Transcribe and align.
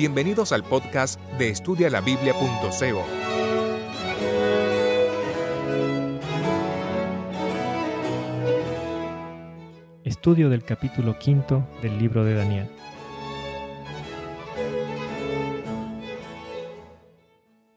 Bienvenidos 0.00 0.52
al 0.52 0.64
podcast 0.64 1.20
de 1.36 1.50
estudialabiblia.co. 1.50 3.04
Estudio 10.02 10.48
del 10.48 10.64
capítulo 10.64 11.18
quinto 11.18 11.68
del 11.82 11.98
libro 11.98 12.24
de 12.24 12.32
Daniel. 12.32 12.70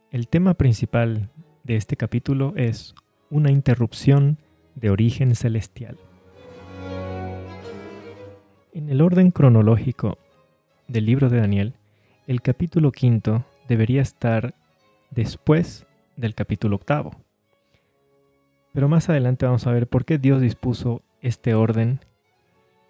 El 0.10 0.30
tema 0.30 0.54
principal 0.54 1.30
de 1.66 1.76
este 1.76 1.98
capítulo 1.98 2.54
es 2.56 2.96
una 3.30 3.52
interrupción 3.52 4.40
de 4.76 4.92
origen 4.92 5.36
celestial. 5.36 5.98
En 8.72 8.88
el 8.88 9.02
orden 9.02 9.32
cronológico 9.32 10.18
del 10.88 11.06
libro 11.06 11.28
de 11.28 11.42
Daniel, 11.42 11.76
el 12.26 12.42
capítulo 12.42 12.92
quinto 12.92 13.44
debería 13.68 14.02
estar 14.02 14.56
después 15.12 15.86
del 16.16 16.36
capítulo 16.36 16.78
octavo. 16.78 17.12
Pero 18.74 18.88
más 18.88 19.10
adelante 19.10 19.46
vamos 19.46 19.68
a 19.68 19.72
ver 19.72 19.88
por 19.88 20.06
qué 20.06 20.18
Dios 20.18 20.42
dispuso 20.42 21.02
este 21.22 21.54
orden 21.54 22.00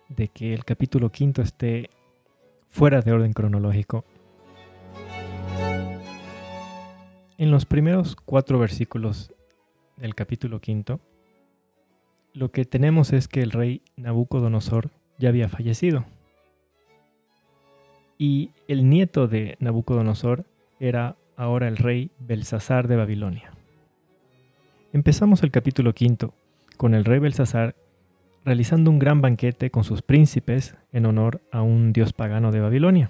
de 0.10 0.28
que 0.28 0.54
el 0.54 0.66
capítulo 0.66 1.12
quinto 1.12 1.42
esté 1.42 1.90
fuera 2.70 3.02
de 3.02 3.12
orden 3.12 3.34
cronológico. 3.34 4.06
En 7.38 7.52
los 7.52 7.66
primeros 7.66 8.16
cuatro 8.16 8.60
versículos 8.60 9.34
del 9.98 10.14
capítulo 10.16 10.62
quinto, 10.62 11.00
lo 12.34 12.52
que 12.52 12.66
tenemos 12.66 13.14
es 13.14 13.28
que 13.28 13.42
el 13.42 13.52
rey 13.52 13.82
Nabucodonosor 13.96 14.92
ya 15.18 15.30
había 15.30 15.50
fallecido 15.50 16.06
y 18.18 18.52
el 18.68 18.90
nieto 18.90 19.28
de 19.28 19.58
Nabucodonosor 19.60 20.46
era 20.80 21.16
ahora 21.36 21.68
el 21.68 21.78
rey 21.78 22.12
Belsasar 22.20 22.88
de 22.88 22.96
Babilonia. 22.96 23.52
Empezamos 24.92 25.44
el 25.44 25.52
capítulo 25.52 25.94
quinto 25.94 26.34
con 26.78 26.94
el 26.94 27.06
rey 27.06 27.20
Belsasar 27.20 27.76
realizando 28.46 28.92
un 28.92 29.00
gran 29.00 29.22
banquete 29.22 29.72
con 29.72 29.84
sus 29.84 30.02
príncipes 30.02 30.76
en 30.92 31.06
honor 31.06 31.42
a 31.52 31.62
un 31.62 31.94
dios 31.94 32.14
pagano 32.14 32.52
de 32.52 32.60
Babilonia. 32.60 33.10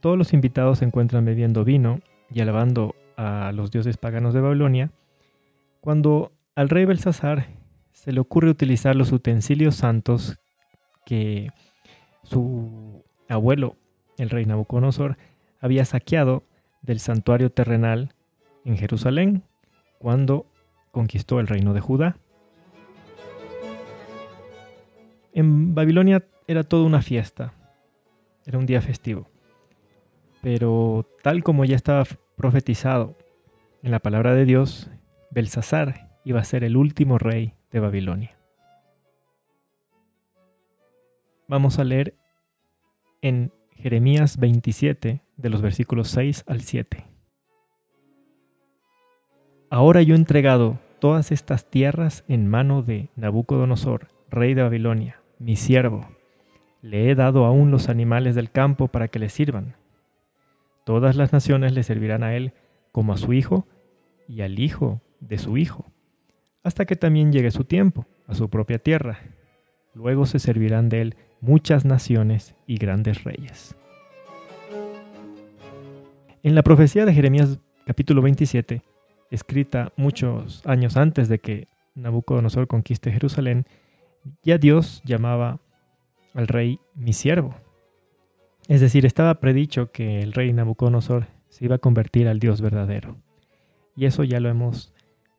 Todos 0.00 0.16
los 0.16 0.32
invitados 0.32 0.78
se 0.78 0.84
encuentran 0.84 1.24
bebiendo 1.24 1.64
vino 1.64 2.00
y 2.30 2.40
alabando 2.40 2.94
a 3.16 3.52
los 3.52 3.70
dioses 3.70 3.96
paganos 3.96 4.34
de 4.34 4.40
Babilonia, 4.40 4.90
cuando 5.80 6.32
al 6.54 6.68
rey 6.68 6.84
Belsasar 6.84 7.48
se 7.92 8.12
le 8.12 8.20
ocurre 8.20 8.50
utilizar 8.50 8.96
los 8.96 9.12
utensilios 9.12 9.76
santos 9.76 10.38
que 11.04 11.50
su 12.22 13.04
abuelo, 13.28 13.76
el 14.18 14.30
rey 14.30 14.46
Nabucodonosor, 14.46 15.16
había 15.60 15.84
saqueado 15.84 16.42
del 16.82 17.00
santuario 17.00 17.50
terrenal 17.50 18.14
en 18.64 18.76
Jerusalén 18.76 19.42
cuando 19.98 20.46
conquistó 20.90 21.40
el 21.40 21.46
reino 21.46 21.74
de 21.74 21.80
Judá. 21.80 22.16
En 25.32 25.74
Babilonia 25.74 26.24
era 26.46 26.62
toda 26.64 26.84
una 26.84 27.00
fiesta, 27.00 27.54
era 28.44 28.58
un 28.58 28.66
día 28.66 28.82
festivo, 28.82 29.28
pero 30.42 31.06
tal 31.22 31.42
como 31.42 31.64
ya 31.64 31.76
estaba 31.76 32.04
profetizado 32.36 33.16
en 33.82 33.90
la 33.92 34.00
palabra 34.00 34.34
de 34.34 34.44
Dios, 34.44 34.90
Belsasar 35.30 36.10
iba 36.24 36.40
a 36.40 36.44
ser 36.44 36.64
el 36.64 36.76
último 36.76 37.18
rey 37.18 37.54
de 37.70 37.80
Babilonia. 37.80 38.41
Vamos 41.52 41.78
a 41.78 41.84
leer 41.84 42.14
en 43.20 43.52
Jeremías 43.72 44.38
27, 44.38 45.20
de 45.36 45.50
los 45.50 45.60
versículos 45.60 46.08
6 46.08 46.44
al 46.46 46.62
7. 46.62 47.04
Ahora 49.68 50.00
yo 50.00 50.14
he 50.14 50.16
entregado 50.16 50.78
todas 50.98 51.30
estas 51.30 51.68
tierras 51.68 52.24
en 52.26 52.48
mano 52.48 52.80
de 52.80 53.10
Nabucodonosor, 53.16 54.08
rey 54.30 54.54
de 54.54 54.62
Babilonia, 54.62 55.20
mi 55.38 55.56
siervo. 55.56 56.08
Le 56.80 57.10
he 57.10 57.14
dado 57.14 57.44
aún 57.44 57.70
los 57.70 57.90
animales 57.90 58.34
del 58.34 58.50
campo 58.50 58.88
para 58.88 59.08
que 59.08 59.18
le 59.18 59.28
sirvan. 59.28 59.76
Todas 60.84 61.16
las 61.16 61.34
naciones 61.34 61.74
le 61.74 61.82
servirán 61.82 62.22
a 62.22 62.34
él 62.34 62.54
como 62.92 63.12
a 63.12 63.18
su 63.18 63.34
hijo 63.34 63.66
y 64.26 64.40
al 64.40 64.58
hijo 64.58 65.02
de 65.20 65.36
su 65.36 65.58
hijo, 65.58 65.84
hasta 66.62 66.86
que 66.86 66.96
también 66.96 67.30
llegue 67.30 67.50
su 67.50 67.64
tiempo, 67.64 68.06
a 68.26 68.34
su 68.34 68.48
propia 68.48 68.78
tierra. 68.78 69.18
Luego 69.94 70.26
se 70.26 70.38
servirán 70.38 70.88
de 70.88 71.02
él 71.02 71.16
muchas 71.40 71.84
naciones 71.84 72.54
y 72.66 72.76
grandes 72.76 73.24
reyes. 73.24 73.76
En 76.42 76.54
la 76.54 76.62
profecía 76.62 77.04
de 77.04 77.12
Jeremías 77.12 77.58
capítulo 77.86 78.22
27, 78.22 78.82
escrita 79.30 79.92
muchos 79.96 80.66
años 80.66 80.96
antes 80.96 81.28
de 81.28 81.38
que 81.38 81.68
Nabucodonosor 81.94 82.66
conquiste 82.66 83.12
Jerusalén, 83.12 83.66
ya 84.42 84.58
Dios 84.58 85.02
llamaba 85.04 85.60
al 86.34 86.48
rey 86.48 86.80
mi 86.94 87.12
siervo. 87.12 87.54
Es 88.68 88.80
decir, 88.80 89.04
estaba 89.04 89.40
predicho 89.40 89.92
que 89.92 90.20
el 90.20 90.32
rey 90.32 90.52
Nabucodonosor 90.52 91.26
se 91.48 91.64
iba 91.66 91.76
a 91.76 91.80
convertir 91.80 92.28
al 92.28 92.38
Dios 92.38 92.60
verdadero. 92.60 93.16
Y 93.94 94.06
eso 94.06 94.24
ya 94.24 94.40
lo 94.40 94.48
hemos 94.48 94.94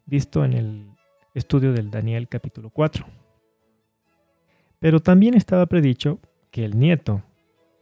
visto 0.06 0.46
en 0.46 0.54
el 0.54 0.86
estudio 1.34 1.74
del 1.74 1.90
Daniel 1.90 2.28
capítulo 2.28 2.70
4. 2.70 3.23
Pero 4.84 5.00
también 5.00 5.34
estaba 5.34 5.66
predicho 5.68 6.20
que 6.52 6.64
el 6.66 6.78
nieto, 6.78 7.24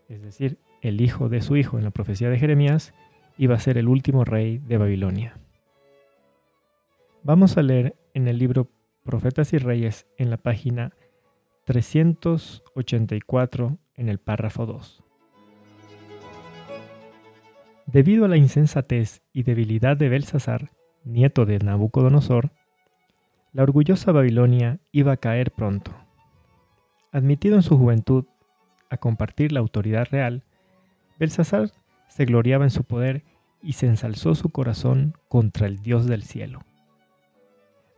es 0.07 0.22
decir, 0.22 0.59
el 0.84 1.01
hijo 1.01 1.29
de 1.29 1.41
su 1.41 1.57
hijo 1.57 1.79
en 1.79 1.84
la 1.84 1.89
profecía 1.89 2.29
de 2.29 2.38
Jeremías, 2.38 2.94
iba 3.39 3.56
a 3.56 3.59
ser 3.59 3.79
el 3.79 3.88
último 3.88 4.23
rey 4.23 4.59
de 4.59 4.78
Babilonia. 4.78 5.35
Vamos 7.23 7.57
a 7.57 7.63
leer 7.63 7.95
en 8.13 8.28
el 8.28 8.38
libro 8.38 8.69
Profetas 9.03 9.51
y 9.51 9.57
Reyes 9.57 10.06
en 10.19 10.29
la 10.29 10.38
página 10.38 10.94
384 11.66 13.79
en 13.95 14.07
el 14.07 14.19
párrafo 14.19 14.67
2. 14.67 15.03
Debido 17.88 18.25
a 18.25 18.28
la 18.28 18.38
insensatez 18.38 19.23
y 19.34 19.41
debilidad 19.41 19.97
de 19.97 20.07
Belsasar, 20.07 20.69
nieto 21.03 21.47
de 21.47 21.57
Nabucodonosor, 21.57 22.51
la 23.53 23.63
orgullosa 23.63 24.11
Babilonia 24.11 24.78
iba 24.91 25.13
a 25.13 25.17
caer 25.17 25.50
pronto. 25.50 26.00
Admitido 27.11 27.55
en 27.55 27.61
su 27.61 27.77
juventud 27.77 28.25
a 28.89 28.97
compartir 28.97 29.51
la 29.51 29.59
autoridad 29.59 30.07
real, 30.09 30.44
Belsasar 31.19 31.72
se 32.07 32.25
gloriaba 32.25 32.63
en 32.63 32.72
su 32.72 32.83
poder 32.83 33.23
y 33.61 33.73
se 33.73 33.88
ensalzó 33.88 34.33
su 34.33 34.49
corazón 34.49 35.13
contra 35.27 35.67
el 35.67 35.79
Dios 35.79 36.07
del 36.07 36.23
cielo. 36.23 36.61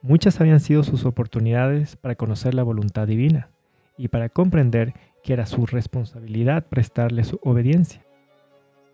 Muchas 0.01 0.41
habían 0.41 0.59
sido 0.59 0.83
sus 0.83 1.05
oportunidades 1.05 1.95
para 1.95 2.15
conocer 2.15 2.53
la 2.53 2.63
voluntad 2.63 3.07
divina 3.07 3.49
y 3.97 4.07
para 4.07 4.29
comprender 4.29 4.93
que 5.23 5.33
era 5.33 5.45
su 5.45 5.65
responsabilidad 5.65 6.65
prestarle 6.67 7.23
su 7.23 7.39
obediencia. 7.43 8.03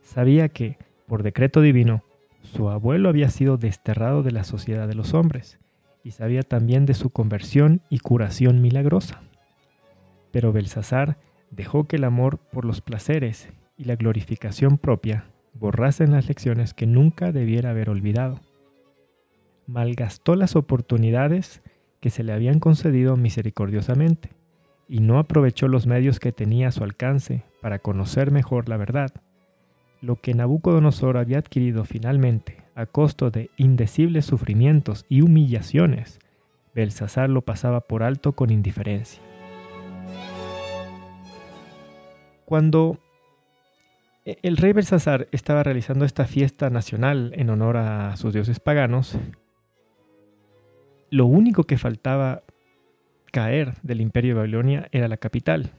Sabía 0.02 0.50
que, 0.50 0.78
por 1.08 1.24
decreto 1.24 1.62
divino, 1.62 2.04
su 2.42 2.70
abuelo 2.70 3.10
había 3.10 3.30
sido 3.30 3.58
desterrado 3.58 4.22
de 4.22 4.32
la 4.32 4.44
sociedad 4.44 4.88
de 4.88 4.96
los 4.96 5.14
hombres 5.14 5.60
y 6.04 6.12
sabía 6.12 6.44
también 6.44 6.86
de 6.86 6.94
su 6.94 7.10
conversión 7.10 7.82
y 7.90 8.00
curación 8.00 8.62
milagrosa. 8.62 9.22
Pero 10.32 10.52
Belsasar 10.54 11.18
dejó 11.52 11.86
que 11.88 11.96
el 11.98 12.04
amor 12.04 12.38
por 12.38 12.66
los 12.66 12.82
placeres 12.82 13.50
y 13.78 13.86
la 13.86 13.96
glorificación 13.96 14.78
propia 14.78 15.26
borrasen 15.54 16.12
las 16.12 16.28
lecciones 16.28 16.74
que 16.74 16.86
nunca 16.86 17.32
debiera 17.32 17.72
haber 17.72 17.90
olvidado. 17.90 18.40
Malgastó 19.68 20.36
las 20.36 20.56
oportunidades 20.56 21.62
que 22.00 22.10
se 22.10 22.24
le 22.24 22.34
habían 22.34 22.60
concedido 22.60 23.18
misericordiosamente 23.18 24.30
y 24.88 25.02
no 25.02 25.20
aprovechó 25.20 25.68
los 25.68 25.86
medios 25.86 26.20
que 26.20 26.32
tenía 26.32 26.70
a 26.70 26.72
su 26.72 26.84
alcance 26.84 27.44
para 27.62 27.80
conocer 27.80 28.32
mejor 28.32 28.70
la 28.70 28.78
verdad. 28.78 29.12
Lo 30.02 30.16
que 30.16 30.34
Nabucodonosor 30.34 31.18
había 31.18 31.40
adquirido 31.40 31.84
finalmente 31.86 32.58
a 32.74 32.86
costo 32.86 33.30
de 33.32 33.50
indecibles 33.58 34.26
sufrimientos 34.26 35.06
y 35.10 35.22
humillaciones, 35.22 36.20
Belsasar 36.74 37.30
lo 37.30 37.42
pasaba 37.42 37.82
por 37.82 38.04
alto 38.04 38.34
con 38.34 38.52
indiferencia. 38.52 39.29
Cuando 42.50 42.98
e, 44.26 44.40
el 44.42 44.58
rey 44.58 44.74
Belsasar 44.74 45.28
estaba 45.32 45.62
realizando 45.62 46.04
esta 46.04 46.26
fiesta 46.26 46.72
nacional 46.72 47.32
en 47.36 47.52
honor 47.52 47.78
a 47.78 48.18
sus 48.18 48.34
dioses 48.34 48.60
paganos, 48.60 49.16
lo 51.12 51.28
único 51.28 51.66
que 51.66 51.78
faltaba 51.78 52.42
caer 53.32 53.76
del 53.84 54.02
imperio 54.02 54.34
de 54.34 54.40
Babilonia 54.40 54.88
era 54.92 55.08
la 55.08 55.18
capital. 55.18 55.74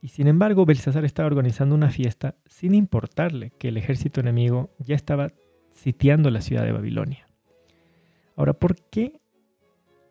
Y 0.00 0.08
sin 0.08 0.28
embargo, 0.28 0.64
Belsasar 0.64 1.04
estaba 1.04 1.26
organizando 1.26 1.74
una 1.74 1.90
fiesta 1.90 2.36
sin 2.46 2.74
importarle 2.74 3.52
que 3.58 3.68
el 3.68 3.76
ejército 3.76 4.20
enemigo 4.20 4.70
ya 4.78 4.96
estaba 4.96 5.30
sitiando 5.72 6.30
la 6.30 6.40
ciudad 6.40 6.64
de 6.64 6.72
Babilonia. 6.72 7.26
Ahora, 8.34 8.54
¿por 8.54 8.76
qué 8.76 9.20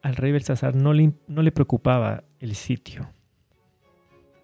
al 0.04 0.16
rey 0.16 0.32
Belsasar 0.32 0.76
no 0.76 0.94
le, 0.94 1.14
no 1.28 1.42
le 1.42 1.52
preocupaba 1.52 2.24
el 2.38 2.54
sitio? 2.54 3.10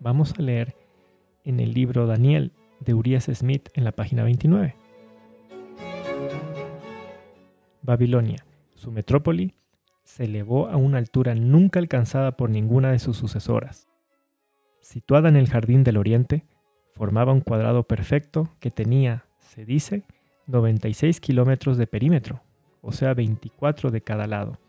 Vamos 0.02 0.34
a 0.38 0.42
leer 0.42 0.78
en 1.44 1.60
el 1.60 1.74
libro 1.74 2.08
Daniel 2.08 2.54
de 2.80 2.94
Urias 2.94 3.26
Smith 3.26 3.68
en 3.74 3.84
la 3.84 3.92
página 3.92 4.24
29. 4.24 4.74
Babilonia, 7.82 8.46
su 8.76 8.94
metrópoli, 8.94 9.56
se 10.06 10.24
elevó 10.24 10.70
a 10.70 10.78
una 10.78 11.00
altura 11.00 11.36
nunca 11.36 11.80
alcanzada 11.80 12.38
por 12.38 12.50
ninguna 12.50 12.94
de 12.94 13.00
sus 13.00 13.18
sucesoras. 13.18 13.90
Situada 14.80 15.28
en 15.28 15.36
el 15.36 15.50
jardín 15.50 15.84
del 15.84 15.98
oriente, 15.98 16.46
formaba 16.94 17.34
un 17.34 17.42
cuadrado 17.42 17.84
perfecto 17.84 18.56
que 18.62 18.72
tenía, 18.72 19.26
se 19.40 19.66
dice, 19.66 20.04
96 20.48 21.20
kilómetros 21.20 21.78
de 21.78 21.88
perímetro, 21.88 22.42
o 22.82 22.94
sea 22.94 23.14
24 23.14 23.92
de 23.92 24.02
cada 24.02 24.28
lado. 24.28 24.60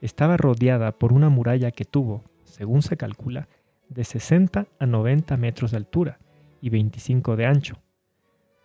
Estaba 0.00 0.36
rodeada 0.36 0.90
por 0.90 1.12
una 1.12 1.28
muralla 1.28 1.70
que 1.70 1.84
tuvo, 1.84 2.24
según 2.42 2.82
se 2.82 2.96
calcula, 2.96 3.48
de 3.88 4.04
60 4.04 4.66
a 4.78 4.86
90 4.86 5.36
metros 5.36 5.70
de 5.70 5.78
altura 5.78 6.18
y 6.60 6.70
25 6.70 7.36
de 7.36 7.46
ancho, 7.46 7.76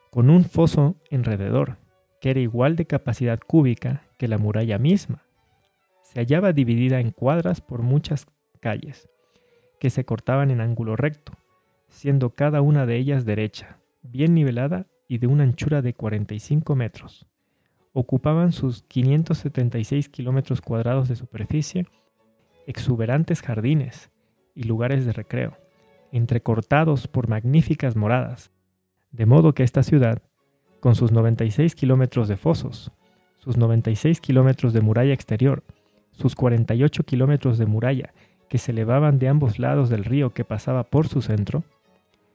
con 0.10 0.30
un 0.30 0.44
foso 0.44 0.96
alrededor, 1.12 1.78
que 2.20 2.32
era 2.32 2.40
igual 2.40 2.76
de 2.76 2.86
capacidad 2.86 3.40
cúbica 3.40 4.04
que 4.18 4.28
la 4.28 4.38
muralla 4.38 4.78
misma. 4.78 5.24
Se 6.04 6.20
hallaba 6.20 6.54
dividida 6.54 7.00
en 7.00 7.12
cuadras 7.12 7.62
por 7.62 7.82
muchas 7.82 8.28
calles, 8.60 9.10
que 9.80 9.90
se 9.90 10.06
cortaban 10.06 10.52
en 10.52 10.62
ángulo 10.62 10.96
recto, 10.96 11.34
siendo 11.88 12.32
cada 12.32 12.62
una 12.62 12.86
de 12.86 12.98
ellas 12.98 13.26
derecha, 13.26 13.80
bien 14.04 14.34
nivelada 14.34 14.88
y 15.08 15.18
de 15.18 15.28
una 15.28 15.44
anchura 15.44 15.82
de 15.82 15.94
45 15.94 16.76
metros. 16.76 17.26
Ocupaban 17.94 18.52
sus 18.52 18.84
576 18.84 20.10
kilómetros 20.10 20.62
cuadrados 20.62 21.10
de 21.10 21.16
superficie 21.16 21.88
exuberantes 22.68 23.42
jardines 23.42 24.11
y 24.56 24.64
lugares 24.64 25.06
de 25.06 25.14
recreo, 25.14 25.58
entrecortados 26.12 27.08
por 27.08 27.28
magníficas 27.28 27.96
moradas, 27.96 28.52
de 29.12 29.26
modo 29.26 29.54
que 29.54 29.64
esta 29.64 29.84
ciudad, 29.84 30.22
con 30.80 30.96
sus 30.96 31.12
96 31.12 31.76
kilómetros 31.76 32.28
de 32.28 32.38
fosos, 32.38 32.92
sus 33.38 33.58
96 33.58 34.22
kilómetros 34.22 34.74
de 34.74 34.82
muralla 34.82 35.14
exterior, 35.14 35.64
sus 36.12 36.36
48 36.36 37.04
kilómetros 37.04 37.58
de 37.58 37.66
muralla 37.66 38.14
que 38.50 38.58
se 38.58 38.72
elevaban 38.72 39.18
de 39.18 39.30
ambos 39.30 39.60
lados 39.60 39.90
del 39.90 40.04
río 40.04 40.34
que 40.34 40.44
pasaba 40.44 40.84
por 40.84 41.08
su 41.08 41.22
centro, 41.22 41.64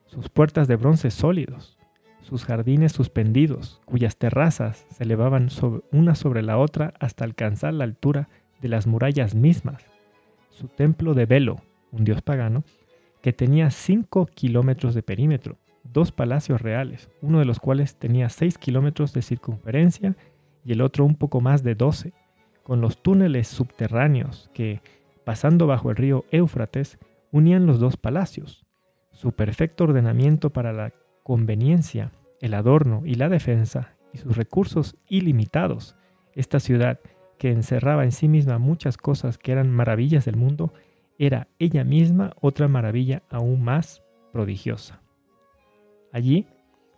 sus 0.07 0.29
puertas 0.29 0.67
de 0.67 0.75
bronce 0.75 1.11
sólidos, 1.11 1.77
sus 2.21 2.43
jardines 2.43 2.91
suspendidos, 2.91 3.81
cuyas 3.85 4.17
terrazas 4.17 4.85
se 4.89 5.03
elevaban 5.03 5.49
una 5.91 6.15
sobre 6.15 6.41
la 6.41 6.57
otra 6.57 6.93
hasta 6.99 7.23
alcanzar 7.23 7.73
la 7.73 7.83
altura 7.83 8.29
de 8.61 8.67
las 8.67 8.87
murallas 8.87 9.35
mismas, 9.35 9.85
su 10.49 10.67
templo 10.67 11.13
de 11.13 11.25
Velo, 11.25 11.61
un 11.97 12.05
dios 12.05 12.21
pagano, 12.21 12.63
que 13.21 13.33
tenía 13.33 13.71
5 13.71 14.27
kilómetros 14.27 14.93
de 14.93 15.03
perímetro, 15.03 15.57
dos 15.83 16.11
palacios 16.11 16.61
reales, 16.61 17.09
uno 17.21 17.39
de 17.39 17.45
los 17.45 17.59
cuales 17.59 17.95
tenía 17.95 18.29
6 18.29 18.57
kilómetros 18.57 19.13
de 19.13 19.21
circunferencia 19.21 20.15
y 20.63 20.73
el 20.73 20.81
otro 20.81 21.05
un 21.05 21.15
poco 21.15 21.41
más 21.41 21.63
de 21.63 21.75
12, 21.75 22.13
con 22.63 22.81
los 22.81 23.01
túneles 23.01 23.47
subterráneos 23.47 24.49
que, 24.53 24.81
pasando 25.23 25.67
bajo 25.67 25.89
el 25.89 25.95
río 25.95 26.25
Éufrates, 26.31 26.99
unían 27.31 27.65
los 27.65 27.79
dos 27.79 27.97
palacios. 27.97 28.65
Su 29.11 29.31
perfecto 29.31 29.85
ordenamiento 29.85 30.51
para 30.51 30.73
la 30.73 30.93
conveniencia, 31.23 32.11
el 32.41 32.53
adorno 32.53 33.01
y 33.05 33.15
la 33.15 33.29
defensa, 33.29 33.95
y 34.13 34.17
sus 34.17 34.35
recursos 34.37 34.95
ilimitados, 35.07 35.95
esta 36.33 36.59
ciudad, 36.59 36.99
que 37.37 37.51
encerraba 37.51 38.03
en 38.03 38.11
sí 38.11 38.27
misma 38.27 38.57
muchas 38.57 38.97
cosas 38.97 39.37
que 39.37 39.51
eran 39.51 39.69
maravillas 39.69 40.25
del 40.25 40.35
mundo, 40.35 40.73
era 41.17 41.47
ella 41.59 41.83
misma 41.83 42.33
otra 42.41 42.67
maravilla 42.67 43.23
aún 43.29 43.63
más 43.63 44.03
prodigiosa. 44.31 45.01
Allí, 46.11 46.47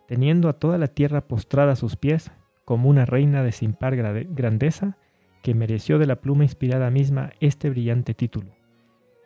teniendo 0.06 0.48
a 0.48 0.54
toda 0.54 0.78
la 0.78 0.88
tierra 0.88 1.22
postrada 1.22 1.72
a 1.72 1.76
sus 1.76 1.96
pies, 1.96 2.32
como 2.64 2.88
una 2.88 3.06
reina 3.06 3.42
de 3.42 3.52
sin 3.52 3.72
par 3.72 3.96
grandeza, 3.96 4.96
que 5.42 5.54
mereció 5.54 5.98
de 5.98 6.06
la 6.06 6.16
pluma 6.16 6.44
inspirada 6.44 6.90
misma 6.90 7.30
este 7.40 7.70
brillante 7.70 8.14
título, 8.14 8.50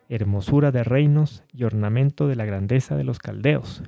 hermosura 0.09 0.71
de 0.71 0.85
reinos 0.85 1.43
y 1.53 1.65
ornamento 1.65 2.29
de 2.29 2.37
la 2.37 2.45
grandeza 2.45 2.97
de 2.97 3.05
los 3.05 3.19
caldeos. 3.19 3.83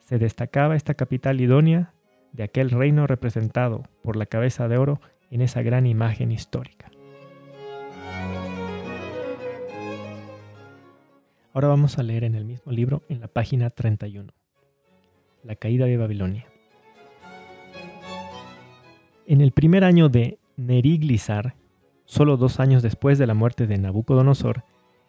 Se 0.00 0.18
destacaba 0.18 0.76
esta 0.76 0.94
capital 0.94 1.40
idónea 1.40 1.92
de 2.32 2.44
aquel 2.44 2.70
reino 2.70 3.06
representado 3.06 3.82
por 4.02 4.16
la 4.16 4.26
cabeza 4.26 4.68
de 4.68 4.78
oro 4.78 5.00
en 5.30 5.42
esa 5.42 5.62
gran 5.62 5.86
imagen 5.86 6.30
histórica. 6.30 6.90
Ahora 11.58 11.66
vamos 11.70 11.98
a 11.98 12.04
leer 12.04 12.22
en 12.22 12.36
el 12.36 12.44
mismo 12.44 12.70
libro, 12.70 13.02
en 13.08 13.18
la 13.18 13.26
página 13.26 13.68
31, 13.68 14.32
La 15.42 15.56
caída 15.56 15.86
de 15.86 15.96
Babilonia. 15.96 16.46
En 19.26 19.40
el 19.40 19.50
primer 19.50 19.82
año 19.82 20.08
de 20.08 20.38
Neriglissar, 20.56 21.56
solo 22.04 22.36
dos 22.36 22.60
años 22.60 22.84
después 22.84 23.18
de 23.18 23.26
la 23.26 23.34
muerte 23.34 23.66
de 23.66 23.76
Nabucodonosor, 23.76 24.62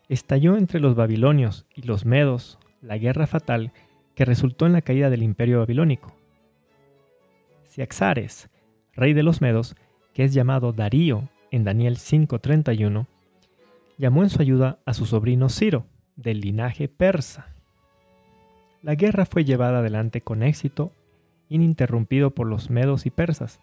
estalló 0.08 0.58
entre 0.58 0.80
los 0.80 0.96
babilonios 0.96 1.68
y 1.76 1.84
los 1.84 2.04
medos 2.04 2.58
la 2.82 2.98
guerra 2.98 3.28
fatal 3.28 3.72
que 4.16 4.26
resultó 4.26 4.66
en 4.66 4.74
la 4.74 4.82
caída 4.82 5.12
del 5.12 5.22
imperio 5.22 5.60
babilónico. 5.60 6.16
Siaxares, 7.66 8.50
rey 8.96 9.14
de 9.14 9.22
los 9.22 9.40
medos, 9.40 9.76
que 10.16 10.24
es 10.24 10.34
llamado 10.34 10.74
Darío 10.74 11.30
en 11.52 11.64
Daniel 11.64 11.98
5:31, 11.98 13.06
llamó 14.00 14.24
en 14.24 14.32
su 14.32 14.42
ayuda 14.42 14.80
a 14.88 14.96
su 14.96 15.06
sobrino 15.06 15.50
Ciro, 15.50 15.86
del 16.22 16.42
linaje 16.42 16.88
persa. 16.88 17.48
La 18.82 18.96
guerra 18.96 19.26
fue 19.26 19.46
llevada 19.46 19.80
adelante 19.80 20.22
con 20.22 20.44
éxito 20.44 20.92
ininterrumpido 21.50 22.32
por 22.32 22.48
los 22.48 22.70
medos 22.70 23.06
y 23.06 23.10
persas, 23.10 23.60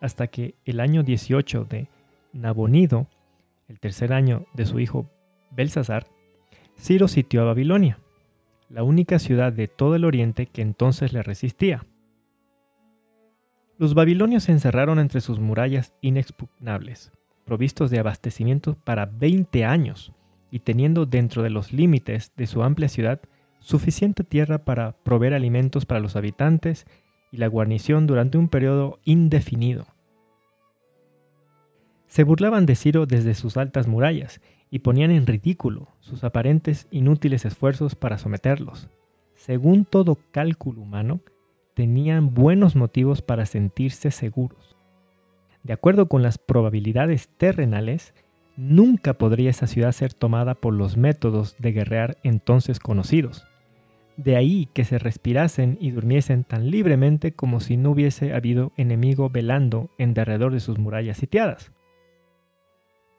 hasta 0.00 0.28
que 0.28 0.54
el 0.64 0.80
año 0.80 1.02
18 1.02 1.64
de 1.64 1.88
Nabonido, 2.32 3.08
el 3.68 3.80
tercer 3.80 4.12
año 4.12 4.46
de 4.54 4.66
su 4.66 4.78
hijo 4.78 5.10
Belsasar, 5.50 6.06
Ciro 6.78 7.08
sitió 7.08 7.42
a 7.42 7.46
Babilonia, 7.46 7.98
la 8.68 8.84
única 8.84 9.18
ciudad 9.18 9.52
de 9.52 9.66
todo 9.66 9.96
el 9.96 10.04
oriente 10.04 10.46
que 10.46 10.62
entonces 10.62 11.12
le 11.12 11.22
resistía. 11.22 11.84
Los 13.78 13.94
babilonios 13.94 14.44
se 14.44 14.52
encerraron 14.52 15.00
entre 15.00 15.20
sus 15.20 15.40
murallas 15.40 15.94
inexpugnables, 16.00 17.10
provistos 17.44 17.90
de 17.90 17.98
abastecimiento 17.98 18.76
para 18.84 19.06
20 19.06 19.64
años 19.64 20.12
y 20.54 20.60
teniendo 20.60 21.04
dentro 21.04 21.42
de 21.42 21.50
los 21.50 21.72
límites 21.72 22.30
de 22.36 22.46
su 22.46 22.62
amplia 22.62 22.88
ciudad 22.88 23.20
suficiente 23.58 24.22
tierra 24.22 24.58
para 24.58 24.92
proveer 24.92 25.34
alimentos 25.34 25.84
para 25.84 25.98
los 25.98 26.14
habitantes 26.14 26.86
y 27.32 27.38
la 27.38 27.48
guarnición 27.48 28.06
durante 28.06 28.38
un 28.38 28.48
periodo 28.48 29.00
indefinido. 29.04 29.88
Se 32.06 32.22
burlaban 32.22 32.66
de 32.66 32.76
Ciro 32.76 33.04
desde 33.04 33.34
sus 33.34 33.56
altas 33.56 33.88
murallas 33.88 34.40
y 34.70 34.78
ponían 34.78 35.10
en 35.10 35.26
ridículo 35.26 35.88
sus 35.98 36.22
aparentes 36.22 36.86
inútiles 36.92 37.44
esfuerzos 37.44 37.96
para 37.96 38.16
someterlos. 38.16 38.88
Según 39.34 39.84
todo 39.84 40.20
cálculo 40.30 40.82
humano, 40.82 41.18
tenían 41.74 42.32
buenos 42.32 42.76
motivos 42.76 43.22
para 43.22 43.44
sentirse 43.46 44.12
seguros. 44.12 44.76
De 45.64 45.72
acuerdo 45.72 46.06
con 46.06 46.22
las 46.22 46.38
probabilidades 46.38 47.28
terrenales, 47.38 48.14
nunca 48.56 49.14
podría 49.14 49.50
esa 49.50 49.66
ciudad 49.66 49.92
ser 49.92 50.14
tomada 50.14 50.54
por 50.54 50.74
los 50.74 50.96
métodos 50.96 51.56
de 51.58 51.72
guerrear 51.72 52.18
entonces 52.22 52.78
conocidos. 52.78 53.46
De 54.16 54.36
ahí 54.36 54.68
que 54.72 54.84
se 54.84 54.98
respirasen 54.98 55.76
y 55.80 55.90
durmiesen 55.90 56.44
tan 56.44 56.70
libremente 56.70 57.32
como 57.32 57.60
si 57.60 57.76
no 57.76 57.90
hubiese 57.90 58.32
habido 58.32 58.72
enemigo 58.76 59.28
velando 59.28 59.90
en 59.98 60.14
derredor 60.14 60.52
de 60.52 60.60
sus 60.60 60.78
murallas 60.78 61.16
sitiadas. 61.16 61.72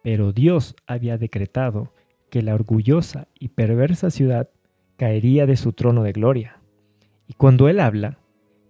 Pero 0.04 0.32
Dios 0.32 0.76
había 0.88 1.18
decretado 1.18 1.92
que 2.30 2.42
la 2.42 2.54
orgullosa 2.54 3.28
y 3.40 3.50
perversa 3.50 4.10
ciudad 4.10 4.50
caería 4.98 5.46
de 5.46 5.58
su 5.58 5.74
trono 5.74 6.04
de 6.04 6.14
gloria. 6.14 6.60
Y 7.28 7.34
cuando 7.34 7.68
Él 7.68 7.80
habla, 7.80 8.20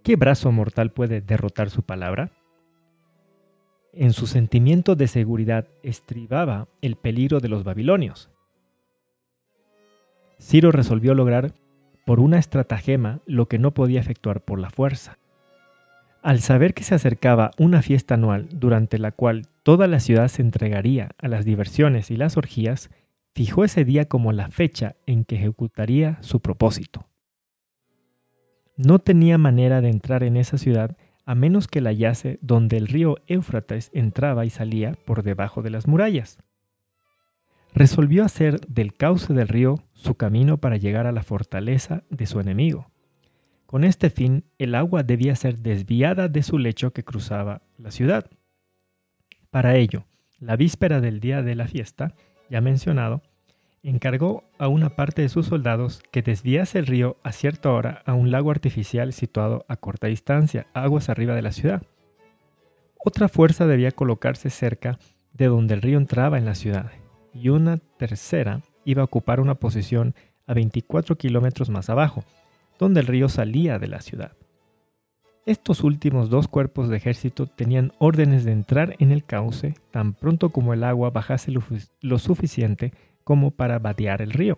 ¿Qué 0.06 0.14
brazo 0.14 0.52
mortal 0.52 0.92
puede 0.92 1.20
derrotar 1.20 1.68
su 1.68 1.82
palabra? 1.82 2.30
En 3.98 4.12
su 4.12 4.26
sentimiento 4.26 4.94
de 4.94 5.08
seguridad 5.08 5.68
estribaba 5.82 6.68
el 6.82 6.96
peligro 6.96 7.40
de 7.40 7.48
los 7.48 7.64
babilonios. 7.64 8.28
Ciro 10.38 10.70
resolvió 10.70 11.14
lograr 11.14 11.54
por 12.04 12.20
una 12.20 12.38
estratagema 12.38 13.20
lo 13.24 13.48
que 13.48 13.58
no 13.58 13.72
podía 13.72 13.98
efectuar 13.98 14.42
por 14.42 14.58
la 14.58 14.68
fuerza. 14.68 15.16
Al 16.22 16.40
saber 16.40 16.74
que 16.74 16.84
se 16.84 16.94
acercaba 16.94 17.52
una 17.56 17.80
fiesta 17.80 18.14
anual 18.14 18.48
durante 18.52 18.98
la 18.98 19.12
cual 19.12 19.46
toda 19.62 19.86
la 19.86 19.98
ciudad 19.98 20.28
se 20.28 20.42
entregaría 20.42 21.12
a 21.16 21.28
las 21.28 21.46
diversiones 21.46 22.10
y 22.10 22.16
las 22.16 22.36
orgías, 22.36 22.90
fijó 23.34 23.64
ese 23.64 23.86
día 23.86 24.04
como 24.04 24.32
la 24.32 24.50
fecha 24.50 24.96
en 25.06 25.24
que 25.24 25.36
ejecutaría 25.36 26.18
su 26.20 26.40
propósito 26.40 27.06
no 28.76 28.98
tenía 28.98 29.38
manera 29.38 29.80
de 29.80 29.88
entrar 29.88 30.22
en 30.22 30.36
esa 30.36 30.58
ciudad 30.58 30.96
a 31.26 31.34
menos 31.34 31.66
que 31.66 31.80
la 31.80 31.90
hallase 31.90 32.38
donde 32.40 32.76
el 32.76 32.86
río 32.86 33.16
Éufrates 33.26 33.90
entraba 33.92 34.46
y 34.46 34.50
salía 34.50 34.92
por 35.04 35.24
debajo 35.24 35.60
de 35.60 35.70
las 35.70 35.88
murallas. 35.88 36.38
Resolvió 37.74 38.24
hacer 38.24 38.60
del 38.68 38.94
cauce 38.94 39.34
del 39.34 39.48
río 39.48 39.84
su 39.92 40.14
camino 40.14 40.56
para 40.58 40.76
llegar 40.76 41.06
a 41.06 41.12
la 41.12 41.24
fortaleza 41.24 42.04
de 42.08 42.26
su 42.26 42.40
enemigo, 42.40 42.90
Con 43.66 43.82
este 43.82 44.10
fin, 44.10 44.44
el 44.58 44.76
agua 44.76 45.02
debía 45.02 45.34
ser 45.34 45.58
desviada 45.58 46.28
de 46.28 46.44
su 46.44 46.56
lecho 46.56 46.92
que 46.92 47.02
cruzaba 47.02 47.62
la 47.76 47.90
ciudad. 47.90 48.30
Para 49.50 49.74
ello, 49.74 50.04
la 50.38 50.54
víspera 50.54 51.00
del 51.00 51.18
día 51.18 51.42
de 51.42 51.56
la 51.56 51.66
fiesta, 51.66 52.14
ya 52.48 52.60
mencionado, 52.60 53.22
encargó 53.90 54.44
a 54.58 54.68
una 54.68 54.96
parte 54.96 55.22
de 55.22 55.28
sus 55.28 55.46
soldados 55.46 56.02
que 56.10 56.22
desviase 56.22 56.78
el 56.78 56.86
río 56.86 57.16
a 57.22 57.32
cierta 57.32 57.70
hora 57.70 58.02
a 58.04 58.14
un 58.14 58.30
lago 58.30 58.50
artificial 58.50 59.12
situado 59.12 59.64
a 59.68 59.76
corta 59.76 60.08
distancia, 60.08 60.66
aguas 60.74 61.08
arriba 61.08 61.34
de 61.34 61.42
la 61.42 61.52
ciudad. 61.52 61.82
Otra 62.98 63.28
fuerza 63.28 63.66
debía 63.66 63.92
colocarse 63.92 64.50
cerca 64.50 64.98
de 65.32 65.46
donde 65.46 65.74
el 65.74 65.82
río 65.82 65.98
entraba 65.98 66.38
en 66.38 66.44
la 66.44 66.54
ciudad, 66.54 66.90
y 67.32 67.50
una 67.50 67.76
tercera 67.76 68.62
iba 68.84 69.02
a 69.02 69.04
ocupar 69.04 69.40
una 69.40 69.54
posición 69.54 70.14
a 70.46 70.54
24 70.54 71.16
kilómetros 71.16 71.70
más 71.70 71.90
abajo, 71.90 72.24
donde 72.78 73.00
el 73.00 73.06
río 73.06 73.28
salía 73.28 73.78
de 73.78 73.88
la 73.88 74.00
ciudad. 74.00 74.32
Estos 75.44 75.84
últimos 75.84 76.28
dos 76.28 76.48
cuerpos 76.48 76.88
de 76.88 76.96
ejército 76.96 77.46
tenían 77.46 77.92
órdenes 77.98 78.44
de 78.44 78.50
entrar 78.50 78.96
en 78.98 79.12
el 79.12 79.24
cauce 79.24 79.74
tan 79.92 80.12
pronto 80.12 80.50
como 80.50 80.74
el 80.74 80.82
agua 80.82 81.10
bajase 81.10 81.52
lo, 81.52 82.18
suficiente 82.18 82.92
como 83.26 83.50
para 83.50 83.80
vadear 83.80 84.22
el 84.22 84.30
río. 84.30 84.56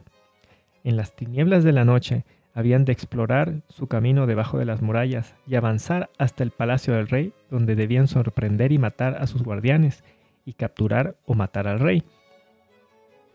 En 0.85 0.99
las 0.99 1.17
tinieblas 1.17 1.65
de 1.65 1.73
la 1.73 1.87
noche 1.87 2.27
habían 2.53 2.85
de 2.85 2.93
explorar 2.93 3.63
su 3.71 3.87
camino 3.87 4.27
debajo 4.27 4.59
de 4.59 4.67
las 4.67 4.83
murallas 4.83 5.35
y 5.47 5.55
avanzar 5.55 6.11
hasta 6.19 6.43
el 6.43 6.51
palacio 6.51 6.93
del 6.93 7.09
rey, 7.09 7.33
donde 7.51 7.77
debían 7.77 8.09
sorprender 8.09 8.71
y 8.71 8.77
matar 8.77 9.17
a 9.23 9.27
sus 9.27 9.43
guardianes 9.43 10.05
y 10.45 10.53
capturar 10.53 11.17
o 11.25 11.33
matar 11.33 11.67
al 11.67 11.81
rey. 11.81 12.05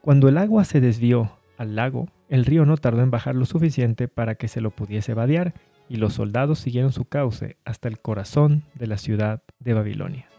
Cuando 0.01 0.29
el 0.29 0.37
agua 0.37 0.65
se 0.65 0.81
desvió 0.81 1.31
al 1.57 1.75
lago, 1.75 2.09
el 2.29 2.45
río 2.45 2.67
no 2.67 2.77
tardó 2.77 3.01
en 3.01 3.09
bajar 3.09 3.33
lo 3.33 3.45
suficiente 3.45 4.07
para 4.07 4.35
que 4.35 4.47
se 4.47 4.61
lo 4.61 4.69
pudiese 4.69 5.15
vadear, 5.15 5.55
y 5.89 5.95
los 5.95 6.13
soldados 6.13 6.59
siguieron 6.59 6.91
su 6.91 7.05
cauce 7.05 7.57
hasta 7.65 7.87
el 7.87 7.99
corazón 7.99 8.63
de 8.75 8.85
la 8.85 8.97
ciudad 8.97 9.41
de 9.59 9.73
Babilonia. 9.73 10.32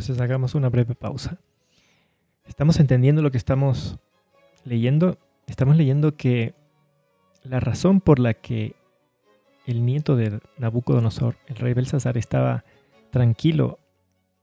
Entonces 0.00 0.22
hagamos 0.22 0.54
una 0.54 0.70
breve 0.70 0.94
pausa. 0.94 1.36
Estamos 2.46 2.80
entendiendo 2.80 3.20
lo 3.20 3.30
que 3.30 3.36
estamos 3.36 3.98
leyendo. 4.64 5.18
Estamos 5.46 5.76
leyendo 5.76 6.16
que 6.16 6.54
la 7.42 7.60
razón 7.60 8.00
por 8.00 8.18
la 8.18 8.32
que 8.32 8.76
el 9.66 9.84
nieto 9.84 10.16
de 10.16 10.40
Nabucodonosor, 10.56 11.36
el 11.48 11.56
rey 11.56 11.74
Belsasar, 11.74 12.16
estaba 12.16 12.64
tranquilo 13.10 13.78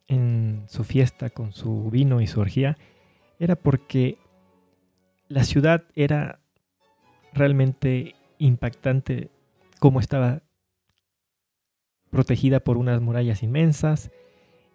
en 0.07 0.65
su 0.67 0.83
fiesta 0.83 1.31
con 1.31 1.53
su 1.53 1.89
vino 1.89 2.21
y 2.21 2.27
su 2.27 2.39
orgía, 2.39 2.77
era 3.39 3.55
porque 3.55 4.19
la 5.27 5.43
ciudad 5.43 5.85
era 5.95 6.39
realmente 7.33 8.13
impactante 8.37 9.31
como 9.79 10.01
estaba 10.01 10.43
protegida 12.11 12.59
por 12.59 12.77
unas 12.77 13.01
murallas 13.01 13.41
inmensas 13.41 14.11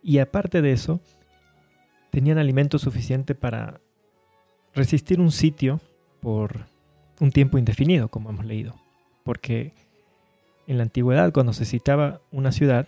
y 0.03 0.19
aparte 0.19 0.63
de 0.63 0.73
eso 0.73 1.01
tenían 2.11 2.39
alimento 2.39 2.79
suficiente 2.79 3.35
para 3.35 3.81
resistir 4.75 5.21
un 5.21 5.31
sitio 5.31 5.81
por 6.21 6.67
un 7.21 7.31
tiempo 7.31 7.59
indefinido, 7.59 8.09
como 8.09 8.31
hemos 8.31 8.45
leído, 8.45 8.75
porque 9.25 9.73
en 10.67 10.79
la 10.79 10.85
antigüedad 10.85 11.33
cuando 11.33 11.53
se 11.53 11.65
citaba 11.65 12.21
una 12.31 12.53
ciudad 12.53 12.87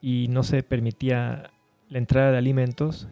y 0.00 0.28
no 0.28 0.42
se 0.42 0.62
permitía 0.62 1.50
la 1.88 1.98
entrada 1.98 2.32
de 2.32 2.38
alimentos, 2.38 3.08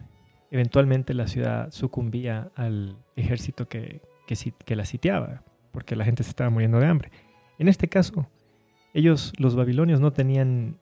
eventualmente 0.51 1.13
la 1.13 1.27
ciudad 1.27 1.71
sucumbía 1.71 2.51
al 2.55 2.97
ejército 3.15 3.67
que, 3.67 4.01
que, 4.27 4.75
la 4.75 4.85
sitiaba, 4.85 5.43
porque 5.71 5.95
la 5.95 6.05
gente 6.05 6.23
se 6.23 6.29
estaba 6.29 6.49
muriendo 6.49 6.79
de 6.79 6.87
hambre. 6.87 7.11
En 7.57 7.67
este 7.67 7.87
caso, 7.87 8.27
ellos, 8.93 9.33
los 9.37 9.55
babilonios, 9.55 9.99
no 9.99 10.13
tenían 10.13 10.77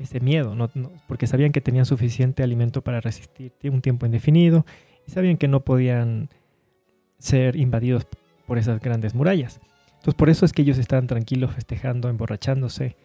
ese 0.00 0.18
miedo, 0.20 0.56
porque 1.06 1.26
sabían 1.26 1.52
que 1.52 1.60
tenían 1.60 1.84
suficiente 1.84 2.42
alimento 2.42 2.82
para 2.82 3.00
resistir 3.00 3.52
un 3.64 3.82
tiempo 3.82 4.06
indefinido 4.06 4.64
y 5.06 5.10
sabían 5.10 5.36
que 5.36 5.46
no 5.46 5.60
podían 5.60 6.30
ser 7.18 7.56
invadidos 7.56 8.06
por 8.46 8.58
esas 8.58 8.80
grandes 8.80 9.14
murallas. 9.14 9.60
Entonces 9.88 10.14
por 10.14 10.30
eso 10.30 10.46
es 10.46 10.52
que 10.52 10.62
ellos 10.62 10.78
estaban 10.78 11.06
tranquilos, 11.06 11.52
festejando, 11.52 12.08
emborrachándose 12.08 12.96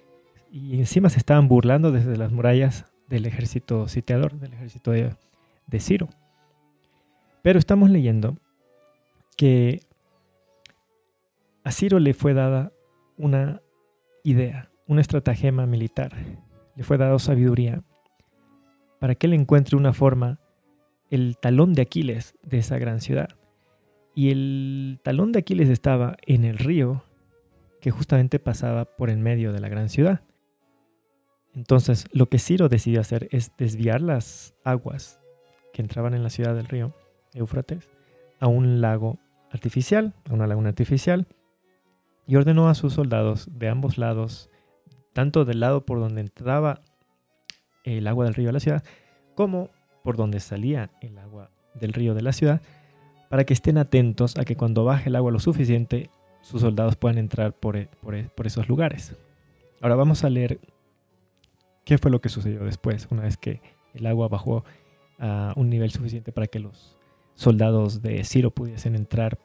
y 0.49 0.79
encima 0.79 1.09
se 1.09 1.19
estaban 1.19 1.49
burlando 1.49 1.91
desde 1.91 2.15
las 2.15 2.31
murallas 2.31 2.85
del 3.09 3.25
ejército 3.25 3.89
sitiador, 3.89 4.39
del 4.39 4.53
ejército 4.53 4.91
de, 4.91 5.79
Ciro. 5.79 6.07
Pero 7.41 7.59
estamos 7.59 7.89
leyendo 7.89 8.37
que 9.35 9.81
a 11.65 11.71
Ciro 11.73 11.99
le 11.99 12.13
fue 12.13 12.33
dada 12.33 12.71
una 13.17 13.61
idea, 14.23 14.69
una 14.87 15.01
estratagema 15.01 15.65
militar, 15.65 16.13
le 16.75 16.83
fue 16.83 16.97
dada 16.97 17.17
sabiduría 17.19 17.83
para 18.99 19.15
que 19.15 19.27
él 19.27 19.33
encuentre 19.33 19.77
una 19.77 19.93
forma, 19.93 20.39
el 21.09 21.37
talón 21.37 21.73
de 21.73 21.83
Aquiles 21.83 22.35
de 22.43 22.57
esa 22.57 22.77
gran 22.77 23.01
ciudad. 23.01 23.29
Y 24.15 24.31
el 24.31 24.99
talón 25.03 25.31
de 25.31 25.39
Aquiles 25.39 25.69
estaba 25.69 26.15
en 26.25 26.45
el 26.45 26.57
río 26.57 27.03
que 27.81 27.91
justamente 27.91 28.39
pasaba 28.39 28.85
por 28.85 29.09
en 29.09 29.21
medio 29.21 29.53
de 29.53 29.59
la 29.59 29.69
gran 29.69 29.89
ciudad. 29.89 30.21
Entonces, 31.53 32.07
lo 32.11 32.27
que 32.27 32.39
Ciro 32.39 32.67
decidió 32.67 32.99
hacer 32.99 33.27
es 33.31 33.51
desviar 33.57 34.01
las 34.01 34.55
aguas 34.63 35.21
que 35.73 35.81
entraban 35.81 36.13
en 36.13 36.23
la 36.23 36.29
ciudad 36.29 36.55
del 36.55 36.65
río 36.65 36.93
Éufrates 37.33 37.89
a 38.39 38.47
un 38.47 38.81
lago 38.81 39.19
artificial, 39.51 40.13
a 40.29 40.33
una 40.33 40.47
laguna 40.47 40.69
artificial, 40.69 41.27
y 42.27 42.35
ordenó 42.35 42.69
a 42.69 42.75
sus 42.75 42.93
soldados 42.93 43.49
de 43.51 43.69
ambos 43.69 43.97
lados, 43.97 44.49
tanto 45.15 45.45
del 45.45 45.61
lado 45.61 45.85
por 45.85 45.99
donde 45.99 46.21
entraba 46.21 46.81
el 47.83 48.05
agua 48.07 48.25
del 48.25 48.35
río 48.35 48.47
de 48.47 48.53
la 48.53 48.59
ciudad, 48.59 48.83
como 49.33 49.69
por 50.03 50.17
donde 50.17 50.39
salía 50.39 50.91
el 51.01 51.17
agua 51.17 51.49
del 51.73 51.93
río 51.93 52.13
de 52.13 52.21
la 52.21 52.33
ciudad, 52.33 52.61
para 53.29 53.45
que 53.45 53.53
estén 53.53 53.79
atentos 53.79 54.37
a 54.37 54.45
que 54.45 54.55
cuando 54.55 54.85
baje 54.85 55.09
el 55.09 55.15
agua 55.15 55.31
lo 55.31 55.39
suficiente, 55.39 56.11
sus 56.41 56.61
soldados 56.61 56.95
puedan 56.95 57.17
entrar 57.17 57.53
por, 57.53 57.75
e, 57.77 57.89
e, 58.13 58.23
por 58.35 58.45
esos 58.45 58.69
lugares. 58.69 59.15
Ahora 59.81 59.95
vamos 59.95 60.23
a 60.23 60.29
leer 60.29 60.59
¿Qué 61.85 61.99
fue 61.99 62.09
lo 62.09 62.19
que 62.19 62.29
sucedió 62.29 62.65
después, 62.65 63.07
una 63.11 63.21
vez 63.21 63.37
que 63.37 63.61
el 63.93 64.07
agua 64.07 64.27
bajó 64.27 64.65
a 65.19 65.53
un 65.55 65.69
nivel 65.69 65.91
suficiente 65.91 66.31
para 66.31 66.47
que 66.47 66.59
los 66.59 66.97
soldados 67.35 68.01
de 68.01 68.23
Ciro 68.23 68.49
pudiesen 68.49 68.95
entrar 68.95 69.37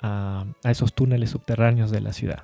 a, 0.00 0.44
esos 0.64 0.92
túneles 0.92 1.30
subterráneos 1.30 1.92
de 1.92 2.00
la 2.00 2.12
ciudad? 2.12 2.42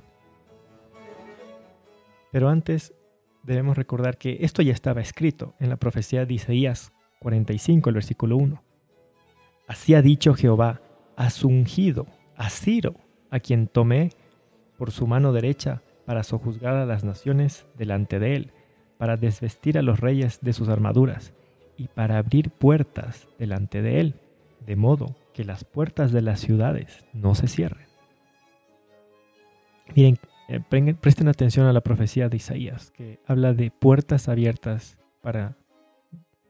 Pero 2.30 2.48
antes 2.48 2.94
debemos 3.42 3.76
recordar 3.76 4.18
que 4.18 4.38
esto 4.40 4.62
ya 4.62 4.72
estaba 4.72 5.00
escrito 5.00 5.54
en 5.58 5.68
la 5.70 5.76
profecía 5.76 6.26
de 6.26 6.34
Isaías 6.34 6.92
45, 7.20 7.88
el 7.88 7.94
versículo 7.94 8.36
1. 8.36 8.62
Así 9.66 9.94
ha 9.94 10.02
dicho 10.02 10.34
Jehová, 10.34 10.80
has 11.16 11.44
ungido 11.44 12.06
a 12.36 12.50
Ciro, 12.50 12.94
a 13.30 13.40
quien 13.40 13.66
tomé 13.66 14.10
por 14.78 14.90
su 14.90 15.06
mano 15.06 15.32
derecha 15.32 15.82
para 16.06 16.22
sojuzgar 16.22 16.74
a 16.74 16.86
las 16.86 17.04
naciones 17.04 17.66
delante 17.76 18.18
de 18.18 18.36
él, 18.36 18.52
para 18.96 19.16
desvestir 19.16 19.78
a 19.78 19.82
los 19.82 20.00
reyes 20.00 20.38
de 20.40 20.52
sus 20.52 20.68
armaduras 20.68 21.34
y 21.76 21.88
para 21.88 22.18
abrir 22.18 22.50
puertas 22.50 23.28
delante 23.38 23.82
de 23.82 24.00
él, 24.00 24.14
de 24.64 24.76
modo 24.76 25.16
que 25.34 25.44
las 25.44 25.64
puertas 25.64 26.12
de 26.12 26.22
las 26.22 26.40
ciudades 26.40 27.04
no 27.12 27.34
se 27.34 27.46
cierren. 27.46 27.86
Miren, 29.94 30.18
eh, 30.48 30.60
presten 31.00 31.28
atención 31.28 31.66
a 31.66 31.72
la 31.72 31.82
profecía 31.82 32.28
de 32.28 32.38
Isaías, 32.38 32.90
que 32.90 33.20
habla 33.26 33.52
de 33.52 33.70
puertas 33.70 34.28
abiertas 34.28 34.98
para 35.20 35.56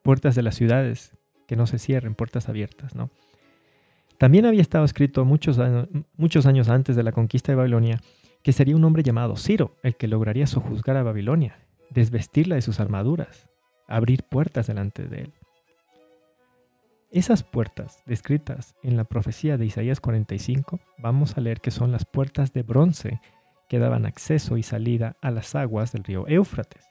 puertas 0.02 0.34
de 0.34 0.42
las 0.42 0.54
ciudades 0.54 1.16
que 1.46 1.56
no 1.56 1.66
se 1.66 1.78
cierren, 1.78 2.14
puertas 2.14 2.48
abiertas, 2.48 2.94
¿no? 2.94 3.10
También 4.18 4.46
había 4.46 4.62
estado 4.62 4.84
escrito 4.84 5.24
muchos 5.24 5.58
años, 5.58 5.88
muchos 6.16 6.46
años 6.46 6.68
antes 6.68 6.96
de 6.96 7.02
la 7.02 7.12
conquista 7.12 7.52
de 7.52 7.56
Babilonia 7.56 8.00
que 8.42 8.52
sería 8.52 8.76
un 8.76 8.84
hombre 8.84 9.02
llamado 9.02 9.36
Ciro 9.36 9.76
el 9.82 9.96
que 9.96 10.08
lograría 10.08 10.46
sojuzgar 10.46 10.96
a 10.96 11.02
Babilonia 11.02 11.58
desvestirla 11.90 12.56
de 12.56 12.62
sus 12.62 12.80
armaduras, 12.80 13.48
abrir 13.86 14.22
puertas 14.24 14.66
delante 14.66 15.06
de 15.06 15.22
él. 15.22 15.32
Esas 17.10 17.42
puertas 17.42 18.02
descritas 18.06 18.74
en 18.82 18.96
la 18.96 19.04
profecía 19.04 19.56
de 19.56 19.64
Isaías 19.64 20.00
45, 20.00 20.78
vamos 20.98 21.36
a 21.36 21.40
leer 21.40 21.60
que 21.60 21.70
son 21.70 21.90
las 21.90 22.04
puertas 22.04 22.52
de 22.52 22.62
bronce 22.62 23.20
que 23.68 23.78
daban 23.78 24.06
acceso 24.06 24.56
y 24.56 24.62
salida 24.62 25.16
a 25.20 25.30
las 25.30 25.54
aguas 25.54 25.92
del 25.92 26.04
río 26.04 26.26
Éufrates. 26.26 26.84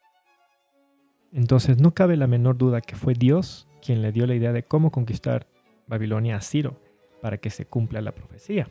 Entonces 1.33 1.79
no 1.79 1.93
cabe 1.93 2.15
la 2.15 2.27
menor 2.27 2.57
duda 2.57 2.81
que 2.81 2.95
fue 2.95 3.13
Dios 3.13 3.67
quien 3.81 4.01
le 4.01 4.11
dio 4.11 4.25
la 4.25 4.35
idea 4.35 4.53
de 4.53 4.63
cómo 4.63 4.91
conquistar 4.91 5.47
Babilonia 5.87 6.37
a 6.37 6.41
Ciro 6.41 6.79
para 7.21 7.37
que 7.37 7.49
se 7.49 7.65
cumpla 7.65 8.01
la 8.01 8.13
profecía. 8.13 8.69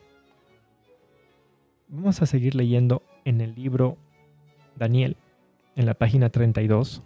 Vamos 1.89 2.21
a 2.23 2.27
seguir 2.27 2.55
leyendo 2.55 3.03
en 3.25 3.41
el 3.41 3.55
libro 3.55 3.97
Daniel, 4.77 5.17
en 5.77 5.87
la 5.87 5.95
página 5.95 6.31
32. 6.31 7.03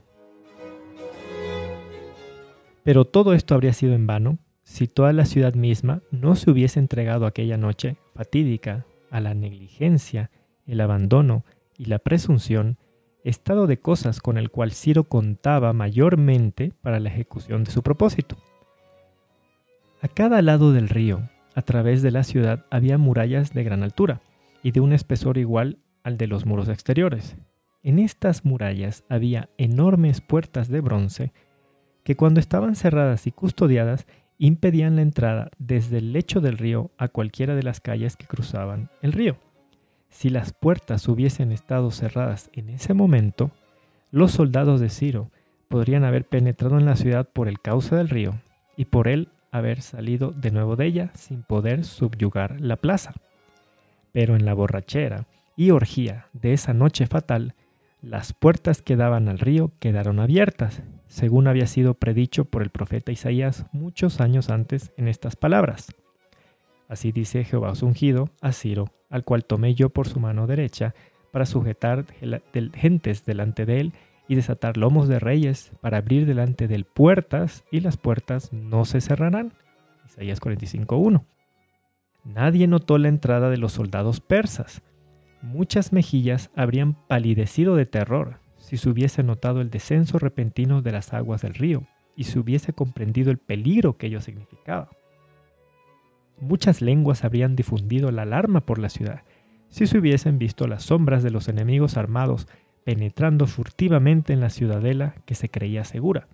Pero 2.82 3.04
todo 3.04 3.34
esto 3.34 3.54
habría 3.54 3.72
sido 3.72 3.94
en 3.94 4.06
vano 4.06 4.38
si 4.62 4.86
toda 4.86 5.12
la 5.12 5.24
ciudad 5.24 5.54
misma 5.54 6.02
no 6.10 6.36
se 6.36 6.50
hubiese 6.50 6.78
entregado 6.78 7.26
aquella 7.26 7.56
noche 7.56 7.96
fatídica, 8.14 8.86
a 9.10 9.20
la 9.20 9.34
negligencia, 9.34 10.30
el 10.70 10.80
abandono 10.80 11.44
y 11.76 11.86
la 11.86 11.98
presunción, 11.98 12.78
estado 13.24 13.66
de 13.66 13.78
cosas 13.78 14.20
con 14.20 14.38
el 14.38 14.50
cual 14.50 14.72
Ciro 14.72 15.04
contaba 15.04 15.72
mayormente 15.72 16.72
para 16.80 17.00
la 17.00 17.08
ejecución 17.08 17.64
de 17.64 17.70
su 17.70 17.82
propósito. 17.82 18.36
A 20.00 20.08
cada 20.08 20.40
lado 20.40 20.72
del 20.72 20.88
río, 20.88 21.28
a 21.54 21.62
través 21.62 22.02
de 22.02 22.10
la 22.10 22.24
ciudad, 22.24 22.64
había 22.70 22.96
murallas 22.96 23.52
de 23.52 23.64
gran 23.64 23.82
altura 23.82 24.22
y 24.62 24.70
de 24.70 24.80
un 24.80 24.92
espesor 24.92 25.36
igual 25.36 25.78
al 26.02 26.16
de 26.16 26.26
los 26.26 26.46
muros 26.46 26.68
exteriores. 26.68 27.36
En 27.82 27.98
estas 27.98 28.44
murallas 28.44 29.04
había 29.08 29.48
enormes 29.58 30.20
puertas 30.20 30.68
de 30.68 30.80
bronce 30.80 31.32
que 32.04 32.16
cuando 32.16 32.40
estaban 32.40 32.76
cerradas 32.76 33.26
y 33.26 33.32
custodiadas 33.32 34.06
impedían 34.38 34.96
la 34.96 35.02
entrada 35.02 35.50
desde 35.58 35.98
el 35.98 36.12
lecho 36.12 36.40
del 36.40 36.56
río 36.56 36.90
a 36.96 37.08
cualquiera 37.08 37.54
de 37.54 37.62
las 37.62 37.80
calles 37.80 38.16
que 38.16 38.26
cruzaban 38.26 38.90
el 39.02 39.12
río. 39.12 39.36
Si 40.10 40.28
las 40.28 40.52
puertas 40.52 41.08
hubiesen 41.08 41.50
estado 41.50 41.90
cerradas 41.90 42.50
en 42.52 42.68
ese 42.68 42.92
momento, 42.94 43.50
los 44.10 44.32
soldados 44.32 44.80
de 44.80 44.90
Ciro 44.90 45.30
podrían 45.68 46.04
haber 46.04 46.26
penetrado 46.26 46.78
en 46.78 46.84
la 46.84 46.96
ciudad 46.96 47.28
por 47.32 47.48
el 47.48 47.60
cauce 47.60 47.94
del 47.96 48.08
río 48.08 48.34
y 48.76 48.86
por 48.86 49.08
él 49.08 49.28
haber 49.52 49.82
salido 49.82 50.32
de 50.32 50.50
nuevo 50.50 50.76
de 50.76 50.86
ella 50.86 51.10
sin 51.14 51.42
poder 51.42 51.84
subyugar 51.84 52.60
la 52.60 52.76
plaza. 52.76 53.14
Pero 54.12 54.36
en 54.36 54.44
la 54.44 54.54
borrachera 54.54 55.26
y 55.56 55.70
orgía 55.70 56.26
de 56.32 56.52
esa 56.52 56.74
noche 56.74 57.06
fatal, 57.06 57.54
las 58.02 58.32
puertas 58.32 58.82
que 58.82 58.96
daban 58.96 59.28
al 59.28 59.38
río 59.38 59.72
quedaron 59.78 60.20
abiertas 60.20 60.82
según 61.06 61.48
había 61.48 61.66
sido 61.66 61.94
predicho 61.94 62.44
por 62.44 62.62
el 62.62 62.70
profeta 62.70 63.12
Isaías 63.12 63.66
muchos 63.72 64.20
años 64.20 64.48
antes 64.48 64.92
en 64.96 65.08
estas 65.08 65.36
palabras. 65.36 65.88
Así 66.88 67.12
dice 67.12 67.44
Jehová 67.44 67.70
os 67.70 67.82
ungido 67.82 68.30
a 68.40 68.52
Ciro, 68.52 68.86
al 69.10 69.24
cual 69.24 69.44
tomé 69.44 69.74
yo 69.74 69.90
por 69.90 70.08
su 70.08 70.20
mano 70.20 70.46
derecha, 70.46 70.94
para 71.32 71.46
sujetar 71.46 72.06
gentes 72.74 73.26
delante 73.26 73.66
de 73.66 73.80
él 73.80 73.92
y 74.28 74.36
desatar 74.36 74.76
lomos 74.76 75.08
de 75.08 75.18
reyes, 75.18 75.72
para 75.80 75.98
abrir 75.98 76.24
delante 76.24 76.68
de 76.68 76.76
él 76.76 76.84
puertas, 76.84 77.64
y 77.70 77.80
las 77.80 77.96
puertas 77.96 78.52
no 78.52 78.84
se 78.84 79.00
cerrarán. 79.00 79.52
Isaías 80.06 80.40
45.1. 80.40 81.24
Nadie 82.24 82.66
notó 82.66 82.98
la 82.98 83.08
entrada 83.08 83.50
de 83.50 83.56
los 83.56 83.72
soldados 83.72 84.20
persas. 84.20 84.82
Muchas 85.42 85.92
mejillas 85.92 86.50
habrían 86.54 86.94
palidecido 86.94 87.76
de 87.76 87.86
terror, 87.86 88.38
si 88.58 88.76
se 88.76 88.88
hubiese 88.88 89.22
notado 89.22 89.60
el 89.60 89.70
descenso 89.70 90.18
repentino 90.18 90.82
de 90.82 90.92
las 90.92 91.12
aguas 91.12 91.42
del 91.42 91.54
río 91.54 91.86
y 92.14 92.24
se 92.24 92.38
hubiese 92.38 92.72
comprendido 92.72 93.30
el 93.30 93.38
peligro 93.38 93.96
que 93.96 94.08
ello 94.08 94.20
significaba. 94.20 94.90
Muchas 96.40 96.80
lenguas 96.80 97.24
habrían 97.24 97.56
difundido 97.56 98.10
la 98.10 98.22
alarma 98.22 98.60
por 98.60 98.78
la 98.78 98.88
ciudad 98.88 99.22
si 99.70 99.86
se 99.86 99.98
hubiesen 99.98 100.38
visto 100.38 100.66
las 100.66 100.82
sombras 100.82 101.22
de 101.22 101.30
los 101.30 101.48
enemigos 101.48 101.96
armados 101.96 102.46
penetrando 102.84 103.46
furtivamente 103.46 104.32
en 104.32 104.40
la 104.40 104.50
ciudadela 104.50 105.14
que 105.24 105.34
se 105.34 105.48
creía 105.48 105.84
segura. 105.84 106.26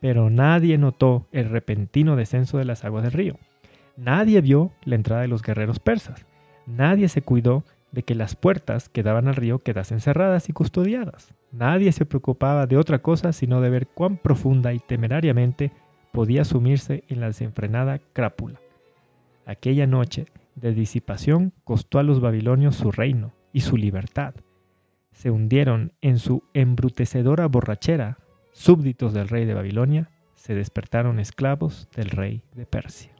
Pero 0.00 0.30
nadie 0.30 0.78
notó 0.78 1.26
el 1.32 1.48
repentino 1.48 2.16
descenso 2.16 2.58
de 2.58 2.64
las 2.64 2.84
aguas 2.84 3.04
del 3.04 3.12
río. 3.12 3.38
Nadie 3.96 4.40
vio 4.40 4.72
la 4.84 4.96
entrada 4.96 5.22
de 5.22 5.28
los 5.28 5.42
guerreros 5.42 5.78
persas. 5.78 6.24
Nadie 6.66 7.08
se 7.08 7.22
cuidó 7.22 7.62
de 7.92 8.02
que 8.04 8.14
las 8.14 8.36
puertas 8.36 8.88
que 8.88 9.02
daban 9.02 9.28
al 9.28 9.36
río 9.36 9.58
quedasen 9.58 10.00
cerradas 10.00 10.48
y 10.48 10.52
custodiadas. 10.54 11.34
Nadie 11.52 11.92
se 11.92 12.06
preocupaba 12.06 12.66
de 12.66 12.78
otra 12.78 13.00
cosa 13.00 13.32
sino 13.32 13.60
de 13.60 13.68
ver 13.68 13.86
cuán 13.86 14.16
profunda 14.16 14.72
y 14.72 14.78
temerariamente 14.78 15.72
podía 16.10 16.44
sumirse 16.44 17.04
en 17.08 17.20
la 17.20 17.26
desenfrenada 17.26 18.00
crápula. 18.14 18.61
Aquella 19.46 19.86
noche 19.86 20.26
de 20.54 20.72
disipación 20.72 21.52
costó 21.64 21.98
a 21.98 22.02
los 22.02 22.20
babilonios 22.20 22.76
su 22.76 22.92
reino 22.92 23.32
y 23.52 23.60
su 23.60 23.76
libertad. 23.76 24.34
Se 25.12 25.30
hundieron 25.30 25.92
en 26.00 26.18
su 26.18 26.44
embrutecedora 26.54 27.46
borrachera, 27.46 28.18
súbditos 28.52 29.12
del 29.12 29.28
rey 29.28 29.44
de 29.44 29.54
Babilonia, 29.54 30.10
se 30.34 30.54
despertaron 30.54 31.18
esclavos 31.18 31.88
del 31.94 32.10
rey 32.10 32.42
de 32.54 32.66
Persia. 32.66 33.12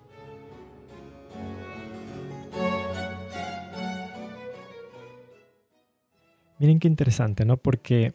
Miren 6.58 6.78
qué 6.78 6.86
interesante, 6.86 7.44
¿no? 7.44 7.56
Porque 7.56 8.12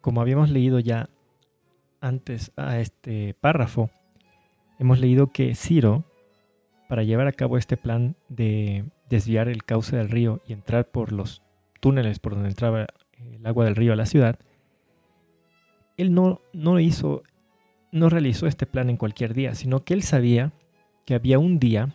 como 0.00 0.22
habíamos 0.22 0.48
leído 0.48 0.80
ya 0.80 1.10
antes 2.00 2.52
a 2.56 2.78
este 2.78 3.34
párrafo, 3.34 3.90
hemos 4.78 5.00
leído 5.00 5.26
que 5.26 5.54
Ciro, 5.54 6.04
para 6.88 7.04
llevar 7.04 7.26
a 7.28 7.32
cabo 7.32 7.58
este 7.58 7.76
plan 7.76 8.16
de 8.28 8.84
desviar 9.08 9.48
el 9.48 9.64
cauce 9.64 9.96
del 9.96 10.08
río 10.08 10.42
y 10.46 10.52
entrar 10.52 10.90
por 10.90 11.12
los 11.12 11.42
túneles 11.80 12.18
por 12.18 12.34
donde 12.34 12.48
entraba 12.48 12.86
el 13.18 13.46
agua 13.46 13.64
del 13.64 13.76
río 13.76 13.92
a 13.92 13.96
la 13.96 14.06
ciudad, 14.06 14.38
él 15.96 16.14
no, 16.14 16.40
no 16.52 16.80
hizo, 16.80 17.22
no 17.92 18.08
realizó 18.08 18.46
este 18.46 18.66
plan 18.66 18.88
en 18.90 18.96
cualquier 18.96 19.34
día, 19.34 19.54
sino 19.54 19.84
que 19.84 19.94
él 19.94 20.02
sabía 20.02 20.52
que 21.04 21.14
había 21.14 21.38
un 21.38 21.58
día 21.58 21.94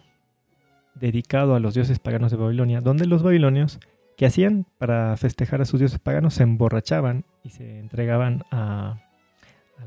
dedicado 0.96 1.56
a 1.56 1.60
los 1.60 1.74
dioses 1.74 2.00
paganos 2.00 2.32
de 2.32 2.38
Babilonia, 2.38 2.82
donde 2.82 3.08
los 3.08 3.24
babilonios 3.24 3.80
que 4.18 4.26
hacían 4.26 4.66
para 4.78 5.18
festejar 5.18 5.62
a 5.62 5.66
sus 5.66 5.80
dioses 5.80 6.00
paganos, 6.00 6.36
se 6.36 6.44
emborrachaban 6.44 7.26
y 7.44 7.50
se 7.50 7.80
entregaban 7.80 8.44
a, 8.52 9.02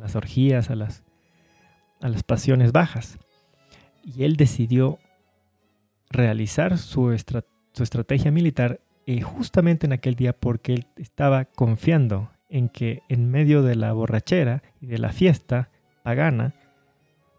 las 0.01 0.17
orgías, 0.17 0.71
a 0.71 0.75
las, 0.75 1.05
a 2.01 2.09
las 2.09 2.23
pasiones 2.23 2.73
bajas. 2.73 3.19
Y 4.07 4.23
él 4.23 4.37
decidió 4.37 5.01
realizar 6.11 6.79
su, 6.79 7.11
estrategia 7.11 8.31
militar 8.31 8.81
eh, 9.05 9.21
justamente 9.21 9.87
en 9.87 9.93
aquel 9.93 10.15
día 10.15 10.33
porque 10.33 10.75
él 10.75 10.87
estaba 10.97 11.45
confiando 11.45 12.31
en 12.49 12.69
que 12.69 13.03
en 13.09 13.29
medio 13.29 13.65
de 13.65 13.75
la 13.75 13.93
borrachera 13.93 14.63
y 14.81 14.87
de 14.87 14.99
la 14.99 15.13
fiesta 15.13 15.71
pagana, 16.05 16.55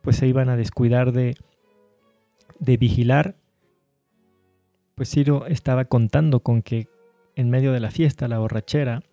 pues 0.01 0.17
se 0.17 0.27
iban 0.27 0.49
a 0.49 0.57
descuidar 0.57 1.13
de, 1.13 1.37
de 2.59 2.75
vigilar. 2.75 3.37
Pues 4.95 5.09
Ciro 5.09 5.45
estaba 5.47 5.85
contando 5.85 6.41
con 6.41 6.61
que 6.61 6.89
en 7.35 7.49
medio 7.49 7.71
de 7.71 7.79
la 7.79 7.91
fiesta, 7.91 8.27
la 8.27 8.39
borrachera, 8.39 9.03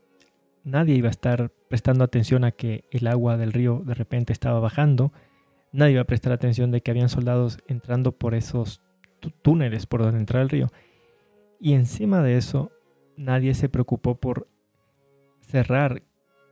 nadie 0.64 0.96
iba 0.96 1.06
a 1.06 1.12
estar 1.12 1.52
prestando 1.68 2.02
atención 2.02 2.42
a 2.42 2.50
que 2.50 2.84
el 2.90 3.06
agua 3.06 3.36
del 3.36 3.52
río 3.52 3.82
de 3.84 3.94
repente 3.94 4.32
estaba 4.32 4.58
bajando, 4.58 5.12
nadie 5.74 5.92
iba 5.92 6.02
a 6.02 6.06
prestar 6.06 6.32
atención 6.32 6.70
de 6.70 6.80
que 6.80 6.90
habían 6.90 7.08
soldados 7.08 7.58
entrando 7.66 8.12
por 8.12 8.34
esos 8.34 8.80
túneles 9.42 9.86
por 9.86 10.02
donde 10.02 10.18
entraba 10.18 10.42
el 10.42 10.48
río. 10.48 10.68
Y 11.60 11.74
encima 11.74 12.22
de 12.22 12.36
eso, 12.36 12.70
nadie 13.16 13.54
se 13.54 13.68
preocupó 13.68 14.14
por 14.14 14.48
cerrar 15.40 16.02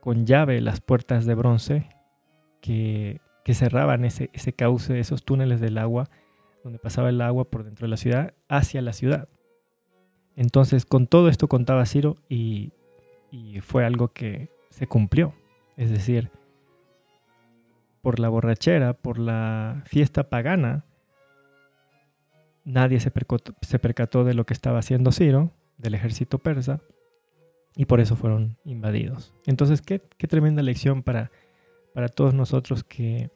con 0.01 0.25
llave 0.25 0.59
las 0.61 0.81
puertas 0.81 1.25
de 1.25 1.35
bronce 1.35 1.89
que, 2.61 3.21
cerraban 3.53 4.05
ese, 4.05 4.29
ese 4.33 4.53
cauce, 4.53 4.99
esos 4.99 5.23
túneles 5.23 5.59
del 5.59 5.77
agua 5.77 6.09
donde 6.63 6.79
pasaba 6.79 7.09
el 7.09 7.21
agua 7.21 7.45
por 7.45 7.63
dentro 7.63 7.85
de 7.85 7.89
la 7.89 7.97
ciudad, 7.97 8.33
hacia 8.47 8.81
la 8.81 8.93
ciudad. 8.93 9.27
Entonces, 10.35 10.85
con 10.85 11.07
todo 11.07 11.29
esto 11.29 11.47
contaba 11.47 11.85
Ciro 11.85 12.15
y, 12.29 12.71
fue 13.61 13.85
algo 13.85 14.09
que 14.09 14.49
se 14.69 14.87
cumplió. 14.87 15.33
Es 15.75 15.89
decir, 15.89 16.31
por 18.03 18.19
la 18.19 18.27
borrachera, 18.27 18.93
por 18.93 19.17
la 19.17 19.81
fiesta 19.85 20.29
pagana, 20.29 20.83
nadie 22.65 22.99
se 22.99 23.11
percató, 23.11 24.25
de 24.25 24.33
lo 24.33 24.45
que 24.45 24.53
estaba 24.53 24.79
haciendo 24.79 25.13
Ciro, 25.13 25.51
del 25.77 25.95
ejército 25.95 26.37
persa, 26.37 26.81
y 27.77 27.85
por 27.85 28.01
eso 28.01 28.17
fueron 28.17 28.57
invadidos. 28.65 29.33
Entonces, 29.45 29.81
qué, 29.81 30.01
qué 30.17 30.27
tremenda 30.27 30.61
lección 30.61 31.01
para, 31.01 31.31
para 31.93 32.09
todos 32.09 32.33
nosotros 32.33 32.83
que, 32.83 33.31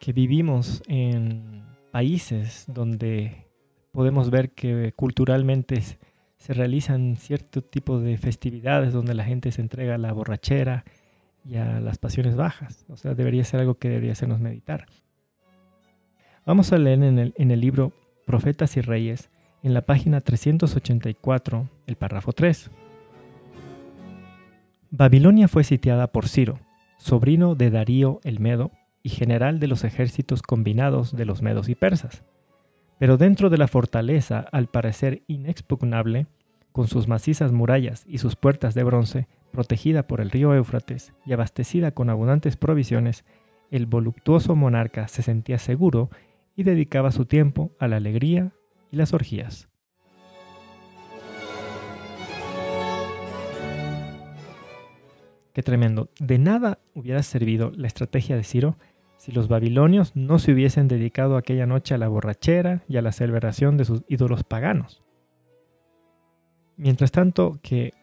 que 0.00 0.14
vivimos 0.14 0.82
en 0.88 1.66
países 1.92 2.64
donde 2.66 3.46
podemos 3.92 4.30
ver 4.30 4.52
que 4.52 4.94
culturalmente 4.96 5.82
se 6.38 6.54
realizan 6.54 7.16
cierto 7.16 7.62
tipo 7.62 8.00
de 8.00 8.16
festividades 8.16 8.94
donde 8.94 9.12
la 9.12 9.24
gente 9.24 9.52
se 9.52 9.60
entrega 9.60 9.96
a 9.96 9.98
la 9.98 10.14
borrachera 10.14 10.86
y 11.44 11.56
a 11.56 11.80
las 11.80 11.98
pasiones 11.98 12.36
bajas. 12.36 12.84
O 12.88 12.96
sea, 12.96 13.14
debería 13.14 13.44
ser 13.44 13.60
algo 13.60 13.74
que 13.74 13.88
debería 13.88 14.12
hacernos 14.12 14.40
meditar. 14.40 14.86
Vamos 16.44 16.72
a 16.72 16.78
leer 16.78 17.02
en 17.02 17.18
el, 17.18 17.34
en 17.36 17.50
el 17.50 17.60
libro 17.60 17.92
Profetas 18.26 18.76
y 18.76 18.80
Reyes, 18.80 19.30
en 19.62 19.74
la 19.74 19.82
página 19.82 20.20
384, 20.20 21.68
el 21.86 21.96
párrafo 21.96 22.32
3. 22.32 22.70
Babilonia 24.90 25.48
fue 25.48 25.64
sitiada 25.64 26.08
por 26.08 26.28
Ciro, 26.28 26.58
sobrino 26.98 27.54
de 27.54 27.70
Darío 27.70 28.20
el 28.24 28.40
Medo, 28.40 28.72
y 29.02 29.08
general 29.10 29.58
de 29.58 29.66
los 29.66 29.84
ejércitos 29.84 30.42
combinados 30.42 31.16
de 31.16 31.24
los 31.24 31.42
medos 31.42 31.68
y 31.68 31.74
persas. 31.74 32.22
Pero 32.98 33.16
dentro 33.16 33.50
de 33.50 33.58
la 33.58 33.68
fortaleza, 33.68 34.46
al 34.52 34.68
parecer 34.68 35.22
inexpugnable, 35.26 36.26
con 36.72 36.88
sus 36.88 37.06
macizas 37.06 37.52
murallas 37.52 38.04
y 38.06 38.18
sus 38.18 38.34
puertas 38.36 38.74
de 38.74 38.82
bronce, 38.82 39.28
protegida 39.52 40.06
por 40.06 40.20
el 40.20 40.30
río 40.30 40.54
Éufrates 40.54 41.12
y 41.24 41.32
abastecida 41.32 41.92
con 41.92 42.10
abundantes 42.10 42.56
provisiones, 42.56 43.24
el 43.70 43.86
voluptuoso 43.86 44.56
monarca 44.56 45.08
se 45.08 45.22
sentía 45.22 45.58
seguro 45.58 46.10
y 46.56 46.64
dedicaba 46.64 47.12
su 47.12 47.26
tiempo 47.26 47.72
a 47.78 47.88
la 47.88 47.96
alegría 47.96 48.52
y 48.90 48.96
las 48.96 49.14
orgías. 49.14 49.68
Qué 55.52 55.62
tremendo. 55.62 56.08
De 56.18 56.38
nada 56.38 56.78
hubiera 56.94 57.22
servido 57.22 57.72
la 57.74 57.86
estrategia 57.86 58.36
de 58.36 58.44
Ciro 58.44 58.76
si 59.18 59.32
los 59.32 59.48
babilonios 59.48 60.16
no 60.16 60.38
se 60.38 60.52
hubiesen 60.52 60.88
dedicado 60.88 61.36
aquella 61.36 61.66
noche 61.66 61.94
a 61.94 61.98
la 61.98 62.08
borrachera 62.08 62.82
y 62.88 62.96
a 62.96 63.02
la 63.02 63.12
celebración 63.12 63.76
de 63.76 63.84
sus 63.84 64.02
ídolos 64.08 64.44
paganos. 64.44 65.02
Mientras 66.82 67.12
tanto 67.12 67.60
que 67.62 67.94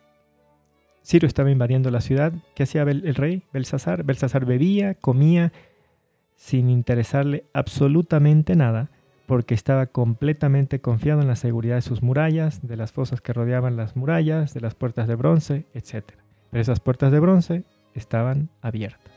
Ciro 1.03 1.27
estaba 1.27 1.51
invadiendo 1.51 1.91
la 1.91 1.99
ciudad, 1.99 2.31
¿qué 2.55 2.63
hacía 2.63 2.83
el 2.83 3.13
rey 3.13 3.43
Belsasar? 3.51 4.03
Belsasar 4.03 4.45
bebía, 4.45 4.93
comía, 4.93 5.51
sin 6.37 6.69
interesarle 6.69 7.43
absolutamente 7.51 8.55
nada, 8.55 8.89
porque 9.25 9.53
estaba 9.53 9.87
completamente 9.87 10.79
confiado 10.79 11.19
en 11.19 11.27
la 11.27 11.35
seguridad 11.35 11.75
de 11.75 11.81
sus 11.81 12.01
murallas, 12.01 12.65
de 12.65 12.77
las 12.77 12.93
fosas 12.93 13.19
que 13.19 13.33
rodeaban 13.33 13.75
las 13.75 13.97
murallas, 13.97 14.53
de 14.53 14.61
las 14.61 14.75
puertas 14.75 15.09
de 15.09 15.15
bronce, 15.15 15.65
etc. 15.73 16.13
Pero 16.49 16.61
esas 16.61 16.79
puertas 16.79 17.11
de 17.11 17.19
bronce 17.19 17.63
estaban 17.95 18.49
abiertas. 18.61 19.11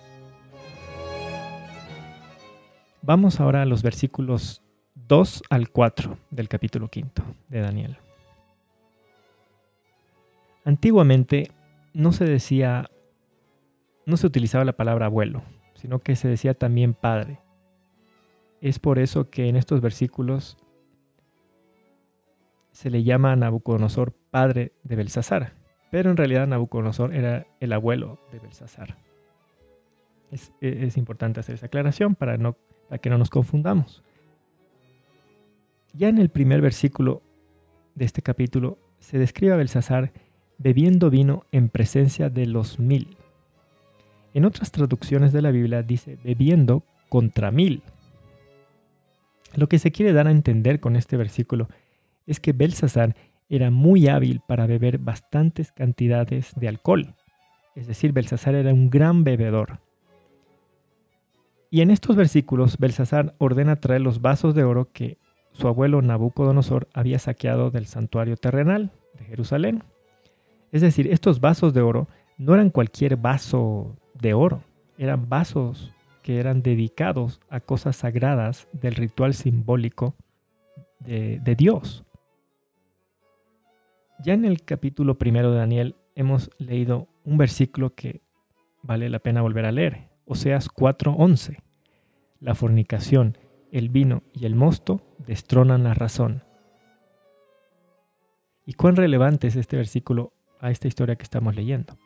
Vamos 3.01 3.39
ahora 3.39 3.63
a 3.63 3.67
los 3.67 3.85
versículos 3.85 4.65
2 4.97 5.45
al 5.51 5.71
4 5.71 6.19
del 6.33 6.49
capítulo 6.49 6.89
5 6.93 7.23
de 7.49 7.61
Daniel. 7.61 7.97
Antiguamente 10.65 11.51
no 11.93 12.13
se 12.13 12.25
decía, 12.25 12.91
no 14.07 14.17
se 14.17 14.27
utilizaba 14.27 14.65
la 14.65 14.77
palabra 14.77 15.07
abuelo, 15.07 15.43
sino 15.75 15.99
que 15.99 16.17
se 16.17 16.29
decía 16.29 16.55
también 16.55 16.95
padre. 16.95 17.41
Es 18.61 18.79
por 18.79 18.99
eso 18.99 19.29
que 19.29 19.49
en 19.49 19.57
estos 19.57 19.81
versículos 19.81 20.57
se 22.71 22.91
le 22.91 23.03
llama 23.03 23.33
a 23.33 23.37
Nabucodonosor 23.37 24.13
padre 24.31 24.73
de 24.85 24.97
Belsasar, 24.97 25.55
pero 25.91 26.11
en 26.11 26.17
realidad 26.17 26.47
Nabucodonosor 26.47 27.15
era 27.15 27.47
el 27.61 27.73
abuelo 27.73 28.19
de 28.31 28.39
Belsasar. 28.39 28.97
Es, 30.31 30.97
importante 30.97 31.41
hacer 31.41 31.57
esa 31.57 31.67
aclaración 31.67 32.15
para, 32.15 32.39
no, 32.39 32.57
para 32.89 32.99
que 32.99 33.11
no 33.11 33.19
nos 33.19 33.29
confundamos. 33.29 34.03
Ya 35.93 36.09
en 36.09 36.17
el 36.17 36.31
primer 36.31 36.63
versículo 36.63 37.21
de 37.95 38.07
este 38.07 38.23
capítulo 38.23 38.79
se 38.99 39.19
describe 39.19 39.53
a 39.53 39.57
Belsasar 39.57 40.13
bebiendo 40.63 41.11
vino 41.11 41.45
en 41.53 41.69
presencia 41.69 42.31
de 42.31 42.47
los 42.47 42.79
mil. 42.79 43.17
En 44.35 44.45
otras 44.45 44.71
traducciones 44.71 45.33
de 45.33 45.43
la 45.43 45.51
Biblia 45.51 45.83
dice 45.83 46.19
bebiendo 46.23 46.85
contra 47.09 47.51
mil. 47.51 47.83
Lo 49.55 49.69
que 49.69 49.79
se 49.79 49.93
quiere 49.93 50.13
dar 50.13 50.27
a 50.27 50.31
entender 50.31 50.81
con 50.81 50.97
este 50.97 51.17
versículo 51.17 51.69
es 52.27 52.41
que 52.41 52.53
Belsasar 52.53 53.15
era 53.49 53.71
muy 53.71 54.09
hábil 54.09 54.41
para 54.47 54.67
beber 54.67 54.99
bastantes 54.99 55.73
cantidades 55.73 56.53
de 56.57 56.69
alcohol. 56.69 57.15
Es 57.75 57.87
decir, 57.87 58.13
Belsasar 58.13 58.55
era 58.55 58.73
un 58.73 58.89
gran 58.89 59.25
bebedor. 59.25 59.81
Y 61.71 61.81
en 61.81 61.91
estos 61.91 62.17
versículos, 62.17 62.79
Belsasar 62.79 63.35
ordena 63.39 63.77
traer 63.77 64.01
los 64.03 64.23
vasos 64.23 64.55
de 64.55 64.65
oro 64.65 64.91
que 64.93 65.19
su 65.53 65.69
abuelo 65.69 66.01
Nabucodonosor 66.01 66.89
había 66.95 67.19
saqueado 67.19 67.71
del 67.71 67.87
santuario 67.87 68.37
terrenal 68.37 68.93
de 69.19 69.25
Jerusalén. 69.25 69.83
Es 70.73 70.81
decir, 70.81 71.07
estos 71.13 71.39
vasos 71.39 71.75
de 71.75 71.83
oro 71.83 72.09
no 72.39 72.55
eran 72.55 72.71
cualquier 72.71 73.17
vaso 73.17 73.95
de 74.15 74.33
oro, 74.33 74.65
eran 74.97 75.29
vasos 75.29 75.93
que 76.23 76.41
eran 76.41 76.63
dedicados 76.63 77.41
a 77.51 77.61
cosas 77.61 77.97
sagradas 77.97 78.69
del 78.73 78.95
ritual 78.95 79.35
simbólico 79.35 80.15
de, 81.01 81.55
Dios. 81.57 82.05
Ya 84.25 84.33
en 84.33 84.45
el 84.45 84.63
capítulo 84.63 85.19
primero 85.19 85.51
de 85.51 85.59
Daniel 85.59 85.97
hemos 86.15 86.51
leído 86.59 87.09
un 87.25 87.37
versículo 87.37 87.95
que 87.95 88.23
vale 88.83 89.11
la 89.11 89.19
pena 89.19 89.43
volver 89.43 89.67
a 89.67 89.73
leer, 89.73 90.09
Oseas 90.25 90.69
4:11. 90.69 91.59
La 92.41 92.55
fornicación, 92.55 93.37
el 93.73 93.89
vino 93.89 94.23
y 94.33 94.47
el 94.47 94.55
mosto 94.55 95.03
destronan 95.19 95.85
la 95.85 95.95
razón. 95.95 96.45
¿Y 98.65 98.75
cuán 98.75 98.97
relevante 98.97 99.49
es 99.49 99.57
este 99.57 99.77
versículo 99.77 100.32
a 100.63 100.71
esta 100.71 100.89
historia 100.89 101.17
que 101.17 101.25
estamos 101.25 101.55
leyendo. 101.55 101.99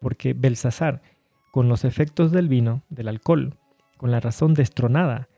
Porque 0.00 0.34
Belsasar, 0.34 1.02
con 1.50 1.68
los 1.68 1.84
efectos 1.84 2.30
del 2.30 2.48
vino, 2.48 2.84
del 2.88 3.08
alcohol, 3.08 3.56
con 3.96 4.12
la 4.12 4.20
razón 4.20 4.54
destronada, 4.54 5.28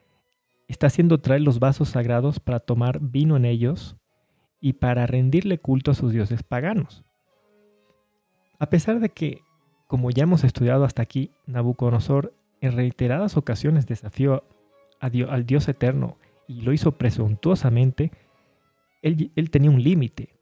está 0.68 0.88
haciendo 0.88 1.18
traer 1.18 1.40
los 1.40 1.58
vasos 1.60 1.88
sagrados 1.88 2.40
para 2.40 2.60
tomar 2.60 3.00
vino 3.00 3.36
en 3.36 3.46
ellos 3.46 3.96
y 4.60 4.74
para 4.74 5.06
rendirle 5.06 5.58
culto 5.58 5.92
a 5.92 5.94
sus 5.94 6.12
dioses 6.12 6.42
paganos. 6.42 7.04
A 8.58 8.68
pesar 8.68 9.00
de 9.00 9.08
que, 9.08 9.42
como 9.86 10.10
ya 10.10 10.24
hemos 10.24 10.44
estudiado 10.44 10.84
hasta 10.84 11.00
aquí, 11.00 11.30
Nabucodonosor 11.46 12.34
en 12.60 12.72
reiteradas 12.72 13.38
ocasiones 13.38 13.86
desafió 13.86 14.44
al 15.00 15.46
Dios 15.46 15.66
eterno 15.68 16.18
y 16.46 16.60
lo 16.60 16.74
hizo 16.74 16.92
presuntuosamente, 16.92 18.12
él 19.00 19.50
tenía 19.50 19.70
un 19.70 19.82
límite. 19.82 20.39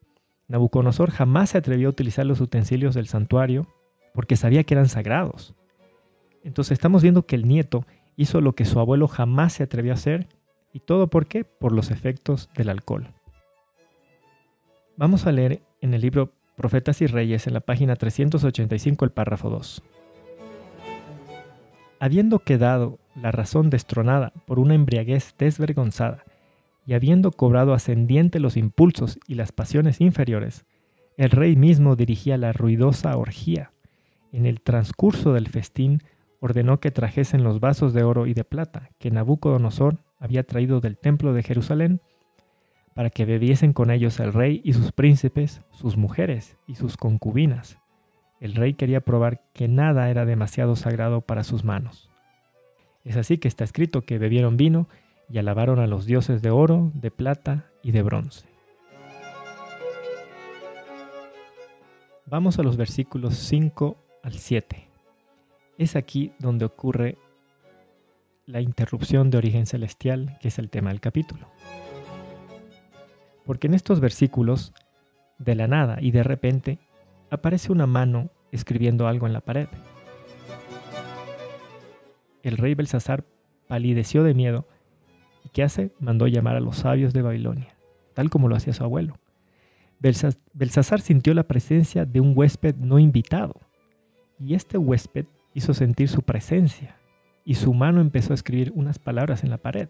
Nabucodonosor 0.48 1.11
jamás 1.11 1.50
se 1.50 1.58
atrevió 1.58 1.88
a 1.88 1.90
utilizar 1.90 2.26
los 2.26 2.40
utensilios 2.40 2.94
del 2.94 3.06
santuario 3.06 3.66
porque 4.14 4.37
sabía 4.37 4.64
que 4.64 4.74
eran 4.74 4.88
sagrados. 4.88 5.54
Entonces 6.42 6.72
estamos 6.72 7.02
viendo 7.02 7.26
que 7.26 7.37
el 7.37 7.46
nieto 7.46 7.84
hizo 8.16 8.40
lo 8.40 8.54
que 8.54 8.64
su 8.64 8.80
abuelo 8.80 9.06
jamás 9.08 9.52
se 9.52 9.62
atrevió 9.62 9.92
a 9.92 9.96
hacer 9.96 10.26
y 10.72 10.80
todo 10.80 11.08
por 11.08 11.26
qué? 11.26 11.44
Por 11.44 11.72
los 11.72 11.90
efectos 11.90 12.48
del 12.56 12.70
alcohol. 12.70 13.08
Vamos 14.96 15.26
a 15.26 15.32
leer 15.32 15.62
en 15.80 15.94
el 15.94 16.00
libro 16.00 16.32
Profetas 16.56 17.00
y 17.02 17.06
Reyes 17.06 17.46
en 17.46 17.54
la 17.54 17.61
página 17.61 17.94
385 17.94 19.04
el 19.04 19.11
párrafo 19.12 19.50
2. 19.50 19.82
Habiendo 22.00 22.40
quedado 22.40 22.98
la 23.14 23.30
razón 23.30 23.70
destronada 23.70 24.32
por 24.46 24.58
una 24.58 24.74
embriaguez 24.74 25.34
desvergonzada, 25.38 26.24
y 26.88 26.94
habiendo 26.94 27.33
cobrado 27.33 27.74
ascendiente 27.74 28.40
los 28.40 28.57
impulsos 28.57 29.18
y 29.27 29.35
las 29.35 29.53
pasiones 29.53 30.01
inferiores, 30.01 30.64
el 31.18 31.29
rey 31.29 31.55
mismo 31.55 31.96
dirigía 31.96 32.38
la 32.38 32.55
ruidosa 32.55 33.14
orgía. 33.18 33.72
En 34.33 34.46
el 34.46 34.62
transcurso 34.62 35.35
del 35.35 35.48
festín 35.48 36.03
ordenó 36.40 36.81
que 36.81 36.90
trajesen 36.90 37.44
los 37.44 37.61
vasos 37.61 37.92
de 37.92 38.05
oro 38.05 38.27
y 38.27 38.33
de 38.33 38.44
plata 38.44 38.88
que 38.98 39.11
Nabucodonosor 39.11 39.98
había 40.18 40.44
traído 40.44 40.81
del 40.81 40.96
templo 40.96 41.35
de 41.35 41.42
Jerusalén, 41.42 42.01
para 42.94 43.11
que 43.11 43.27
bebiesen 43.27 43.74
con 43.74 43.90
ellos 43.90 44.18
el 44.18 44.33
rey 44.33 44.62
y 44.64 44.72
sus 44.72 44.90
príncipes, 44.92 45.61
sus 45.70 45.98
mujeres 45.98 46.57
y 46.66 46.77
sus 46.77 46.96
concubinas. 46.96 47.79
El 48.40 48.55
rey 48.55 48.72
quería 48.72 49.03
probar 49.03 49.42
que 49.53 49.68
nada 49.68 50.09
era 50.09 50.24
demasiado 50.24 50.74
sagrado 50.74 51.20
para 51.20 51.44
sus 51.44 51.64
manos. 51.64 52.09
Es 53.05 53.18
así 53.18 53.37
que 53.37 53.48
está 53.48 53.64
escrito 53.64 54.01
que 54.01 54.16
bebieron 54.16 54.57
vino 54.57 54.88
y 55.31 55.38
alabaron 55.38 55.79
a 55.79 55.87
los 55.87 56.07
dioses 56.07 56.43
de 56.43 56.51
oro, 56.51 56.91
de 56.95 57.11
plata 57.11 57.71
y 57.83 57.93
de 57.93 58.03
bronce. 58.03 58.47
Vamos 62.27 62.59
a 62.59 62.62
los 62.62 62.77
versículos 62.77 63.35
5 63.35 63.97
al 64.23 64.35
7. 64.35 64.88
Es 65.79 65.97
aquí 65.97 66.33
donde 66.38 66.64
ocurre 66.64 67.17
la 68.47 68.61
interrupción 68.61 69.31
de 69.31 69.38
origen 69.38 69.67
celestial, 69.67 70.38
que 70.41 70.49
es 70.49 70.59
el 70.59 70.71
tema 70.71 70.91
del 70.91 71.01
capítulo. 71.01 71.49
Porque 73.45 73.67
en 73.67 73.75
estos 73.75 74.01
versículos, 74.01 74.73
de 75.38 75.55
la 75.55 75.69
nada 75.69 75.99
y 76.01 76.11
de 76.11 76.23
repente, 76.23 76.79
aparece 77.31 77.73
una 77.73 77.87
mano 77.87 78.31
escribiendo 78.53 79.07
algo 79.07 79.27
en 79.27 79.33
la 79.33 79.41
pared. 79.41 79.69
El 82.43 82.57
rey 82.57 82.75
Belsasar 82.75 83.25
palideció 83.69 84.23
de 84.23 84.35
miedo 84.35 84.67
qué 85.53 85.62
hace? 85.62 85.92
Mandó 86.01 86.27
llamar 86.27 86.57
a 86.57 86.61
los 86.61 86.79
sabios 86.79 87.12
de 87.12 87.22
Babilonia, 87.22 87.77
tal 88.14 88.31
como 88.31 88.48
lo 88.48 88.57
hacía 88.57 88.72
su 88.72 88.85
abuelo. 88.85 89.14
Belsasar 90.01 91.01
sintió 91.01 91.35
la 91.35 91.48
presencia 91.48 92.05
de 92.05 92.20
un 92.20 92.33
huésped 92.37 92.77
no 92.77 92.98
invitado, 92.98 93.61
y 94.38 94.55
este 94.55 94.79
huésped 94.79 95.27
hizo 95.55 95.74
sentir 95.74 96.09
su 96.09 96.22
presencia, 96.22 96.96
y 97.44 97.55
su 97.55 97.74
mano 97.74 98.01
empezó 98.01 98.33
a 98.33 98.35
escribir 98.35 98.72
unas 98.74 98.98
palabras 98.98 99.42
en 99.42 99.51
la 99.51 99.59
pared. 99.59 99.88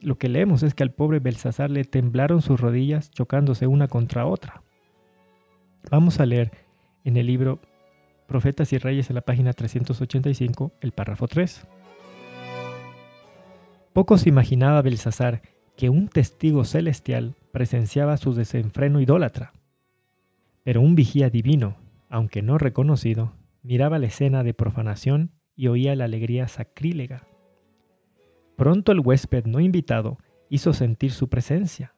Lo 0.00 0.16
que 0.16 0.28
leemos 0.28 0.62
es 0.62 0.74
que 0.74 0.82
al 0.82 0.92
pobre 0.92 1.18
Belsasar 1.18 1.70
le 1.70 1.84
temblaron 1.84 2.42
sus 2.42 2.60
rodillas 2.60 3.10
chocándose 3.10 3.66
una 3.66 3.88
contra 3.88 4.26
otra. 4.26 4.62
Vamos 5.90 6.20
a 6.20 6.26
leer 6.26 6.52
en 7.04 7.16
el 7.16 7.26
libro 7.26 7.60
Profetas 8.26 8.72
y 8.72 8.78
Reyes 8.78 9.10
en 9.10 9.16
la 9.16 9.20
página 9.22 9.52
385 9.52 10.72
el 10.80 10.92
párrafo 10.92 11.28
3. 11.28 11.66
Poco 13.94 14.18
se 14.18 14.28
imaginaba 14.28 14.82
Belsasar 14.82 15.40
que 15.76 15.88
un 15.88 16.08
testigo 16.08 16.64
celestial 16.64 17.36
presenciaba 17.52 18.16
su 18.16 18.34
desenfreno 18.34 19.00
idólatra. 19.00 19.52
Pero 20.64 20.80
un 20.80 20.96
vigía 20.96 21.30
divino, 21.30 21.76
aunque 22.10 22.42
no 22.42 22.58
reconocido, 22.58 23.34
miraba 23.62 24.00
la 24.00 24.06
escena 24.06 24.42
de 24.42 24.52
profanación 24.52 25.30
y 25.54 25.68
oía 25.68 25.94
la 25.94 26.06
alegría 26.06 26.48
sacrílega. 26.48 27.28
Pronto 28.56 28.90
el 28.90 28.98
huésped 28.98 29.46
no 29.46 29.60
invitado 29.60 30.18
hizo 30.48 30.72
sentir 30.72 31.12
su 31.12 31.28
presencia. 31.28 31.94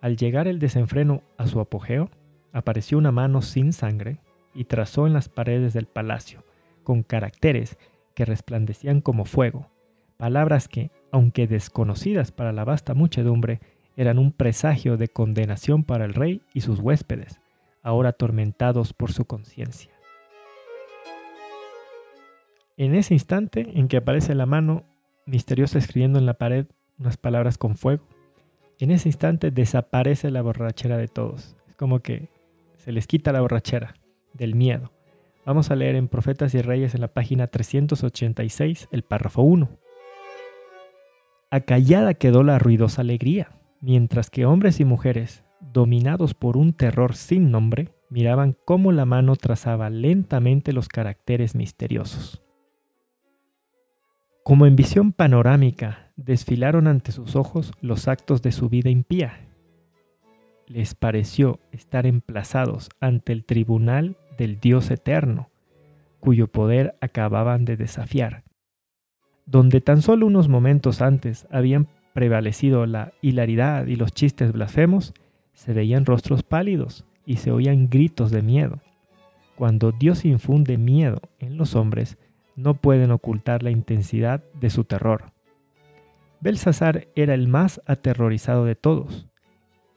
Al 0.00 0.16
llegar 0.16 0.48
el 0.48 0.58
desenfreno 0.58 1.24
a 1.36 1.46
su 1.46 1.60
apogeo, 1.60 2.08
apareció 2.54 2.96
una 2.96 3.12
mano 3.12 3.42
sin 3.42 3.74
sangre 3.74 4.22
y 4.54 4.64
trazó 4.64 5.06
en 5.06 5.12
las 5.12 5.28
paredes 5.28 5.74
del 5.74 5.88
palacio, 5.88 6.42
con 6.84 7.02
caracteres 7.02 7.76
que 8.14 8.24
resplandecían 8.24 9.02
como 9.02 9.26
fuego, 9.26 9.68
palabras 10.16 10.68
que, 10.68 10.90
aunque 11.14 11.46
desconocidas 11.46 12.32
para 12.32 12.52
la 12.52 12.64
vasta 12.64 12.92
muchedumbre, 12.92 13.60
eran 13.96 14.18
un 14.18 14.32
presagio 14.32 14.96
de 14.96 15.06
condenación 15.06 15.84
para 15.84 16.04
el 16.06 16.12
rey 16.12 16.42
y 16.52 16.62
sus 16.62 16.80
huéspedes, 16.80 17.38
ahora 17.84 18.08
atormentados 18.08 18.92
por 18.92 19.12
su 19.12 19.24
conciencia. 19.24 19.92
En 22.76 22.96
ese 22.96 23.14
instante 23.14 23.64
en 23.78 23.86
que 23.86 23.98
aparece 23.98 24.34
la 24.34 24.46
mano 24.46 24.82
misteriosa 25.24 25.78
escribiendo 25.78 26.18
en 26.18 26.26
la 26.26 26.34
pared 26.34 26.66
unas 26.98 27.16
palabras 27.16 27.58
con 27.58 27.76
fuego, 27.76 28.02
en 28.80 28.90
ese 28.90 29.08
instante 29.08 29.52
desaparece 29.52 30.32
la 30.32 30.42
borrachera 30.42 30.96
de 30.96 31.06
todos. 31.06 31.54
Es 31.68 31.76
como 31.76 32.00
que 32.00 32.28
se 32.76 32.90
les 32.90 33.06
quita 33.06 33.30
la 33.30 33.40
borrachera 33.40 33.94
del 34.32 34.56
miedo. 34.56 34.90
Vamos 35.46 35.70
a 35.70 35.76
leer 35.76 35.94
en 35.94 36.08
Profetas 36.08 36.54
y 36.54 36.60
Reyes 36.60 36.96
en 36.96 37.02
la 37.02 37.14
página 37.14 37.46
386 37.46 38.88
el 38.90 39.04
párrafo 39.04 39.42
1. 39.42 39.83
Acallada 41.54 42.14
quedó 42.14 42.42
la 42.42 42.58
ruidosa 42.58 43.02
alegría, 43.02 43.52
mientras 43.80 44.28
que 44.28 44.44
hombres 44.44 44.80
y 44.80 44.84
mujeres, 44.84 45.44
dominados 45.60 46.34
por 46.34 46.56
un 46.56 46.72
terror 46.72 47.14
sin 47.14 47.52
nombre, 47.52 47.94
miraban 48.10 48.56
cómo 48.64 48.90
la 48.90 49.04
mano 49.04 49.36
trazaba 49.36 49.88
lentamente 49.88 50.72
los 50.72 50.88
caracteres 50.88 51.54
misteriosos. 51.54 52.42
Como 54.42 54.66
en 54.66 54.74
visión 54.74 55.12
panorámica, 55.12 56.10
desfilaron 56.16 56.88
ante 56.88 57.12
sus 57.12 57.36
ojos 57.36 57.70
los 57.80 58.08
actos 58.08 58.42
de 58.42 58.50
su 58.50 58.68
vida 58.68 58.90
impía. 58.90 59.46
Les 60.66 60.96
pareció 60.96 61.60
estar 61.70 62.04
emplazados 62.04 62.90
ante 62.98 63.32
el 63.32 63.44
tribunal 63.44 64.16
del 64.38 64.58
Dios 64.58 64.90
eterno, 64.90 65.50
cuyo 66.18 66.48
poder 66.48 66.96
acababan 67.00 67.64
de 67.64 67.76
desafiar. 67.76 68.42
Donde 69.46 69.80
tan 69.80 70.02
solo 70.02 70.26
unos 70.26 70.48
momentos 70.48 71.02
antes 71.02 71.46
habían 71.50 71.88
prevalecido 72.12 72.86
la 72.86 73.12
hilaridad 73.20 73.86
y 73.86 73.96
los 73.96 74.12
chistes 74.12 74.52
blasfemos, 74.52 75.12
se 75.52 75.72
veían 75.72 76.06
rostros 76.06 76.42
pálidos 76.42 77.04
y 77.26 77.36
se 77.36 77.50
oían 77.50 77.88
gritos 77.88 78.30
de 78.30 78.42
miedo. 78.42 78.80
Cuando 79.56 79.92
Dios 79.92 80.24
infunde 80.24 80.78
miedo 80.78 81.20
en 81.38 81.56
los 81.56 81.76
hombres, 81.76 82.18
no 82.56 82.74
pueden 82.74 83.10
ocultar 83.10 83.62
la 83.62 83.70
intensidad 83.70 84.42
de 84.60 84.70
su 84.70 84.84
terror. 84.84 85.32
Belsasar 86.40 87.08
era 87.14 87.34
el 87.34 87.48
más 87.48 87.80
aterrorizado 87.86 88.64
de 88.64 88.74
todos. 88.74 89.26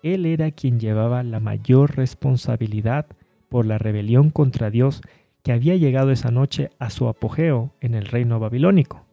Él 0.03 0.25
era 0.25 0.51
quien 0.51 0.79
llevaba 0.79 1.23
la 1.23 1.39
mayor 1.39 1.97
responsabilidad 1.97 3.07
por 3.49 3.65
la 3.65 3.77
rebelión 3.77 4.29
contra 4.29 4.69
Dios 4.69 5.01
que 5.43 5.51
había 5.51 5.75
llegado 5.75 6.11
esa 6.11 6.31
noche 6.31 6.69
a 6.79 6.89
su 6.89 7.07
apogeo 7.07 7.73
en 7.81 7.95
el 7.95 8.05
reino 8.05 8.39
babilónico. 8.39 9.06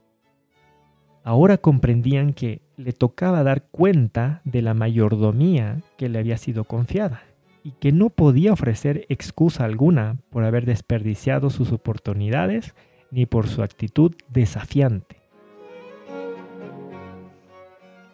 Ahora 1.26 1.56
comprendían 1.56 2.34
que 2.34 2.60
le 2.76 2.92
tocaba 2.92 3.42
dar 3.42 3.62
cuenta 3.70 4.42
de 4.44 4.60
la 4.60 4.74
mayordomía 4.74 5.80
que 5.96 6.10
le 6.10 6.18
había 6.18 6.37
sido 6.37 6.64
confiada 6.64 7.22
y 7.62 7.70
que 7.72 7.92
no 7.92 8.10
podía 8.10 8.52
ofrecer 8.52 9.06
excusa 9.08 9.64
alguna 9.64 10.18
por 10.28 10.44
haber 10.44 10.66
desperdiciado 10.66 11.48
sus 11.48 11.72
oportunidades 11.72 12.74
ni 13.10 13.24
por 13.24 13.48
su 13.48 13.62
actitud 13.62 14.14
desafiante. 14.28 15.22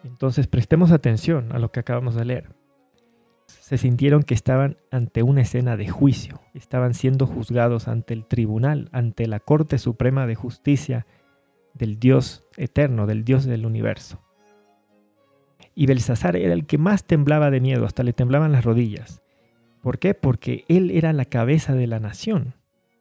Entonces 0.05 0.47
prestemos 0.47 0.91
atención 0.91 1.51
a 1.51 1.59
lo 1.59 1.69
que 1.69 1.81
acabamos 1.81 2.15
de 2.15 2.23
leer. 2.23 2.55
Se 3.47 3.77
sintieron 3.77 4.23
que 4.23 4.35
estaban 4.35 4.77
ante 4.89 5.21
una 5.21 5.41
escena 5.41 5.75
de 5.75 5.89
juicio, 5.89 6.39
estaban 6.53 6.93
siendo 6.93 7.27
juzgados 7.27 7.89
ante 7.89 8.13
el 8.13 8.25
tribunal, 8.25 8.87
ante 8.93 9.27
la 9.27 9.41
Corte 9.41 9.79
Suprema 9.79 10.27
de 10.27 10.35
Justicia 10.35 11.05
del 11.73 11.99
Dios 11.99 12.43
eterno, 12.57 13.07
del 13.07 13.23
Dios 13.23 13.45
del 13.45 13.65
universo. 13.65 14.21
Y 15.73 15.85
Belsasar 15.85 16.35
era 16.35 16.53
el 16.53 16.65
que 16.65 16.77
más 16.77 17.05
temblaba 17.05 17.49
de 17.49 17.61
miedo, 17.61 17.85
hasta 17.85 18.03
le 18.03 18.13
temblaban 18.13 18.51
las 18.51 18.65
rodillas. 18.65 19.21
¿Por 19.81 19.99
qué? 19.99 20.13
Porque 20.13 20.65
él 20.67 20.91
era 20.91 21.13
la 21.13 21.25
cabeza 21.25 21.73
de 21.73 21.87
la 21.87 21.99
nación, 21.99 22.53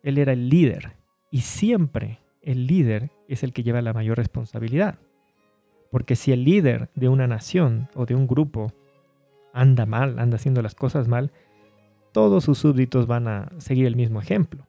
él 0.03 0.19
era 0.19 0.33
el 0.33 0.49
líder, 0.49 0.97
y 1.31 1.43
siempre 1.43 2.21
el 2.43 2.67
líder 2.67 3.11
es 3.29 3.43
el 3.43 3.53
que 3.53 3.63
lleva 3.63 3.83
la 3.83 3.93
mayor 3.93 4.17
responsabilidad. 4.17 4.99
Porque 5.91 6.17
si 6.17 6.33
el 6.33 6.45
líder 6.45 6.89
de 6.95 7.09
una 7.09 7.27
nación 7.27 7.89
o 7.95 8.07
de 8.07 8.15
un 8.15 8.27
grupo 8.27 8.73
anda 9.53 9.87
mal, 9.87 10.19
anda 10.19 10.37
haciendo 10.37 10.63
las 10.63 10.75
cosas 10.75 11.09
mal, 11.09 11.33
todos 12.13 12.45
sus 12.45 12.59
súbditos 12.59 13.07
van 13.07 13.29
a 13.29 13.51
seguir 13.59 13.87
el 13.87 13.97
mismo 13.97 14.21
ejemplo. 14.21 14.67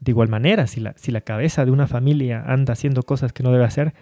De 0.00 0.10
igual 0.10 0.28
manera, 0.28 0.66
si 0.66 0.80
la, 0.80 0.94
si 0.96 1.12
la 1.12 1.20
cabeza 1.20 1.64
de 1.64 1.70
una 1.70 1.86
familia 1.86 2.42
anda 2.46 2.72
haciendo 2.72 3.02
cosas 3.02 3.32
que 3.32 3.42
no 3.42 3.52
debe 3.52 3.64
hacer, 3.64 3.94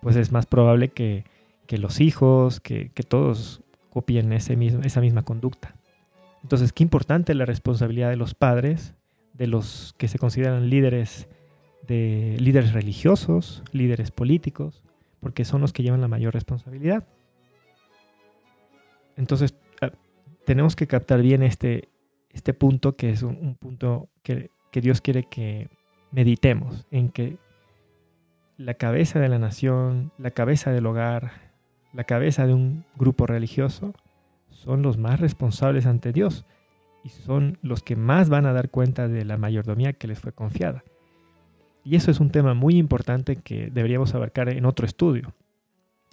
pues 0.00 0.16
es 0.16 0.32
más 0.32 0.46
probable 0.46 0.88
que, 0.88 1.24
los 1.70 2.00
hijos, 2.00 2.60
que, 2.60 2.90
todos 3.08 3.62
copien 3.90 4.32
ese 4.32 4.56
mismo, 4.56 4.82
esa 4.82 5.00
misma 5.00 5.22
conducta. 5.22 5.74
Entonces, 6.42 6.72
qué 6.72 6.82
importante 6.82 7.34
la 7.34 7.44
responsabilidad 7.44 8.10
de 8.10 8.16
los 8.16 8.34
padres, 8.34 8.94
de 9.34 9.46
los 9.46 9.94
que 9.98 10.08
se 10.08 10.18
consideran 10.18 10.70
líderes, 10.70 11.28
de 11.86 12.36
líderes 12.40 12.72
religiosos, 12.72 13.62
líderes 13.72 14.10
políticos, 14.10 14.82
porque 15.20 15.44
son 15.44 15.60
los 15.60 15.72
que 15.72 15.82
llevan 15.82 16.00
la 16.00 16.08
mayor 16.08 16.34
responsabilidad. 16.34 17.06
Entonces, 19.16 19.54
ah, 19.82 19.90
tenemos 20.46 20.76
que 20.76 20.86
captar 20.86 21.20
bien 21.20 21.42
este, 21.42 21.88
este 22.30 22.54
punto, 22.54 22.96
que 22.96 23.10
es 23.10 23.22
un 23.22 23.54
punto 23.56 24.08
que 24.22 24.50
que 24.70 24.80
Dios 24.80 25.00
quiere 25.00 25.24
que 25.24 25.68
meditemos 26.10 26.86
en 26.90 27.10
que 27.10 27.38
la 28.56 28.74
cabeza 28.74 29.18
de 29.18 29.28
la 29.28 29.38
nación, 29.38 30.12
la 30.18 30.32
cabeza 30.32 30.70
del 30.70 30.86
hogar, 30.86 31.32
la 31.92 32.04
cabeza 32.04 32.46
de 32.46 32.54
un 32.54 32.84
grupo 32.96 33.26
religioso 33.26 33.94
son 34.48 34.82
los 34.82 34.98
más 34.98 35.20
responsables 35.20 35.86
ante 35.86 36.12
Dios 36.12 36.44
y 37.02 37.08
son 37.08 37.58
los 37.62 37.82
que 37.82 37.96
más 37.96 38.28
van 38.28 38.46
a 38.46 38.52
dar 38.52 38.70
cuenta 38.70 39.08
de 39.08 39.24
la 39.24 39.38
mayordomía 39.38 39.94
que 39.94 40.06
les 40.06 40.18
fue 40.18 40.32
confiada. 40.32 40.84
Y 41.84 41.96
eso 41.96 42.10
es 42.10 42.20
un 42.20 42.30
tema 42.30 42.54
muy 42.54 42.76
importante 42.76 43.36
que 43.36 43.70
deberíamos 43.70 44.14
abarcar 44.14 44.50
en 44.50 44.66
otro 44.66 44.84
estudio, 44.84 45.32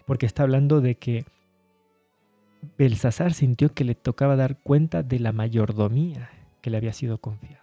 porque 0.06 0.26
está 0.26 0.44
hablando 0.44 0.80
de 0.80 0.96
que 0.96 1.26
Belsasar 2.78 3.34
sintió 3.34 3.74
que 3.74 3.84
le 3.84 3.96
tocaba 3.96 4.36
dar 4.36 4.58
cuenta 4.58 5.04
de 5.04 5.20
la 5.20 5.34
mayordomía 5.34 6.30
que 6.62 6.70
le 6.70 6.78
había 6.78 6.94
sido 6.94 7.18
confiada. 7.18 7.57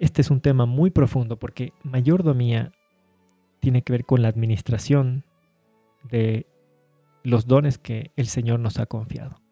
Este 0.00 0.22
es 0.22 0.30
un 0.30 0.40
tema 0.40 0.64
muy 0.64 0.90
profundo 0.90 1.38
porque 1.38 1.74
mayordomía 1.82 2.72
tiene 3.60 3.82
que 3.82 3.92
ver 3.92 4.06
con 4.06 4.22
la 4.22 4.28
administración 4.28 5.24
de 6.10 6.46
los 7.22 7.46
dones 7.46 7.76
que 7.76 8.10
el 8.16 8.26
Señor 8.26 8.60
nos 8.60 8.78
ha 8.78 8.86
confiado. 8.86 9.42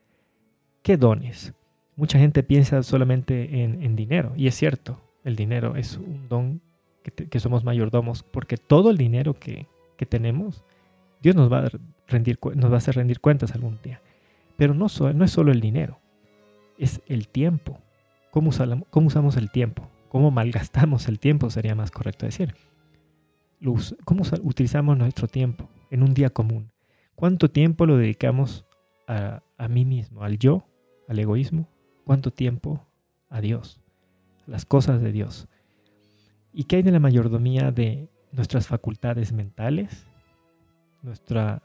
¿Qué 0.83 0.97
dones? 0.97 1.53
Mucha 1.97 2.19
gente 2.19 2.43
piensa 2.43 2.83
solamente 2.83 3.63
en, 3.63 3.95
dinero, 3.95 4.33
y 4.37 4.47
es 4.47 4.55
cierto, 4.55 4.99
el 5.23 5.37
dinero 5.37 5.77
es 5.77 5.99
un 5.99 6.29
don 6.31 6.63
que, 7.03 7.41
somos 7.41 7.63
mayordomos, 7.63 8.23
porque 8.23 8.57
todo 8.57 8.91
el 8.91 8.97
dinero 8.97 9.35
que, 9.35 9.67
tenemos, 10.09 10.65
Dios 11.21 11.37
nos 11.37 11.53
va, 11.53 11.67
a 11.67 11.71
rendir, 12.07 12.39
nos 12.55 12.71
va 12.71 12.77
a 12.77 12.79
hacer 12.79 12.95
rendir 12.95 13.21
cuentas 13.21 13.53
algún 13.53 13.79
día. 13.83 14.01
Pero 14.57 14.73
no, 14.73 14.87
no 15.13 15.25
es 15.27 15.31
solo 15.31 15.53
el 15.53 15.61
dinero, 15.61 15.99
es 16.79 17.03
el 17.07 17.29
tiempo. 17.29 17.79
¿Cómo, 18.31 18.51
¿Cómo 18.89 19.09
usamos 19.09 19.37
el 19.37 19.51
tiempo? 19.51 19.91
Cómo 20.09 20.31
malgastamos 20.31 21.09
el 21.09 21.19
tiempo, 21.19 21.51
sería 21.51 21.75
más 21.75 21.91
correcto 21.91 22.27
decir. 22.27 22.55
¿Cómo 24.05 24.23
utilizamos 24.43 24.97
nuestro 24.97 25.27
tiempo 25.27 25.69
en 25.91 26.03
un 26.03 26.15
día 26.15 26.31
común? 26.31 26.71
¿Cuánto 27.15 27.51
tiempo 27.51 27.87
lo 27.87 27.97
dedicamos 27.97 28.65
a, 29.07 29.43
a 29.57 29.69
mí 29.69 29.85
mismo, 29.85 30.23
al 30.23 30.39
yo, 30.39 30.65
al 31.09 31.19
egoísmo? 31.19 31.69
¿Cuánto 32.05 32.31
tiempo 32.31 32.87
a 33.29 33.41
Dios, 33.41 33.81
a 34.47 34.53
las 34.53 34.65
cosas 34.65 35.01
de 35.01 35.13
Dios? 35.13 35.49
¿Y 36.53 36.65
qué 36.65 36.77
hay 36.77 36.83
de 36.83 36.93
la 36.93 37.01
mayordomía 37.01 37.71
de 37.71 38.09
nuestras 38.33 38.67
facultades 38.67 39.33
mentales? 39.33 40.07
Nuestra 41.03 41.63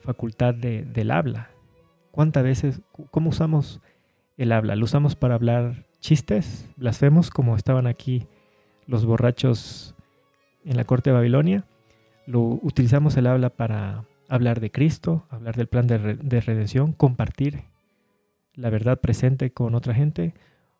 facultad 0.00 0.54
de, 0.54 0.84
del 0.84 1.10
habla. 1.10 1.50
¿Cuántas 2.10 2.44
veces, 2.44 2.80
cómo 3.10 3.30
usamos 3.30 3.80
el 4.36 4.52
habla? 4.52 4.76
¿Lo 4.76 4.84
usamos 4.84 5.16
para 5.16 5.34
hablar 5.34 5.86
chistes, 6.02 6.68
blasfemos, 6.76 7.30
como 7.30 7.56
estaban 7.56 7.86
aquí 7.86 8.26
los 8.86 9.06
borrachos 9.06 9.94
en 10.64 10.76
la 10.76 10.84
corte 10.84 11.10
de 11.10 11.14
Babilonia. 11.14 11.64
Lo 12.26 12.40
utilizamos 12.40 13.16
el 13.16 13.28
habla 13.28 13.50
para 13.50 14.04
hablar 14.28 14.60
de 14.60 14.72
Cristo, 14.72 15.24
hablar 15.30 15.56
del 15.56 15.68
plan 15.68 15.86
de, 15.86 16.40
redención, 16.40 16.92
compartir 16.92 17.62
la 18.54 18.68
verdad 18.68 19.00
presente 19.00 19.52
con 19.52 19.74
otra 19.74 19.94
gente. 19.94 20.34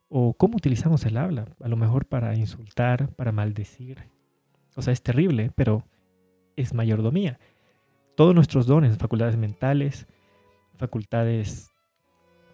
O 0.08 0.34
cómo 0.34 0.56
utilizamos 0.56 1.06
el 1.06 1.16
habla, 1.16 1.46
a 1.62 1.68
lo 1.68 1.76
mejor 1.76 2.04
para 2.04 2.34
insultar, 2.34 3.08
para 3.14 3.32
maldecir. 3.32 4.10
O 4.74 4.82
sea, 4.82 4.92
es 4.92 5.02
terrible, 5.02 5.52
pero 5.54 5.84
es 6.56 6.74
mayordomía. 6.74 7.38
todos 8.16 8.34
nuestros 8.34 8.66
dones, 8.66 8.98
facultades 8.98 9.36
mentales, 9.38 10.06
facultades, 10.76 11.70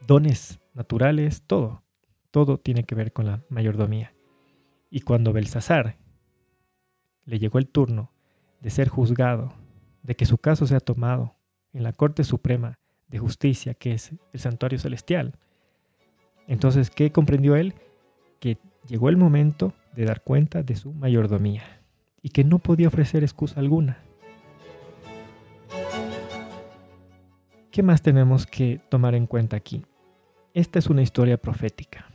dones 0.07 0.61
naturales, 0.75 1.43
todo, 1.47 1.83
todo 2.39 2.57
tiene 2.57 2.85
que 2.85 2.95
ver 2.95 3.13
con 3.13 3.27
la 3.27 3.43
mayordomía. 3.49 4.15
Y 4.91 5.01
cuando 5.01 5.33
Belsasar 5.33 5.97
le 7.25 7.41
llegó 7.41 7.59
el 7.59 7.67
turno 7.67 8.13
de 8.61 8.71
ser 8.71 8.87
juzgado, 8.87 9.55
de 10.05 10.15
que 10.15 10.25
su 10.25 10.39
caso 10.39 10.65
sea 10.65 10.79
tomado 10.79 11.35
en 11.73 11.83
la 11.83 11.93
Corte 11.93 12.23
Suprema 12.23 12.79
de 13.09 13.19
Justicia, 13.19 13.75
que 13.75 13.91
es 13.91 14.13
el 14.33 14.39
santuario 14.39 14.79
celestial, 14.79 15.35
entonces, 16.47 16.91
¿qué 16.91 17.11
comprendió 17.11 17.57
él? 17.57 17.75
Que 18.39 18.57
llegó 18.87 19.09
el 19.09 19.17
momento 19.17 19.73
de 19.97 20.05
dar 20.05 20.23
cuenta 20.23 20.63
de 20.63 20.77
su 20.77 20.93
mayordomía 20.93 21.65
y 22.23 22.29
que 22.29 22.45
no 22.45 22.61
podía 22.61 22.87
ofrecer 22.87 23.25
excusa 23.25 23.59
alguna. 23.59 23.99
¿Qué 27.73 27.83
más 27.83 28.01
tenemos 28.01 28.47
que 28.47 28.81
tomar 28.89 29.17
en 29.17 29.27
cuenta 29.27 29.57
aquí? 29.57 29.85
Esta 30.55 30.79
es 30.79 30.87
una 30.87 31.03
historia 31.03 31.37
profética. 31.37 32.08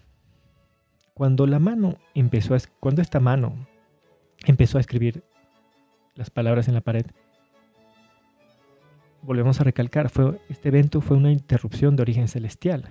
Cuando 1.14 1.46
la 1.46 1.60
mano 1.60 1.98
empezó 2.16 2.56
a, 2.56 2.58
cuando 2.80 3.02
esta 3.02 3.20
mano 3.20 3.68
empezó 4.46 4.78
a 4.78 4.82
escribir 4.82 5.24
las 6.16 6.30
palabras 6.30 6.68
en 6.68 6.74
la 6.74 6.82
pared, 6.82 7.06
volvemos 9.22 9.62
a 9.62 9.64
recalcar, 9.64 10.10
fue, 10.10 10.40
este 10.50 10.70
evento 10.70 11.02
fue 11.02 11.18
una 11.18 11.32
interrupción 11.32 11.96
de 11.96 12.02
origen 12.02 12.28
celestial. 12.28 12.90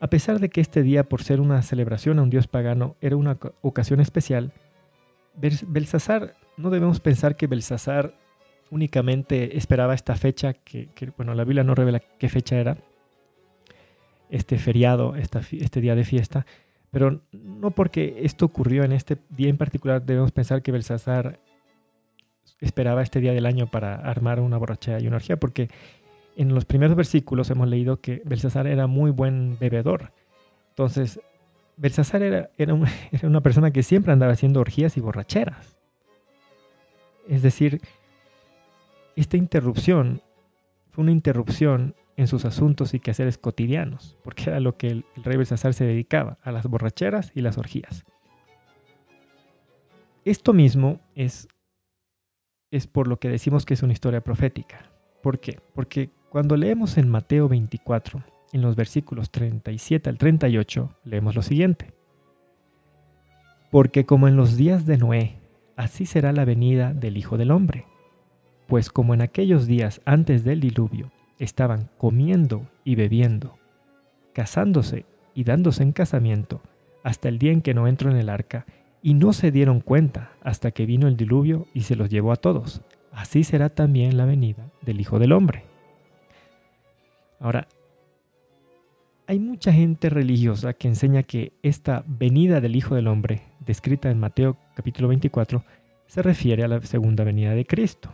A 0.00 0.08
pesar 0.08 0.38
de 0.40 0.48
que 0.48 0.60
este 0.60 0.82
día, 0.82 1.08
por 1.08 1.22
ser 1.22 1.40
una 1.40 1.60
celebración 1.62 2.18
a 2.18 2.22
un 2.22 2.30
dios 2.30 2.46
pagano, 2.46 2.96
era 3.00 3.16
una 3.16 3.36
ocasión 3.60 4.00
especial, 4.00 4.52
Belsasar, 5.34 6.36
no 6.56 6.70
debemos 6.70 7.00
pensar 7.00 7.36
que 7.36 7.46
Belsasar 7.46 8.14
únicamente 8.70 9.56
esperaba 9.56 9.94
esta 9.94 10.14
fecha, 10.16 10.54
que, 10.54 10.88
bueno, 11.16 11.34
la 11.34 11.44
Biblia 11.44 11.64
no 11.64 11.74
revela 11.74 12.00
qué 12.00 12.28
fecha 12.28 12.56
era, 12.56 12.78
este 14.30 14.58
feriado, 14.58 15.14
este 15.16 15.80
día 15.80 15.94
de 15.94 16.04
fiesta, 16.04 16.46
pero 16.90 17.20
no 17.32 17.70
porque 17.70 18.20
esto 18.22 18.46
ocurrió 18.46 18.84
en 18.84 18.92
este 18.92 19.18
día 19.28 19.48
en 19.48 19.56
particular 19.56 20.04
debemos 20.04 20.32
pensar 20.32 20.62
que 20.62 20.72
Belsasar 20.72 21.38
esperaba 22.60 23.02
este 23.02 23.20
día 23.20 23.32
del 23.32 23.46
año 23.46 23.66
para 23.66 23.94
armar 23.96 24.40
una 24.40 24.58
borrachera 24.58 25.00
y 25.00 25.06
una 25.06 25.16
orgía, 25.16 25.38
porque 25.38 25.68
en 26.36 26.54
los 26.54 26.64
primeros 26.64 26.96
versículos 26.96 27.50
hemos 27.50 27.68
leído 27.68 28.00
que 28.00 28.22
Belsasar 28.24 28.66
era 28.66 28.86
muy 28.86 29.10
buen 29.10 29.58
bebedor. 29.58 30.12
Entonces, 30.70 31.20
Belsasar 31.76 32.22
era, 32.22 32.50
era, 32.58 32.74
una 33.22 33.40
persona 33.40 33.70
que 33.70 33.82
siempre 33.82 34.12
andaba 34.12 34.32
haciendo 34.32 34.60
orgías 34.60 34.96
y 34.96 35.00
borracheras. 35.00 35.76
Es 37.28 37.42
decir, 37.42 37.80
esta 39.16 39.36
interrupción 39.36 40.22
fue 40.90 41.02
una 41.02 41.12
interrupción 41.12 41.94
en 42.20 42.26
sus 42.26 42.44
asuntos 42.44 42.92
y 42.92 43.00
quehaceres 43.00 43.38
cotidianos, 43.38 44.18
porque 44.22 44.50
era 44.50 44.60
lo 44.60 44.76
que 44.76 44.88
el, 44.88 45.04
rey 45.24 45.38
Belsasar 45.38 45.72
se 45.72 45.86
dedicaba, 45.86 46.36
a 46.42 46.52
las 46.52 46.66
borracheras 46.66 47.32
y 47.34 47.40
las 47.40 47.56
orgías. 47.56 48.04
Esto 50.26 50.52
mismo 50.52 51.00
es, 51.14 51.48
es 52.70 52.86
por 52.86 53.08
lo 53.08 53.18
que 53.18 53.30
decimos 53.30 53.64
que 53.64 53.72
es 53.72 53.82
una 53.82 53.94
historia 53.94 54.20
profética. 54.20 54.90
¿Por 55.22 55.40
qué? 55.40 55.60
Porque 55.74 56.10
cuando 56.28 56.58
leemos 56.58 56.98
en 56.98 57.08
Mateo 57.08 57.48
24, 57.48 58.22
en 58.52 58.60
los 58.60 58.76
versículos 58.76 59.30
37 59.30 60.10
al 60.10 60.18
38, 60.18 60.90
leemos 61.04 61.34
lo 61.34 61.40
siguiente. 61.40 61.94
Porque 63.70 64.04
como 64.04 64.28
en 64.28 64.36
los 64.36 64.58
días 64.58 64.84
de 64.84 64.98
Noé, 64.98 65.38
así 65.74 66.04
será 66.04 66.32
la 66.32 66.44
venida 66.44 66.92
del 66.92 67.16
Hijo 67.16 67.38
del 67.38 67.50
Hombre 67.50 67.86
pues 68.66 68.88
como 68.88 69.14
en 69.14 69.20
aquellos 69.20 69.66
días 69.66 70.00
antes 70.04 70.44
del 70.44 70.60
diluvio 70.60 71.10
estaban 71.40 71.88
comiendo 71.98 72.68
y 72.84 72.94
bebiendo, 72.94 73.58
casándose 74.32 75.06
y 75.34 75.42
dándose 75.42 75.82
en 75.82 75.92
casamiento, 75.92 76.60
hasta 77.02 77.28
el 77.28 77.38
día 77.38 77.50
en 77.50 77.62
que 77.62 77.74
no 77.74 77.88
entró 77.88 78.10
en 78.10 78.18
el 78.18 78.28
arca, 78.28 78.66
y 79.02 79.14
no 79.14 79.32
se 79.32 79.50
dieron 79.50 79.80
cuenta 79.80 80.32
hasta 80.42 80.70
que 80.70 80.84
vino 80.86 81.08
el 81.08 81.16
diluvio 81.16 81.66
y 81.72 81.82
se 81.82 81.96
los 81.96 82.10
llevó 82.10 82.32
a 82.32 82.36
todos. 82.36 82.82
Así 83.10 83.42
será 83.42 83.70
también 83.70 84.18
la 84.18 84.26
venida 84.26 84.70
del 84.82 85.00
Hijo 85.00 85.18
del 85.18 85.32
Hombre. 85.32 85.64
Ahora, 87.40 87.66
hay 89.26 89.38
mucha 89.38 89.72
gente 89.72 90.10
religiosa 90.10 90.74
que 90.74 90.88
enseña 90.88 91.22
que 91.22 91.52
esta 91.62 92.04
venida 92.06 92.60
del 92.60 92.76
Hijo 92.76 92.94
del 92.94 93.08
Hombre, 93.08 93.42
descrita 93.60 94.10
en 94.10 94.20
Mateo 94.20 94.58
capítulo 94.74 95.08
24, 95.08 95.64
se 96.06 96.22
refiere 96.22 96.64
a 96.64 96.68
la 96.68 96.82
segunda 96.82 97.24
venida 97.24 97.54
de 97.54 97.64
Cristo. 97.64 98.12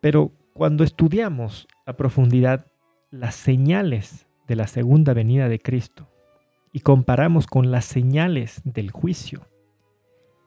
Pero 0.00 0.32
cuando 0.54 0.84
estudiamos 0.84 1.68
a 1.86 1.94
profundidad 1.94 2.66
las 3.10 3.34
señales 3.34 4.26
de 4.46 4.56
la 4.56 4.66
segunda 4.66 5.14
venida 5.14 5.48
de 5.48 5.58
Cristo 5.58 6.08
y 6.72 6.80
comparamos 6.80 7.46
con 7.46 7.70
las 7.70 7.84
señales 7.84 8.60
del 8.64 8.90
juicio, 8.90 9.46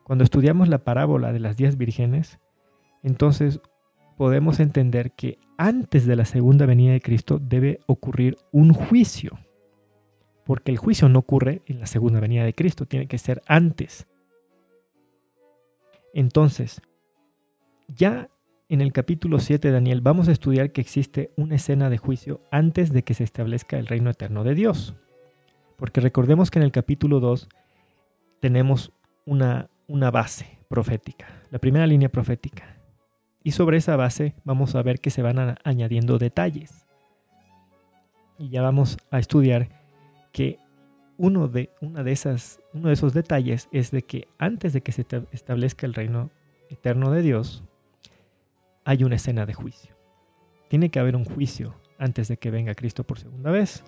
cuando 0.04 0.24
estudiamos 0.24 0.68
la 0.68 0.80
parábola 0.80 1.32
de 1.32 1.39
las 1.39 1.58
diez 1.58 1.78
vírgenes, 1.78 2.39
entonces 3.02 3.62
podemos 4.18 4.60
entender 4.60 5.12
que 5.12 5.39
antes 5.58 6.06
de 6.06 6.16
la 6.16 6.26
segunda 6.26 6.66
venida 6.66 6.94
de 6.94 7.02
Cristo 7.02 7.39
debe 7.39 7.80
ocurrir 7.88 8.38
un 8.52 8.74
juicio, 8.74 9.39
porque 10.46 10.72
el 10.72 10.78
juicio 10.78 11.10
no 11.10 11.20
ocurre 11.20 11.62
en 11.66 11.80
la 11.80 11.88
segunda 11.88 12.20
venida 12.20 12.44
de 12.44 12.54
Cristo, 12.54 12.86
tiene 12.86 13.08
que 13.08 13.18
ser 13.18 13.42
antes. 13.48 14.08
Entonces, 16.13 16.82
ya 17.88 18.30
en 18.69 18.82
el 18.82 18.93
capítulo 18.93 19.39
7 19.39 19.67
de 19.67 19.73
Daniel 19.73 20.02
vamos 20.02 20.28
a 20.28 20.32
estudiar 20.32 20.71
que 20.71 20.82
existe 20.82 21.32
una 21.36 21.56
escena 21.56 21.89
de 21.89 21.97
juicio 21.97 22.41
antes 22.52 22.91
de 22.91 23.04
que 23.04 23.13
se 23.13 23.23
establezca 23.23 23.78
el 23.78 23.88
reino 23.88 24.10
eterno 24.10 24.43
de 24.43 24.56
Dios. 24.56 24.95
Porque 25.78 26.02
recordemos 26.02 26.49
que 26.49 26.60
en 26.60 26.63
el 26.63 26.71
capítulo 26.71 27.19
2 27.19 27.49
tenemos 28.39 28.91
una, 29.26 29.69
una 29.88 30.12
base 30.12 30.60
profética, 30.69 31.28
la 31.52 31.60
primera 31.60 31.88
línea 31.88 32.10
profética. 32.10 32.78
Y 33.43 33.52
sobre 33.52 33.78
esa 33.78 33.95
base 33.95 34.36
vamos 34.45 34.76
a 34.76 34.82
ver 34.82 34.99
que 34.99 35.10
se 35.10 35.21
van 35.21 35.58
añadiendo 35.63 36.17
detalles. 36.17 36.86
Y 38.39 38.49
ya 38.49 38.62
vamos 38.62 38.97
a 39.12 39.19
estudiar 39.19 39.69
que 40.32 40.58
uno 41.17 41.47
de, 41.47 41.69
una 41.82 42.04
de 42.04 42.12
esas, 42.12 42.60
uno 42.73 42.88
de 42.88 42.93
esos 42.93 43.13
detalles 43.13 43.67
es 43.71 43.91
de 43.91 44.02
que 44.04 44.28
antes 44.39 44.73
de 44.73 44.82
que 44.82 44.93
se 44.93 45.06
establezca 45.32 45.86
el 45.86 45.93
reino 45.93 46.32
eterno 46.69 47.12
de 47.12 47.21
Dios, 47.21 47.63
hay 48.86 49.04
una 49.04 49.15
escena 49.15 49.46
de 49.46 49.54
juicio. 49.54 49.96
Tiene 50.69 50.89
que 50.89 51.00
haber 51.00 51.15
un 51.15 51.26
juicio 51.26 51.76
antes 51.98 52.28
de 52.28 52.38
que 52.38 52.52
venga 52.52 52.76
Cristo 52.76 53.04
por 53.04 53.19
segunda 53.19 53.52
vez. 53.52 53.84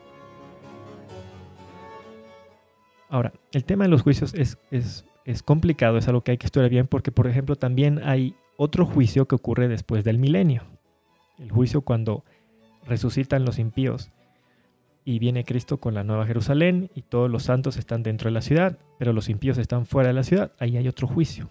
Ahora, 3.10 3.34
el 3.52 3.66
tema 3.66 3.86
de 3.86 3.90
los 3.90 4.02
juicios 4.02 4.34
es, 4.34 4.58
es, 4.72 5.44
complicado, 5.44 5.98
es 5.98 6.08
algo 6.08 6.22
que 6.22 6.32
hay 6.32 6.38
que 6.38 6.48
estudiar 6.48 6.70
bien 6.70 6.88
porque, 6.88 7.12
por 7.12 7.28
ejemplo, 7.28 7.56
también 7.56 8.02
hay 8.04 8.36
otro 8.58 8.86
juicio 8.86 9.28
que 9.28 9.36
ocurre 9.36 9.68
después 9.68 10.04
del 10.04 10.18
milenio. 10.18 10.64
El 11.40 11.52
juicio 11.52 11.82
cuando 11.82 12.24
resucitan 12.86 13.46
los 13.46 13.60
impíos 13.60 14.12
y 15.04 15.20
viene 15.20 15.44
Cristo 15.44 15.78
con 15.78 15.94
la 15.94 16.04
nueva 16.04 16.26
Jerusalén 16.26 16.90
y 16.96 17.04
todos 17.04 17.30
los 17.30 17.44
santos 17.44 17.78
están 17.78 18.02
dentro 18.02 18.28
de 18.28 18.34
la 18.34 18.42
ciudad, 18.42 18.80
pero 18.98 19.14
los 19.14 19.30
impíos 19.30 19.58
están 19.58 19.86
fuera 19.86 20.08
de 20.08 20.14
la 20.14 20.24
ciudad. 20.24 20.52
Ahí 20.60 20.78
hay 20.78 20.88
otro 20.88 21.08
juicio. 21.08 21.50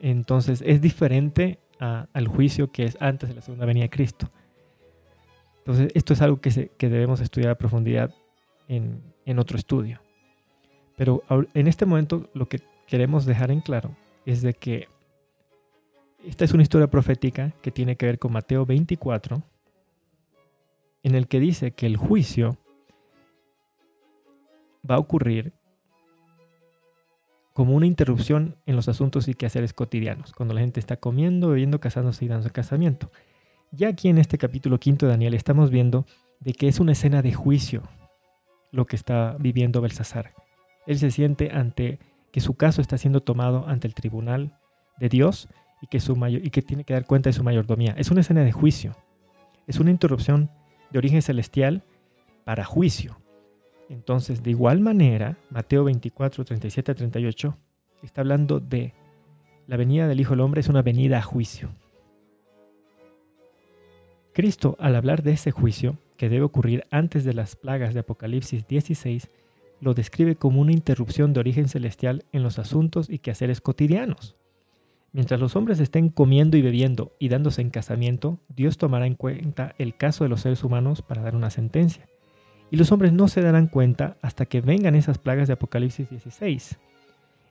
Entonces 0.00 0.62
es 0.64 0.80
diferente 0.80 1.58
al 1.78 2.28
juicio 2.28 2.70
que 2.72 2.84
es 2.84 2.96
antes 3.00 3.28
de 3.28 3.34
la 3.36 3.40
segunda 3.40 3.66
venida 3.66 3.84
de 3.84 3.90
Cristo. 3.90 4.30
Entonces, 5.58 5.92
esto 5.94 6.12
es 6.12 6.22
algo 6.22 6.40
que, 6.40 6.70
debemos 6.78 7.20
estudiar 7.20 7.50
a 7.50 7.58
profundidad 7.58 8.14
en, 8.68 9.02
en 9.26 9.38
otro 9.38 9.58
estudio. 9.58 10.00
Pero 10.96 11.22
en 11.54 11.68
este 11.68 11.86
momento 11.86 12.28
lo 12.34 12.48
que 12.48 12.60
queremos 12.86 13.26
dejar 13.26 13.50
en 13.50 13.60
claro 13.60 13.94
es 14.26 14.42
de 14.42 14.54
que 14.54 14.88
esta 16.24 16.44
es 16.44 16.52
una 16.52 16.62
historia 16.62 16.88
profética 16.88 17.54
que 17.62 17.70
tiene 17.70 17.96
que 17.96 18.06
ver 18.06 18.18
con 18.18 18.32
Mateo 18.32 18.66
24, 18.66 19.42
en 21.04 21.14
el 21.14 21.28
que 21.28 21.38
dice 21.38 21.70
que 21.70 21.86
el 21.86 21.96
juicio 21.96 22.58
va 24.88 24.96
a 24.96 24.98
ocurrir 24.98 25.52
como 27.58 27.74
una 27.74 27.86
interrupción 27.86 28.54
en 28.66 28.76
los 28.76 28.86
asuntos 28.86 29.26
y 29.26 29.34
quehaceres 29.34 29.72
cotidianos, 29.72 30.32
cuando 30.32 30.54
la 30.54 30.60
gente 30.60 30.78
está 30.78 30.96
comiendo, 30.96 31.48
bebiendo, 31.48 31.80
casándose 31.80 32.24
y 32.24 32.28
dando 32.28 32.48
casamiento. 32.50 33.10
Ya 33.72 33.88
aquí 33.88 34.08
en 34.08 34.18
este 34.18 34.38
capítulo 34.38 34.78
quinto 34.78 35.06
de 35.06 35.10
Daniel 35.10 35.34
estamos 35.34 35.68
viendo 35.68 36.06
de 36.38 36.52
que 36.52 36.68
es 36.68 36.78
una 36.78 36.92
escena 36.92 37.20
de 37.20 37.32
juicio 37.32 37.82
lo 38.70 38.86
que 38.86 38.94
está 38.94 39.34
viviendo 39.40 39.80
Belsasar. 39.80 40.34
Él 40.86 41.00
se 41.00 41.10
siente 41.10 41.50
ante 41.50 41.98
que 42.30 42.40
su 42.40 42.54
caso 42.54 42.80
está 42.80 42.96
siendo 42.96 43.24
tomado 43.24 43.66
ante 43.66 43.88
el 43.88 43.94
tribunal 43.94 44.56
de 45.00 45.08
Dios 45.08 45.48
y 45.82 45.88
que, 45.88 45.98
su 45.98 46.14
mayor, 46.14 46.46
y 46.46 46.50
que 46.50 46.62
tiene 46.62 46.84
que 46.84 46.94
dar 46.94 47.06
cuenta 47.06 47.28
de 47.28 47.34
su 47.34 47.42
mayordomía. 47.42 47.92
Es 47.98 48.12
una 48.12 48.20
escena 48.20 48.44
de 48.44 48.52
juicio. 48.52 48.94
Es 49.66 49.80
una 49.80 49.90
interrupción 49.90 50.48
de 50.92 50.98
origen 50.98 51.22
celestial 51.22 51.82
para 52.44 52.64
juicio. 52.64 53.18
Entonces, 53.88 54.42
de 54.42 54.50
igual 54.50 54.80
manera, 54.80 55.38
Mateo 55.50 55.84
24, 55.84 56.44
37 56.44 56.92
a 56.92 56.94
38 56.94 57.56
está 58.02 58.20
hablando 58.20 58.60
de 58.60 58.94
La 59.66 59.76
venida 59.76 60.06
del 60.06 60.20
Hijo 60.20 60.30
del 60.30 60.40
Hombre 60.40 60.60
es 60.60 60.68
una 60.68 60.82
venida 60.82 61.18
a 61.18 61.22
juicio. 61.22 61.70
Cristo, 64.32 64.76
al 64.78 64.94
hablar 64.94 65.22
de 65.22 65.32
ese 65.32 65.50
juicio, 65.50 65.98
que 66.16 66.28
debe 66.28 66.44
ocurrir 66.44 66.84
antes 66.90 67.24
de 67.24 67.32
las 67.32 67.56
plagas 67.56 67.94
de 67.94 68.00
Apocalipsis 68.00 68.66
16, 68.66 69.30
lo 69.80 69.94
describe 69.94 70.36
como 70.36 70.60
una 70.60 70.72
interrupción 70.72 71.32
de 71.32 71.40
origen 71.40 71.68
celestial 71.68 72.24
en 72.32 72.42
los 72.42 72.58
asuntos 72.58 73.08
y 73.08 73.18
quehaceres 73.18 73.60
cotidianos. 73.60 74.36
Mientras 75.12 75.40
los 75.40 75.56
hombres 75.56 75.80
estén 75.80 76.10
comiendo 76.10 76.56
y 76.56 76.62
bebiendo 76.62 77.16
y 77.18 77.28
dándose 77.30 77.62
en 77.62 77.70
casamiento, 77.70 78.38
Dios 78.48 78.76
tomará 78.76 79.06
en 79.06 79.14
cuenta 79.14 79.74
el 79.78 79.96
caso 79.96 80.24
de 80.24 80.30
los 80.30 80.42
seres 80.42 80.62
humanos 80.64 81.02
para 81.02 81.22
dar 81.22 81.34
una 81.34 81.50
sentencia. 81.50 82.06
Y 82.70 82.76
los 82.76 82.92
hombres 82.92 83.12
no 83.12 83.28
se 83.28 83.40
darán 83.40 83.66
cuenta 83.66 84.16
hasta 84.22 84.46
que 84.46 84.60
vengan 84.60 84.94
esas 84.94 85.18
plagas 85.18 85.48
de 85.48 85.54
Apocalipsis 85.54 86.10
16. 86.10 86.78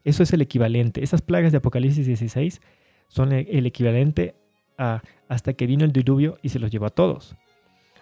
Eso 0.04 0.24
es 0.24 0.34
el 0.34 0.42
equivalente. 0.42 1.04
Esas 1.04 1.22
plagas 1.22 1.52
de 1.52 1.58
Apocalipsis 1.58 2.06
16 2.06 2.62
son 3.08 3.32
el 3.32 3.66
equivalente 3.66 4.36
a 4.78 5.02
hasta 5.28 5.54
que 5.54 5.68
vino 5.68 5.86
el 5.86 5.92
diluvio 5.92 6.38
y 6.42 6.50
se 6.50 6.60
los 6.60 6.72
llevó 6.72 6.86
a 6.86 6.92
todos. 6.92 7.36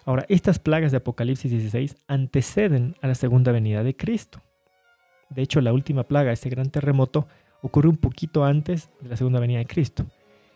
Ahora, 0.04 0.24
estas 0.28 0.58
plagas 0.58 0.92
de 0.92 0.98
Apocalipsis 0.98 1.50
16 1.50 1.96
anteceden 2.06 2.94
a 3.02 3.08
la 3.08 3.14
segunda 3.14 3.52
venida 3.52 3.82
de 3.82 3.96
Cristo. 3.96 4.40
De 5.30 5.42
hecho, 5.42 5.60
la 5.60 5.72
última 5.72 6.04
plaga, 6.04 6.32
ese 6.32 6.48
gran 6.48 6.70
terremoto, 6.70 7.26
ocurre 7.62 7.88
un 7.88 7.96
poquito 7.96 8.44
antes 8.44 8.90
de 9.00 9.08
la 9.08 9.16
segunda 9.16 9.40
venida 9.40 9.58
de 9.58 9.66
Cristo. 9.66 10.06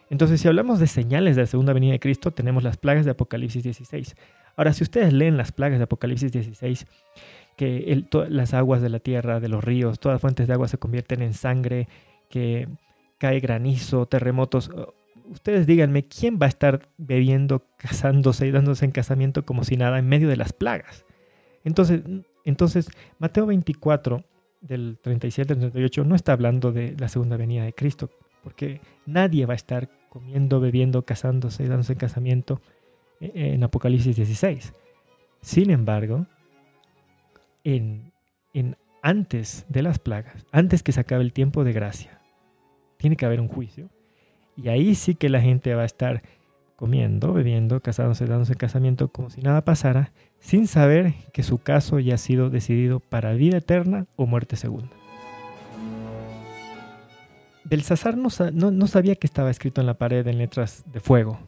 Entonces, 0.08 0.40
si 0.40 0.48
hablamos 0.48 0.78
de 0.78 0.86
señales 0.86 1.34
de 1.34 1.42
la 1.42 1.46
segunda 1.46 1.72
venida 1.72 1.92
de 1.92 2.00
Cristo, 2.00 2.30
tenemos 2.30 2.62
las 2.62 2.76
plagas 2.76 3.04
de 3.04 3.12
Apocalipsis 3.12 3.64
16. 3.64 4.14
Ahora, 4.56 4.72
si 4.72 4.82
ustedes 4.84 5.12
leen 5.12 5.36
las 5.36 5.52
plagas 5.52 5.78
de 5.78 5.84
Apocalipsis 5.84 6.32
16, 6.32 6.86
que 7.56 8.04
las 8.28 8.54
aguas 8.54 8.80
de 8.82 8.88
la 8.88 9.00
tierra, 9.00 9.40
de 9.40 9.48
los 9.48 9.62
ríos, 9.62 10.00
todas 10.00 10.14
las 10.14 10.20
fuentes 10.20 10.46
de 10.46 10.54
agua 10.54 10.68
se 10.68 10.78
convierten 10.78 11.22
en 11.22 11.34
sangre, 11.34 11.88
que 12.28 12.68
cae 13.18 13.40
granizo, 13.40 14.06
terremotos, 14.06 14.70
ustedes 15.30 15.66
díganme, 15.66 16.06
¿quién 16.06 16.38
va 16.40 16.46
a 16.46 16.48
estar 16.48 16.88
bebiendo, 16.96 17.64
casándose 17.76 18.46
y 18.46 18.50
dándose 18.50 18.84
en 18.84 18.92
casamiento 18.92 19.44
como 19.44 19.64
si 19.64 19.76
nada 19.76 19.98
en 19.98 20.08
medio 20.08 20.28
de 20.28 20.36
las 20.36 20.52
plagas? 20.52 21.04
Entonces, 21.64 22.02
entonces 22.44 22.88
Mateo 23.18 23.46
24, 23.46 24.24
del 24.60 24.98
37 25.00 25.52
al 25.52 25.58
38, 25.58 26.04
no 26.04 26.14
está 26.14 26.32
hablando 26.32 26.72
de 26.72 26.96
la 26.98 27.08
segunda 27.08 27.36
venida 27.36 27.64
de 27.64 27.72
Cristo, 27.72 28.10
porque 28.42 28.80
nadie 29.06 29.46
va 29.46 29.52
a 29.52 29.56
estar 29.56 29.88
comiendo, 30.08 30.60
bebiendo, 30.60 31.02
casándose 31.04 31.64
y 31.64 31.68
dándose 31.68 31.92
en 31.92 31.98
casamiento 31.98 32.60
en 33.20 33.62
Apocalipsis 33.62 34.16
16. 34.16 34.72
Sin 35.42 35.70
embargo, 35.70 36.26
en, 37.64 38.12
en 38.52 38.76
antes 39.02 39.64
de 39.68 39.82
las 39.82 39.98
plagas, 39.98 40.46
antes 40.52 40.82
que 40.82 40.92
se 40.92 41.00
acabe 41.00 41.22
el 41.22 41.32
tiempo 41.32 41.64
de 41.64 41.72
gracia, 41.72 42.20
tiene 42.96 43.16
que 43.16 43.26
haber 43.26 43.40
un 43.40 43.48
juicio 43.48 43.88
y 44.56 44.68
ahí 44.68 44.94
sí 44.94 45.14
que 45.14 45.28
la 45.28 45.40
gente 45.40 45.74
va 45.74 45.82
a 45.82 45.86
estar 45.86 46.22
comiendo, 46.76 47.34
bebiendo, 47.34 47.80
casándose, 47.80 48.24
dándose 48.24 48.54
casamiento 48.54 49.08
como 49.08 49.28
si 49.28 49.42
nada 49.42 49.64
pasara, 49.64 50.12
sin 50.38 50.66
saber 50.66 51.12
que 51.32 51.42
su 51.42 51.58
caso 51.58 51.98
ya 51.98 52.14
ha 52.14 52.18
sido 52.18 52.48
decidido 52.48 53.00
para 53.00 53.34
vida 53.34 53.58
eterna 53.58 54.06
o 54.16 54.26
muerte 54.26 54.56
segunda. 54.56 54.96
Belsasar 57.64 58.16
no, 58.16 58.30
no, 58.52 58.86
sabía 58.86 59.14
que 59.14 59.26
estaba 59.26 59.50
escrito 59.50 59.80
en 59.80 59.86
la 59.86 59.94
pared 59.94 60.26
en 60.26 60.38
letras 60.38 60.82
de 60.90 61.00
fuego, 61.00 61.38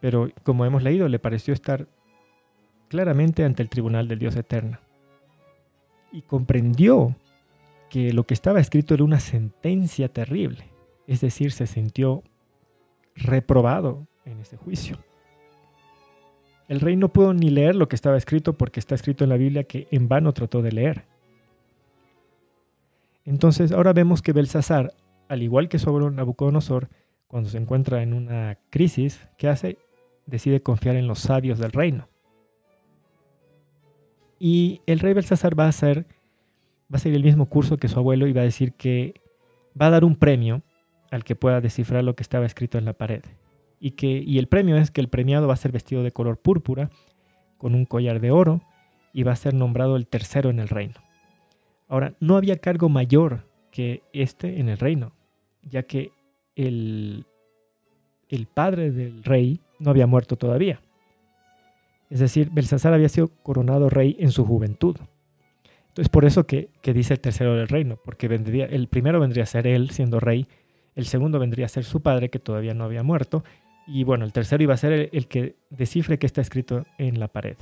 pero 0.00 0.30
como 0.42 0.64
hemos 0.64 0.82
leído, 0.82 1.08
le 1.08 1.18
pareció 1.18 1.54
estar 1.54 1.86
claramente 2.88 3.44
ante 3.44 3.62
el 3.62 3.68
tribunal 3.68 4.08
del 4.08 4.18
Dios 4.18 4.36
eterno. 4.36 4.78
Y 6.12 6.22
comprendió 6.22 7.16
que 7.90 8.12
lo 8.12 8.24
que 8.24 8.34
estaba 8.34 8.60
escrito 8.60 8.94
era 8.94 9.04
una 9.04 9.20
sentencia 9.20 10.08
terrible, 10.08 10.64
es 11.06 11.20
decir, 11.20 11.52
se 11.52 11.66
sintió 11.66 12.22
reprobado 13.14 14.06
en 14.24 14.40
ese 14.40 14.56
juicio. 14.56 14.98
El 16.68 16.80
rey 16.80 16.96
no 16.96 17.08
pudo 17.08 17.32
ni 17.32 17.48
leer 17.48 17.74
lo 17.74 17.88
que 17.88 17.96
estaba 17.96 18.18
escrito 18.18 18.52
porque 18.52 18.78
está 18.78 18.94
escrito 18.94 19.24
en 19.24 19.30
la 19.30 19.36
Biblia 19.36 19.64
que 19.64 19.88
en 19.90 20.08
vano 20.08 20.32
trató 20.34 20.60
de 20.60 20.72
leer. 20.72 21.04
Entonces 23.24 23.72
ahora 23.72 23.94
vemos 23.94 24.20
que 24.20 24.32
Belsasar, 24.32 24.92
al 25.28 25.42
igual 25.42 25.68
que 25.68 25.78
su 25.78 25.88
abuelo 25.88 26.10
Nabucodonosor, 26.10 26.88
cuando 27.26 27.48
se 27.48 27.58
encuentra 27.58 28.02
en 28.02 28.12
una 28.12 28.58
crisis, 28.70 29.28
¿qué 29.36 29.48
hace? 29.48 29.78
Decide 30.28 30.62
confiar 30.62 30.94
en 30.96 31.06
los 31.06 31.20
sabios 31.20 31.58
del 31.58 31.72
reino. 31.72 32.06
Y 34.38 34.82
el 34.86 35.00
rey 35.00 35.14
Belsasar 35.14 35.58
va 35.58 35.64
a 35.64 35.68
hacer, 35.68 36.06
va 36.92 36.96
a 36.96 36.98
seguir 36.98 37.16
el 37.16 37.24
mismo 37.24 37.46
curso 37.46 37.78
que 37.78 37.88
su 37.88 37.98
abuelo 37.98 38.26
y 38.26 38.34
va 38.34 38.42
a 38.42 38.44
decir 38.44 38.74
que 38.74 39.14
va 39.80 39.86
a 39.86 39.90
dar 39.90 40.04
un 40.04 40.16
premio 40.16 40.62
al 41.10 41.24
que 41.24 41.34
pueda 41.34 41.62
descifrar 41.62 42.04
lo 42.04 42.14
que 42.14 42.22
estaba 42.22 42.44
escrito 42.44 42.76
en 42.76 42.84
la 42.84 42.92
pared. 42.92 43.22
Y, 43.80 43.92
que, 43.92 44.06
y 44.06 44.38
el 44.38 44.48
premio 44.48 44.76
es 44.76 44.90
que 44.90 45.00
el 45.00 45.08
premiado 45.08 45.48
va 45.48 45.54
a 45.54 45.56
ser 45.56 45.72
vestido 45.72 46.02
de 46.02 46.12
color 46.12 46.38
púrpura, 46.38 46.90
con 47.56 47.74
un 47.74 47.86
collar 47.86 48.20
de 48.20 48.30
oro, 48.30 48.60
y 49.14 49.22
va 49.22 49.32
a 49.32 49.36
ser 49.36 49.54
nombrado 49.54 49.96
el 49.96 50.06
tercero 50.06 50.50
en 50.50 50.58
el 50.58 50.68
reino. 50.68 51.00
Ahora, 51.88 52.14
no 52.20 52.36
había 52.36 52.58
cargo 52.58 52.90
mayor 52.90 53.48
que 53.70 54.02
este 54.12 54.60
en 54.60 54.68
el 54.68 54.76
reino, 54.76 55.12
ya 55.62 55.84
que 55.84 56.12
el, 56.54 57.24
el 58.28 58.46
padre 58.46 58.90
del 58.90 59.22
rey 59.24 59.60
no 59.78 59.90
había 59.90 60.06
muerto 60.06 60.36
todavía. 60.36 60.80
Es 62.10 62.20
decir, 62.20 62.50
Belsasar 62.50 62.94
había 62.94 63.08
sido 63.08 63.28
coronado 63.42 63.90
rey 63.90 64.16
en 64.18 64.30
su 64.30 64.44
juventud. 64.44 64.96
Entonces, 65.88 66.08
por 66.08 66.24
eso 66.24 66.46
que, 66.46 66.70
que 66.80 66.94
dice 66.94 67.14
el 67.14 67.20
tercero 67.20 67.54
del 67.54 67.68
reino, 67.68 67.98
porque 68.04 68.28
vendría, 68.28 68.66
el 68.66 68.88
primero 68.88 69.20
vendría 69.20 69.42
a 69.42 69.46
ser 69.46 69.66
él 69.66 69.90
siendo 69.90 70.20
rey, 70.20 70.46
el 70.94 71.06
segundo 71.06 71.38
vendría 71.38 71.66
a 71.66 71.68
ser 71.68 71.84
su 71.84 72.00
padre, 72.00 72.28
que 72.28 72.38
todavía 72.38 72.74
no 72.74 72.84
había 72.84 73.02
muerto, 73.02 73.44
y 73.86 74.04
bueno, 74.04 74.26
el 74.26 74.32
tercero 74.32 74.62
iba 74.62 74.74
a 74.74 74.76
ser 74.76 75.08
el, 75.12 75.28
que 75.28 75.56
descifre 75.70 76.18
qué 76.18 76.26
está 76.26 76.42
escrito 76.42 76.84
en 76.98 77.18
la 77.18 77.28
pared. 77.28 77.56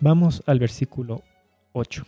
Vamos 0.00 0.42
al 0.46 0.58
versículo 0.58 1.22
8. 1.72 2.04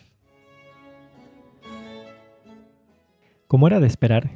Como 3.47 3.67
era 3.67 3.79
de 3.79 3.87
esperar, 3.87 4.31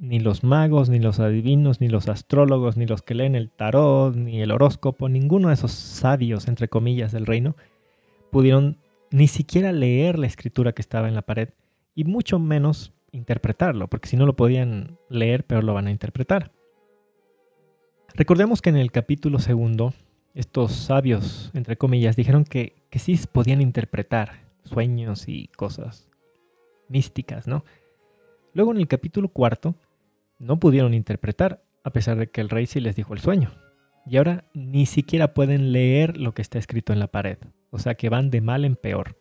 ni 0.00 0.18
los 0.18 0.42
magos, 0.42 0.88
ni 0.88 0.98
los 0.98 1.20
adivinos, 1.20 1.80
ni 1.82 1.88
los 1.88 2.08
astrólogos, 2.08 2.78
ni 2.78 2.86
los 2.86 3.02
que 3.02 3.14
leen 3.14 3.34
el 3.34 3.50
tarot, 3.50 4.16
ni 4.16 4.40
el 4.40 4.50
horóscopo, 4.50 5.10
ninguno 5.10 5.48
de 5.48 5.54
esos 5.54 5.72
sabios, 5.72 6.48
entre 6.48 6.68
comillas, 6.68 7.12
del 7.12 7.26
reino, 7.26 7.54
pudieron 8.30 8.78
ni 9.10 9.28
siquiera 9.28 9.72
leer 9.72 10.18
la 10.18 10.26
escritura 10.26 10.72
que 10.72 10.80
estaba 10.80 11.06
en 11.06 11.14
la 11.14 11.22
pared, 11.22 11.50
y 11.94 12.04
mucho 12.04 12.38
menos 12.38 12.94
interpretarlo, 13.12 13.88
porque 13.88 14.08
si 14.08 14.16
no 14.16 14.24
lo 14.24 14.36
podían 14.36 14.96
leer, 15.10 15.44
pero 15.44 15.60
lo 15.60 15.74
van 15.74 15.86
a 15.86 15.90
interpretar. 15.90 16.50
Recordemos 18.14 18.62
que 18.62 18.70
en 18.70 18.76
el 18.76 18.92
capítulo 18.92 19.38
segundo, 19.38 19.92
estos 20.34 20.72
sabios, 20.72 21.50
entre 21.52 21.76
comillas, 21.76 22.16
dijeron 22.16 22.44
que, 22.44 22.74
que 22.88 22.98
sí 22.98 23.20
podían 23.30 23.60
interpretar 23.60 24.48
sueños 24.64 25.28
y 25.28 25.48
cosas 25.48 26.08
místicas, 26.88 27.46
¿no? 27.46 27.64
Luego 28.54 28.72
en 28.72 28.78
el 28.78 28.88
capítulo 28.88 29.28
cuarto, 29.28 29.74
no 30.40 30.58
pudieron 30.58 30.94
interpretar, 30.94 31.62
a 31.84 31.90
pesar 31.90 32.16
de 32.16 32.28
que 32.28 32.40
el 32.40 32.48
rey 32.48 32.66
sí 32.66 32.80
les 32.80 32.96
dijo 32.96 33.14
el 33.14 33.20
sueño. 33.20 33.52
Y 34.06 34.16
ahora 34.16 34.44
ni 34.54 34.86
siquiera 34.86 35.34
pueden 35.34 35.70
leer 35.72 36.16
lo 36.16 36.34
que 36.34 36.42
está 36.42 36.58
escrito 36.58 36.92
en 36.92 36.98
la 36.98 37.06
pared. 37.06 37.38
O 37.70 37.78
sea 37.78 37.94
que 37.94 38.08
van 38.08 38.30
de 38.30 38.40
mal 38.40 38.64
en 38.64 38.74
peor. 38.74 39.16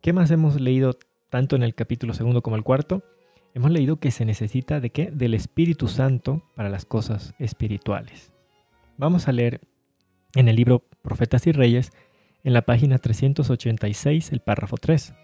¿Qué 0.00 0.12
más 0.12 0.30
hemos 0.30 0.60
leído 0.60 0.98
tanto 1.28 1.56
en 1.56 1.62
el 1.62 1.74
capítulo 1.74 2.14
segundo 2.14 2.42
como 2.42 2.56
el 2.56 2.62
cuarto, 2.62 3.02
hemos 3.54 3.70
leído 3.70 3.96
que 3.96 4.10
se 4.10 4.24
necesita 4.24 4.80
de 4.80 4.90
qué? 4.90 5.10
Del 5.10 5.34
Espíritu 5.34 5.88
Santo 5.88 6.42
para 6.54 6.70
las 6.70 6.84
cosas 6.84 7.34
espirituales. 7.38 8.32
Vamos 8.96 9.28
a 9.28 9.32
leer 9.32 9.60
en 10.34 10.48
el 10.48 10.56
libro 10.56 10.84
Profetas 11.02 11.46
y 11.46 11.52
Reyes, 11.52 11.90
en 12.44 12.52
la 12.52 12.62
página 12.62 12.98
386, 12.98 14.32
el 14.32 14.40
párrafo 14.40 14.76
3. 14.76 15.14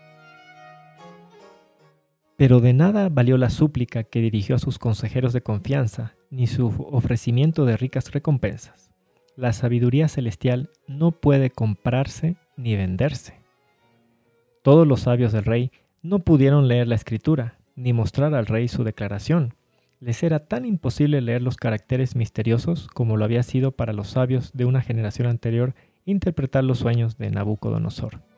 Pero 2.43 2.59
de 2.59 2.73
nada 2.73 3.09
valió 3.09 3.39
la 3.39 3.51
súplica 3.51 4.03
que 4.03 4.21
dirigió 4.21 4.57
a 4.57 4.59
sus 4.59 4.81
consejeros 4.81 5.33
de 5.33 5.43
confianza, 5.43 6.17
ni 6.29 6.49
su 6.49 6.75
ofrecimiento 6.91 7.67
de 7.67 7.77
ricas 7.77 8.11
recompensas. 8.11 8.91
La 9.37 9.53
sabiduría 9.53 10.09
celestial 10.09 10.69
no 10.89 11.13
puede 11.13 11.51
comprarse 11.51 12.35
ni 12.57 12.75
venderse. 12.75 13.35
Todos 14.65 14.89
los 14.89 15.03
sabios 15.03 15.31
del 15.31 15.45
rey 15.45 15.71
no 16.03 16.19
pudieron 16.19 16.67
leer 16.67 16.89
la 16.89 16.97
escritura, 16.97 17.59
ni 17.77 17.93
mostrar 17.93 18.35
al 18.35 18.47
rey 18.47 18.67
su 18.67 18.83
declaración. 18.83 19.55
Les 20.01 20.25
era 20.25 20.41
tan 20.41 20.67
imposible 20.67 21.21
leer 21.21 21.43
los 21.43 21.57
caracteres 21.57 22.17
misteriosos 22.17 22.89
como 22.89 23.17
lo 23.17 23.25
había 23.25 23.45
sido 23.45 23.71
para 23.71 23.93
los 23.93 24.09
sabios 24.09 24.51
de 24.53 24.65
una 24.65 24.81
generación 24.81 25.29
anterior 25.29 25.77
interpretar 26.07 26.65
los 26.65 26.81
sueños 26.81 27.19
de 27.19 27.31
Nabucodonosor. 27.31 28.32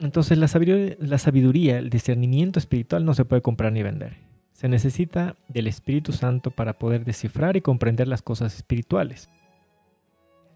Entonces 0.00 0.38
la 0.38 0.48
sabiduría, 1.18 1.78
el 1.78 1.90
discernimiento 1.90 2.58
espiritual 2.58 3.04
no 3.04 3.12
se 3.12 3.26
puede 3.26 3.42
comprar 3.42 3.72
ni 3.72 3.82
vender. 3.82 4.16
Se 4.52 4.68
necesita 4.68 5.36
del 5.48 5.66
Espíritu 5.66 6.12
Santo 6.12 6.50
para 6.50 6.78
poder 6.78 7.04
descifrar 7.04 7.56
y 7.56 7.60
comprender 7.60 8.08
las 8.08 8.22
cosas 8.22 8.56
espirituales. 8.56 9.28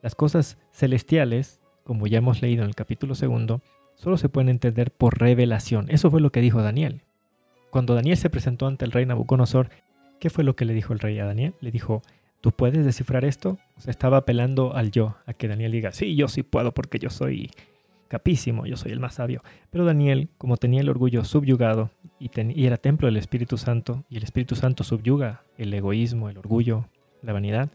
Las 0.02 0.14
cosas 0.14 0.58
celestiales, 0.72 1.60
como 1.84 2.06
ya 2.06 2.18
hemos 2.18 2.42
leído 2.42 2.62
en 2.62 2.68
el 2.68 2.74
capítulo 2.74 3.14
segundo, 3.14 3.60
solo 3.94 4.16
se 4.16 4.28
pueden 4.28 4.48
entender 4.48 4.90
por 4.90 5.18
revelación. 5.18 5.86
Eso 5.90 6.10
fue 6.10 6.20
lo 6.20 6.32
que 6.32 6.40
dijo 6.40 6.62
Daniel. 6.62 7.02
cuando 7.70 7.94
Daniel 7.94 8.16
se 8.16 8.30
presentó 8.30 8.66
ante 8.68 8.84
el 8.84 8.92
rey 8.92 9.04
Nabucodonosor, 9.04 9.68
¿qué 10.20 10.30
fue 10.30 10.44
lo 10.44 10.54
que 10.54 10.64
le 10.64 10.74
dijo 10.74 10.92
el 10.92 11.00
rey 11.00 11.18
a 11.18 11.24
Daniel? 11.24 11.54
Le 11.60 11.72
dijo, 11.72 12.02
¿tú 12.40 12.52
puedes 12.52 12.84
descifrar 12.84 13.24
esto? 13.24 13.58
O 13.76 13.80
sea, 13.80 13.90
estaba 13.90 14.18
apelando 14.18 14.76
al 14.76 14.92
yo, 14.92 15.16
a 15.26 15.32
que 15.32 15.48
Daniel 15.48 15.72
diga, 15.72 15.90
sí, 15.90 16.14
yo 16.14 16.28
sí 16.28 16.44
puedo 16.44 16.72
porque 16.72 17.00
yo 17.00 17.10
soy 17.10 17.50
capísimo, 18.14 18.64
yo 18.64 18.76
soy 18.76 18.92
el 18.92 19.00
más 19.00 19.14
sabio. 19.14 19.42
Pero 19.70 19.84
Daniel, 19.84 20.28
como 20.38 20.56
tenía 20.56 20.80
el 20.82 20.88
orgullo 20.88 21.24
subyugado 21.24 21.90
y, 22.20 22.30
era 22.64 22.76
templo 22.76 23.08
del 23.08 23.16
Espíritu 23.16 23.58
Santo, 23.58 24.04
y 24.08 24.18
el 24.18 24.22
Espíritu 24.22 24.54
Santo 24.54 24.84
subyuga 24.84 25.42
el 25.58 25.74
egoísmo, 25.74 26.28
el 26.28 26.38
orgullo, 26.38 26.88
la 27.22 27.32
vanidad, 27.32 27.72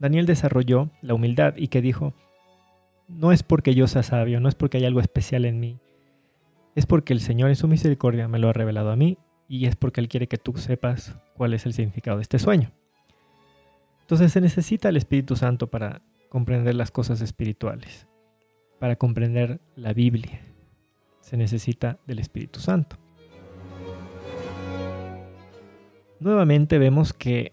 Daniel 0.00 0.26
desarrolló 0.26 0.90
la 1.00 1.14
humildad 1.14 1.54
y 1.56 1.68
que 1.68 1.80
dijo, 1.80 2.12
no 3.06 3.30
es 3.30 3.44
porque 3.44 3.72
yo 3.72 3.86
sea 3.86 4.02
sabio, 4.02 4.40
no 4.40 4.48
es 4.48 4.56
porque 4.56 4.78
hay 4.78 4.84
algo 4.84 4.98
especial 4.98 5.44
en 5.44 5.60
mí, 5.60 5.78
es 6.74 6.86
porque 6.86 7.12
el 7.12 7.20
Señor 7.20 7.50
en 7.50 7.56
su 7.56 7.68
misericordia 7.68 8.26
me 8.26 8.40
lo 8.40 8.48
ha 8.48 8.52
revelado 8.52 8.90
a 8.90 8.96
mí 8.96 9.16
y 9.46 9.66
es 9.66 9.76
porque 9.76 10.00
Él 10.00 10.08
quiere 10.08 10.26
que 10.26 10.38
tú 10.38 10.54
sepas 10.56 11.16
cuál 11.36 11.54
es 11.54 11.66
el 11.66 11.72
significado 11.72 12.16
de 12.16 12.22
este 12.22 12.40
sueño. 12.40 12.72
Entonces 14.00 14.32
se 14.32 14.40
necesita 14.40 14.88
el 14.88 14.96
Espíritu 14.96 15.36
Santo 15.36 15.68
para 15.68 16.02
comprender 16.30 16.74
las 16.74 16.90
cosas 16.90 17.20
espirituales, 17.20 18.08
para 18.80 18.96
comprender 18.96 19.60
la 19.76 19.92
Biblia. 19.92 20.40
Se 21.20 21.36
necesita 21.36 21.98
del 22.06 22.18
Espíritu 22.18 22.58
Santo. 22.58 22.96
Nuevamente 26.18 26.78
vemos 26.78 27.12
que 27.12 27.52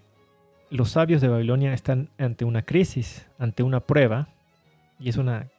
los 0.69 0.91
sabios 0.91 1.21
de 1.21 1.27
Babilonia 1.27 1.73
están 1.73 2.09
ante 2.17 2.45
una 2.45 2.63
crisis, 2.63 3.27
ante 3.37 3.61
una 3.61 3.81
prueba, 3.81 4.29
y 4.99 5.09
es 5.09 5.17
una 5.17 5.49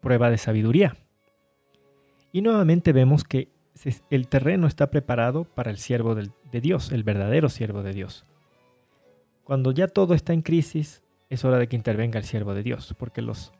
prueba 0.00 0.30
de 0.30 0.38
sabiduría. 0.38 0.96
Y 2.32 2.42
nuevamente 2.42 2.92
vemos 2.92 3.22
que 3.22 3.48
el 4.10 4.28
terreno 4.28 4.66
está 4.66 4.90
preparado 4.90 5.44
para 5.44 5.70
el 5.70 5.78
siervo 5.78 6.14
de 6.14 6.60
Dios, 6.60 6.90
el 6.90 7.04
verdadero 7.04 7.48
siervo 7.48 7.82
de 7.82 7.92
Dios. 7.92 8.24
Cuando 9.44 9.72
ya 9.72 9.88
todo 9.88 10.14
está 10.14 10.32
en 10.32 10.42
crisis, 10.42 11.02
es 11.28 11.44
hora 11.44 11.58
de 11.58 11.68
que 11.68 11.76
intervenga 11.76 12.18
el 12.18 12.24
siervo 12.24 12.54
de 12.54 12.62
Dios, 12.62 12.94
porque 12.98 13.22
los 13.22 13.52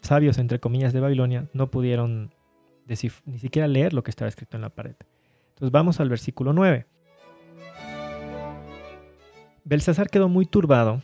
sabios, 0.00 0.38
entre 0.38 0.60
comillas, 0.60 0.92
de 0.92 1.00
Babilonia 1.00 1.48
no 1.52 1.70
pudieron 1.70 2.34
ni 3.26 3.38
siquiera 3.38 3.68
leer 3.68 3.92
lo 3.92 4.02
que 4.02 4.10
estaba 4.10 4.28
escrito 4.28 4.56
en 4.56 4.62
la 4.62 4.70
pared. 4.70 4.96
Entonces 5.50 5.70
vamos 5.70 6.00
al 6.00 6.08
versículo 6.08 6.52
9. 6.52 6.86
Belsasar 9.64 10.08
quedó 10.08 10.28
muy 10.28 10.46
turbado 10.46 11.02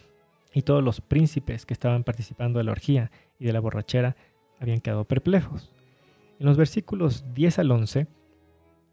y 0.55 0.63
todos 0.63 0.83
los 0.83 1.01
príncipes 1.01 1.67
que 1.67 1.75
estaban 1.75 2.05
participando 2.05 2.59
de 2.59 2.65
la 2.65 2.73
orgía 2.73 3.11
y 3.39 3.45
de 3.45 3.53
la 3.53 3.61
borrachera 3.61 4.17
habían 4.59 4.81
quedado 4.81 5.05
perplejos. 5.05 5.71
En 6.39 6.47
los 6.47 6.57
versículos 6.57 7.25
10 7.35 7.59
al 7.59 7.71
11 7.71 8.07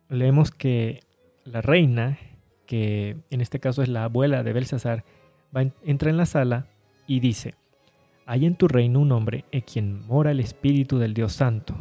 leemos 0.10 0.52
que 0.52 1.04
la 1.46 1.62
reina, 1.62 2.18
que 2.66 3.18
en 3.30 3.40
este 3.40 3.60
caso 3.60 3.82
es 3.82 3.88
la 3.88 4.04
abuela 4.04 4.44
de 4.44 4.52
Belsasar, 4.52 5.06
entra 5.84 6.10
en 6.10 6.18
la 6.18 6.26
sala 6.26 6.68
y 7.08 7.20
dice, 7.20 7.56
hay 8.32 8.46
en 8.46 8.56
tu 8.56 8.70
reino 8.70 9.02
un 9.02 9.12
hombre 9.12 9.44
en 9.52 9.60
quien 9.60 10.08
mora 10.08 10.32
el 10.32 10.40
Espíritu 10.40 11.00
del 11.00 11.14
Dios 11.14 11.34
Santo. 11.34 11.76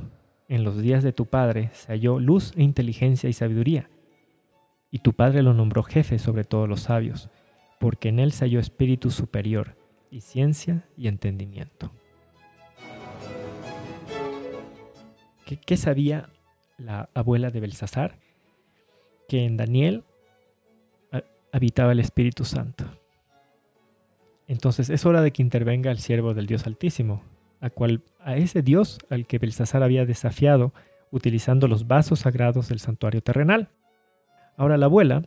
En 0.48 0.64
los 0.64 0.82
días 0.82 1.04
de 1.04 1.12
tu 1.12 1.26
padre 1.26 1.70
se 1.74 1.92
halló 1.92 2.18
luz 2.18 2.54
e 2.56 2.64
inteligencia 2.64 3.30
y 3.30 3.32
sabiduría. 3.32 3.88
Y 4.90 4.98
tu 4.98 5.12
padre 5.12 5.44
lo 5.44 5.54
nombró 5.54 5.84
jefe 5.84 6.18
sobre 6.18 6.42
todos 6.42 6.68
los 6.68 6.80
sabios, 6.80 7.30
porque 7.78 8.08
en 8.08 8.18
él 8.18 8.32
se 8.32 8.46
halló 8.46 8.58
espíritu 8.58 9.12
superior, 9.12 9.76
y 10.10 10.22
ciencia 10.22 10.88
y 10.96 11.06
entendimiento. 11.06 11.92
¿Qué, 15.44 15.76
sabía 15.76 16.30
la 16.78 17.10
abuela 17.14 17.52
de 17.52 17.60
Belsasar? 17.60 18.18
Que 19.28 19.44
en 19.44 19.56
Daniel 19.56 20.02
habitaba 21.52 21.92
el 21.92 22.00
Espíritu 22.00 22.44
Santo. 22.44 22.99
Entonces 24.50 24.90
es 24.90 25.06
hora 25.06 25.22
de 25.22 25.30
que 25.30 25.42
intervenga 25.42 25.90
el 25.90 25.98
siervo 25.98 26.34
del 26.34 26.46
Dios 26.46 26.66
Altísimo, 26.66 27.22
a, 27.60 27.70
cual, 27.70 28.02
a 28.18 28.36
ese 28.36 28.62
Dios 28.62 28.98
al 29.08 29.26
que 29.26 29.38
Belsasar 29.38 29.82
había 29.82 30.04
desafiado 30.04 30.74
utilizando 31.10 31.68
los 31.68 31.86
vasos 31.86 32.20
sagrados 32.20 32.68
del 32.68 32.80
santuario 32.80 33.22
terrenal. 33.22 33.68
Ahora 34.56 34.76
la 34.76 34.86
abuela 34.86 35.22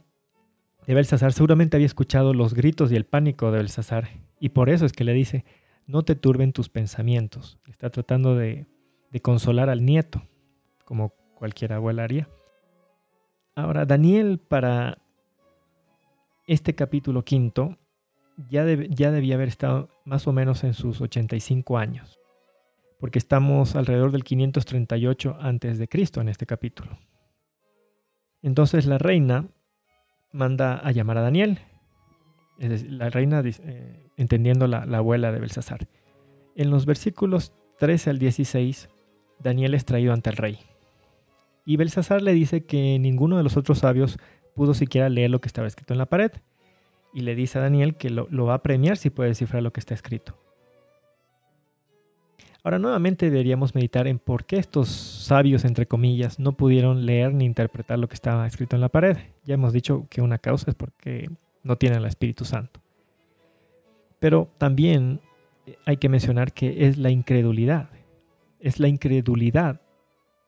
de 0.86 0.94
Belsasar 0.94 1.34
seguramente 1.34 1.78
había 1.78 1.88
escuchado 1.88 2.34
los 2.34 2.54
gritos 2.54 2.92
y 2.92 2.96
el 2.96 3.06
pánico 3.06 3.52
de 3.52 3.58
Belsasar, 3.58 4.10
y 4.40 4.50
por 4.50 4.70
eso 4.70 4.86
es 4.86 4.92
que 4.92 5.06
le 5.06 5.14
dice, 5.14 5.46
no 5.88 6.04
te 6.04 6.16
turben 6.16 6.54
tus 6.54 6.70
pensamientos. 6.70 7.58
Está 7.66 7.90
tratando 7.90 8.36
de 8.36 8.68
de 9.14 9.22
consolar 9.22 9.70
al 9.70 9.86
nieto, 9.86 10.24
como 10.86 11.10
cualquier 11.36 11.74
abuela 11.74 12.04
haría. 12.04 12.28
Ahora, 13.56 13.86
Daniel 13.86 14.40
para 14.40 14.98
este 16.48 16.74
capítulo 16.74 17.24
quinto 17.24 17.78
ya, 18.50 18.66
ya 18.66 19.12
debía 19.12 19.36
haber 19.36 19.48
estado 19.48 19.90
más 20.06 20.28
o 20.28 20.34
menos 20.34 20.64
en 20.64 20.74
sus 20.74 21.02
85 21.02 21.78
años, 21.78 22.20
porque 23.00 23.20
estamos 23.20 23.76
alrededor 23.76 24.12
del 24.12 24.24
538 24.24 25.38
antes 25.40 25.78
de 25.78 25.88
Cristo 25.88 26.22
en 26.22 26.30
este 26.30 26.46
capítulo. 26.46 26.98
Entonces 28.42 28.86
la 28.86 28.98
reina 28.98 29.48
manda 30.32 30.76
a 30.76 30.92
llamar 30.92 31.18
a 31.18 31.22
Daniel, 31.22 31.60
es 32.60 32.70
decir, 32.70 32.92
la 32.92 33.10
reina 33.10 33.42
eh, 33.44 34.10
entendiendo 34.18 34.68
la, 34.68 34.86
la 34.86 34.98
abuela 34.98 35.32
de 35.32 35.40
Belsasar. 35.40 35.88
En 36.56 36.70
los 36.70 36.86
versículos 36.86 37.54
13 37.80 38.12
al 38.12 38.20
16 38.20 38.90
Daniel 39.40 39.74
es 39.74 39.86
traído 39.86 40.14
ante 40.14 40.30
el 40.30 40.38
rey. 40.38 40.60
Y 41.66 41.78
Belsasar 41.78 42.22
le 42.22 42.34
dice 42.34 42.66
que 42.66 42.98
ninguno 43.00 43.38
de 43.38 43.44
los 43.44 43.58
otros 43.58 43.80
sabios 43.80 44.18
pudo 44.56 44.74
siquiera 44.74 45.10
leer 45.10 45.30
lo 45.30 45.42
que 45.42 45.48
estaba 45.48 45.68
escrito 45.68 45.94
en 45.94 45.98
la 45.98 46.06
pared. 46.06 46.32
Y 47.14 47.22
le 47.22 47.36
dice 47.36 47.60
a 47.60 47.62
Daniel 47.62 47.96
que 47.96 48.10
lo, 48.10 48.28
va 48.46 48.56
a 48.56 48.64
premiar 48.64 48.98
si 48.98 49.10
puede 49.10 49.30
descifrar 49.30 49.62
lo 49.62 49.72
que 49.72 49.80
está 49.80 49.94
escrito. 49.94 50.38
Ahora 52.64 52.80
nuevamente 52.80 53.30
deberíamos 53.30 53.76
meditar 53.76 54.08
en 54.08 54.20
por 54.20 54.46
qué 54.46 54.58
estos 54.58 54.88
sabios, 54.88 55.66
entre 55.66 55.86
comillas, 55.86 56.40
no 56.40 56.54
pudieron 56.54 57.06
leer 57.06 57.34
ni 57.34 57.46
interpretar 57.46 58.00
lo 58.00 58.08
que 58.08 58.16
estaba 58.16 58.48
escrito 58.48 58.76
en 58.76 58.82
la 58.82 58.90
pared. 58.90 59.18
Ya 59.44 59.56
hemos 59.56 59.74
dicho 59.74 60.08
que 60.10 60.22
una 60.22 60.38
causa 60.38 60.72
es 60.72 60.76
porque 60.76 61.30
no 61.62 61.78
tienen 61.78 62.00
el 62.00 62.06
Espíritu 62.06 62.46
Santo. 62.46 62.80
Pero 64.20 64.50
también 64.58 65.20
hay 65.86 65.98
que 65.98 66.08
mencionar 66.08 66.54
que 66.54 66.88
es 66.88 66.98
la 66.98 67.10
incredulidad 67.10 67.90
es 68.64 68.80
la 68.80 68.88
incredulidad, 68.88 69.82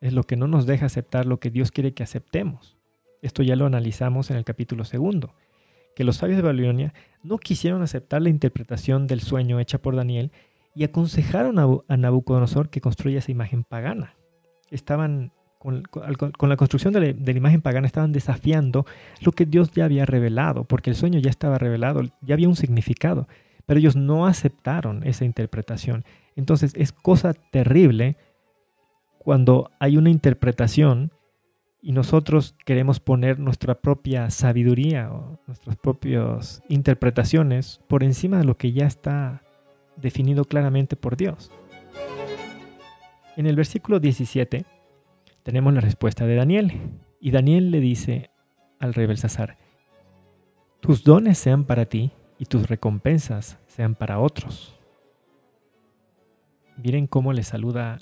es 0.00 0.14
lo 0.14 0.24
que 0.24 0.36
no 0.36 0.46
nos 0.46 0.64
deja 0.64 0.86
aceptar 0.86 1.26
lo 1.26 1.38
que 1.38 1.50
Dios 1.50 1.70
quiere 1.70 1.92
que 1.92 2.02
aceptemos. 2.02 2.78
Esto 3.20 3.42
ya 3.42 3.56
lo 3.56 3.66
analizamos 3.66 4.30
en 4.30 4.38
el 4.38 4.44
capítulo 4.44 4.84
segundo, 4.84 5.34
que 5.96 6.04
los 6.04 6.18
sabios 6.18 6.36
de 6.36 6.44
Babilonia 6.44 6.94
no 7.24 7.38
quisieron 7.38 7.82
aceptar 7.82 8.22
la 8.22 8.28
interpretación 8.28 9.08
del 9.08 9.20
sueño 9.20 9.58
hecha 9.58 9.78
por 9.78 9.96
Daniel 9.96 10.30
y 10.76 10.84
aconsejaron 10.84 11.58
a 11.58 11.96
Nabucodonosor 11.96 12.70
que 12.70 12.80
construya 12.80 13.18
esa 13.18 13.32
imagen 13.32 13.64
pagana. 13.64 14.14
Estaban 14.70 15.32
con, 15.58 15.82
la 16.40 16.56
construcción 16.56 16.92
de 16.92 17.14
la, 17.14 17.32
imagen 17.32 17.62
pagana 17.62 17.88
estaban 17.88 18.12
desafiando 18.12 18.86
lo 19.20 19.32
que 19.32 19.46
Dios 19.46 19.72
ya 19.72 19.86
había 19.86 20.06
revelado, 20.06 20.62
porque 20.62 20.90
el 20.90 20.96
sueño 20.96 21.18
ya 21.18 21.30
estaba 21.30 21.58
revelado, 21.58 22.02
ya 22.20 22.34
había 22.34 22.48
un 22.48 22.54
significado, 22.54 23.26
pero 23.64 23.80
ellos 23.80 23.96
no 23.96 24.28
aceptaron 24.28 25.02
esa 25.02 25.24
interpretación 25.24 26.04
entonces 26.36 26.72
es 26.76 26.92
cosa 26.92 27.32
terrible 27.32 28.16
cuando 29.18 29.70
hay 29.80 29.96
una 29.96 30.10
interpretación 30.10 31.10
y 31.80 31.92
nosotros 31.92 32.54
queremos 32.64 33.00
poner 33.00 33.38
nuestra 33.38 33.80
propia 33.80 34.30
sabiduría 34.30 35.12
o 35.12 35.38
nuestras 35.46 35.76
propias 35.76 36.62
interpretaciones 36.68 37.80
por 37.86 38.02
encima 38.02 38.38
de 38.38 38.44
lo 38.44 38.56
que 38.56 38.72
ya 38.72 38.86
está 38.86 39.42
definido 39.96 40.44
claramente 40.44 40.96
por 40.96 41.16
Dios. 41.16 41.50
En 43.36 43.46
el 43.46 43.56
versículo 43.56 44.00
17 44.00 44.64
tenemos 45.42 45.72
la 45.74 45.80
respuesta 45.80 46.26
de 46.26 46.36
Daniel 46.36 46.72
y 47.20 47.30
Daniel 47.30 47.70
le 47.70 47.80
dice 47.80 48.30
al 48.78 48.94
rey 48.94 49.06
Belsasar, 49.06 49.58
tus 50.80 51.04
dones 51.04 51.38
sean 51.38 51.64
para 51.64 51.86
ti 51.86 52.12
y 52.38 52.46
tus 52.46 52.68
recompensas 52.68 53.58
sean 53.66 53.94
para 53.94 54.18
otros. 54.18 54.74
Miren 56.76 57.06
cómo 57.06 57.32
le 57.32 57.42
saluda 57.42 57.98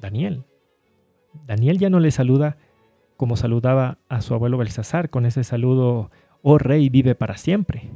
Daniel. 0.00 0.44
Daniel 1.46 1.78
ya 1.78 1.90
no 1.90 2.00
le 2.00 2.10
saluda 2.10 2.58
como 3.20 3.36
saludaba 3.36 3.98
a 4.08 4.22
su 4.22 4.32
abuelo 4.32 4.56
Belsasar, 4.56 5.10
con 5.10 5.26
ese 5.26 5.44
saludo, 5.44 6.10
oh 6.40 6.56
rey, 6.56 6.88
vive 6.88 7.14
para 7.14 7.36
siempre. 7.36 7.90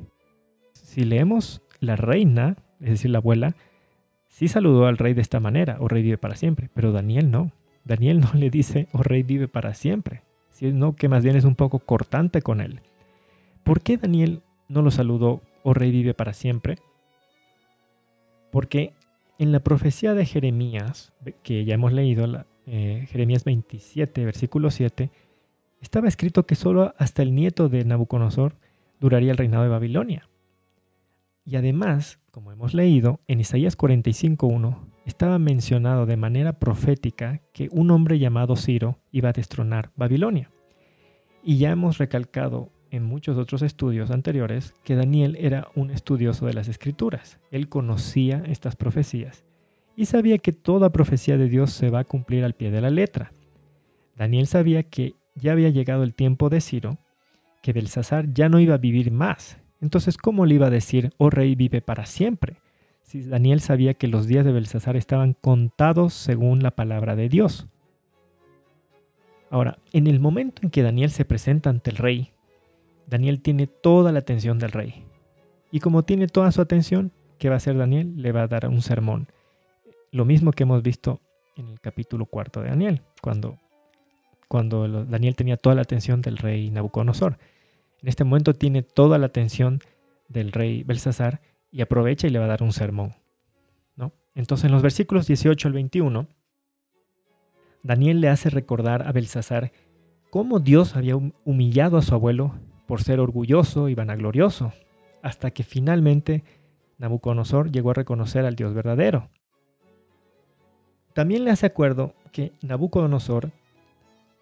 Si 0.74 1.02
leemos, 1.02 1.62
la 1.80 1.96
reina, 1.96 2.58
es 2.78 2.90
decir, 2.90 3.10
la 3.10 3.20
abuela, 3.20 3.56
sí 4.28 4.48
saludó 4.48 4.84
al 4.84 4.98
rey 4.98 5.14
de 5.14 5.22
esta 5.22 5.40
manera, 5.40 5.78
oh 5.80 5.88
rey, 5.88 6.02
vive 6.02 6.18
para 6.18 6.36
siempre, 6.36 6.68
pero 6.74 6.92
Daniel 6.92 7.30
no. 7.30 7.52
Daniel 7.84 8.20
no 8.20 8.34
le 8.34 8.50
dice, 8.50 8.86
oh 8.92 9.02
rey, 9.02 9.22
vive 9.22 9.48
para 9.48 9.72
siempre, 9.72 10.24
sino 10.50 10.94
que 10.94 11.08
más 11.08 11.24
bien 11.24 11.36
es 11.36 11.44
un 11.44 11.54
poco 11.54 11.78
cortante 11.78 12.42
con 12.42 12.60
él. 12.60 12.82
¿Por 13.62 13.80
qué 13.80 13.96
Daniel 13.96 14.42
no 14.68 14.82
lo 14.82 14.90
saludó, 14.90 15.40
oh 15.62 15.72
rey, 15.72 15.90
vive 15.90 16.12
para 16.12 16.34
siempre? 16.34 16.76
Porque 18.52 18.92
en 19.38 19.52
la 19.52 19.60
profecía 19.60 20.12
de 20.12 20.26
Jeremías, 20.26 21.14
que 21.42 21.64
ya 21.64 21.76
hemos 21.76 21.94
leído, 21.94 22.26
la, 22.26 22.44
eh, 22.66 23.06
Jeremías 23.10 23.44
27, 23.44 24.24
versículo 24.24 24.70
7, 24.70 25.10
estaba 25.80 26.08
escrito 26.08 26.46
que 26.46 26.54
solo 26.54 26.94
hasta 26.98 27.22
el 27.22 27.34
nieto 27.34 27.68
de 27.68 27.84
Nabucodonosor 27.84 28.56
duraría 29.00 29.32
el 29.32 29.36
reinado 29.36 29.64
de 29.64 29.68
Babilonia. 29.68 30.28
Y 31.44 31.56
además, 31.56 32.18
como 32.30 32.52
hemos 32.52 32.72
leído, 32.72 33.20
en 33.28 33.40
Isaías 33.40 33.76
45.1 33.76 34.78
estaba 35.04 35.38
mencionado 35.38 36.06
de 36.06 36.16
manera 36.16 36.58
profética 36.58 37.42
que 37.52 37.68
un 37.70 37.90
hombre 37.90 38.18
llamado 38.18 38.56
Ciro 38.56 38.98
iba 39.12 39.28
a 39.28 39.34
destronar 39.34 39.90
Babilonia. 39.96 40.50
Y 41.42 41.58
ya 41.58 41.70
hemos 41.70 41.98
recalcado 41.98 42.70
en 42.90 43.02
muchos 43.02 43.36
otros 43.36 43.60
estudios 43.60 44.10
anteriores 44.10 44.72
que 44.84 44.94
Daniel 44.94 45.36
era 45.38 45.68
un 45.74 45.90
estudioso 45.90 46.46
de 46.46 46.54
las 46.54 46.68
escrituras. 46.68 47.38
Él 47.50 47.68
conocía 47.68 48.42
estas 48.46 48.76
profecías 48.76 49.44
y 49.96 50.06
sabía 50.06 50.38
que 50.38 50.52
toda 50.52 50.92
profecía 50.92 51.36
de 51.36 51.48
Dios 51.48 51.72
se 51.72 51.90
va 51.90 52.00
a 52.00 52.04
cumplir 52.04 52.44
al 52.44 52.54
pie 52.54 52.70
de 52.70 52.80
la 52.80 52.90
letra. 52.90 53.32
Daniel 54.16 54.46
sabía 54.46 54.82
que 54.82 55.14
ya 55.34 55.52
había 55.52 55.70
llegado 55.70 56.02
el 56.02 56.14
tiempo 56.14 56.48
de 56.48 56.60
Ciro, 56.60 56.98
que 57.62 57.72
Belsasar 57.72 58.32
ya 58.32 58.48
no 58.48 58.60
iba 58.60 58.74
a 58.74 58.78
vivir 58.78 59.10
más. 59.10 59.58
Entonces, 59.80 60.16
¿cómo 60.16 60.46
le 60.46 60.54
iba 60.54 60.66
a 60.66 60.70
decir, 60.70 61.10
oh 61.18 61.30
rey 61.30 61.54
vive 61.54 61.80
para 61.80 62.06
siempre? 62.06 62.56
Si 63.02 63.22
Daniel 63.22 63.60
sabía 63.60 63.94
que 63.94 64.08
los 64.08 64.26
días 64.26 64.44
de 64.44 64.52
Belsasar 64.52 64.96
estaban 64.96 65.34
contados 65.34 66.14
según 66.14 66.62
la 66.62 66.70
palabra 66.70 67.16
de 67.16 67.28
Dios. 67.28 67.66
Ahora, 69.50 69.78
en 69.92 70.06
el 70.06 70.20
momento 70.20 70.62
en 70.62 70.70
que 70.70 70.82
Daniel 70.82 71.10
se 71.10 71.24
presenta 71.24 71.70
ante 71.70 71.90
el 71.90 71.96
rey, 71.96 72.32
Daniel 73.06 73.40
tiene 73.40 73.66
toda 73.66 74.10
la 74.10 74.20
atención 74.20 74.58
del 74.58 74.72
rey. 74.72 75.04
Y 75.70 75.80
como 75.80 76.02
tiene 76.02 76.28
toda 76.28 76.50
su 76.52 76.60
atención, 76.60 77.12
¿qué 77.38 77.48
va 77.48 77.56
a 77.56 77.58
hacer 77.58 77.76
Daniel? 77.76 78.14
Le 78.16 78.32
va 78.32 78.42
a 78.42 78.48
dar 78.48 78.68
un 78.68 78.80
sermón. 78.80 79.28
Lo 80.14 80.24
mismo 80.24 80.52
que 80.52 80.62
hemos 80.62 80.80
visto 80.80 81.20
en 81.56 81.66
el 81.70 81.80
capítulo 81.80 82.26
cuarto 82.26 82.60
de 82.62 82.68
Daniel, 82.68 83.02
cuando, 83.20 83.58
cuando 84.46 85.04
Daniel 85.06 85.34
tenía 85.34 85.56
toda 85.56 85.74
la 85.74 85.82
atención 85.82 86.22
del 86.22 86.38
rey 86.38 86.70
Nabucodonosor. 86.70 87.36
En 88.00 88.08
este 88.08 88.22
momento 88.22 88.54
tiene 88.54 88.82
toda 88.84 89.18
la 89.18 89.26
atención 89.26 89.80
del 90.28 90.52
rey 90.52 90.84
Belsasar 90.84 91.40
y 91.72 91.80
aprovecha 91.80 92.28
y 92.28 92.30
le 92.30 92.38
va 92.38 92.44
a 92.44 92.48
dar 92.48 92.62
un 92.62 92.70
sermón. 92.70 93.16
¿no? 93.96 94.12
Entonces 94.36 94.66
en 94.66 94.70
los 94.70 94.82
versículos 94.82 95.26
18 95.26 95.66
al 95.66 95.74
21, 95.74 96.28
Daniel 97.82 98.20
le 98.20 98.28
hace 98.28 98.50
recordar 98.50 99.08
a 99.08 99.10
Belsasar 99.10 99.72
cómo 100.30 100.60
Dios 100.60 100.94
había 100.94 101.16
humillado 101.16 101.96
a 101.96 102.02
su 102.02 102.14
abuelo 102.14 102.54
por 102.86 103.02
ser 103.02 103.18
orgulloso 103.18 103.88
y 103.88 103.96
vanaglorioso, 103.96 104.72
hasta 105.24 105.50
que 105.50 105.64
finalmente 105.64 106.44
Nabucodonosor 106.98 107.72
llegó 107.72 107.90
a 107.90 107.94
reconocer 107.94 108.44
al 108.44 108.54
Dios 108.54 108.74
verdadero. 108.74 109.28
También 111.14 111.44
le 111.44 111.52
hace 111.52 111.66
acuerdo 111.66 112.12
que 112.32 112.52
Nabucodonosor 112.60 113.50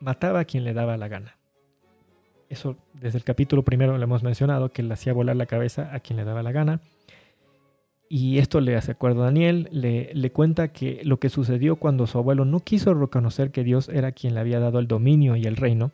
mataba 0.01 0.41
a 0.41 0.45
quien 0.47 0.65
le 0.65 0.73
daba 0.73 0.97
la 0.97 1.09
gana. 1.09 1.37
Eso 2.49 2.77
desde 2.95 3.19
el 3.19 3.25
capítulo 3.25 3.63
primero 3.63 3.97
lo 3.97 4.03
hemos 4.03 4.23
mencionado, 4.23 4.73
que 4.73 4.83
le 4.83 4.93
hacía 4.93 5.13
volar 5.13 5.37
la 5.37 5.47
cabeza 5.47 5.95
a 5.95 6.01
quien 6.01 6.17
le 6.17 6.25
daba 6.25 6.43
la 6.43 6.53
gana. 6.53 6.81
Y 8.09 8.39
esto 8.39 8.61
le 8.61 8.77
hace 8.77 8.93
acuerdo 8.93 9.23
a 9.23 9.27
Daniel, 9.27 9.69
le, 9.71 10.11
le, 10.15 10.33
cuenta 10.33 10.69
que 10.69 11.01
lo 11.03 11.19
que 11.19 11.31
sucedió 11.31 11.77
cuando 11.77 12.07
su 12.07 12.19
abuelo 12.19 12.45
no 12.45 12.61
quiso 12.61 12.93
reconocer 12.93 13.53
que 13.53 13.65
Dios 13.65 13.89
era 13.89 14.13
quien 14.13 14.35
le 14.35 14.41
había 14.41 14.61
dado 14.61 14.79
el 14.81 14.87
dominio 14.87 15.37
y 15.37 15.45
el 15.45 15.57
reino, 15.57 15.93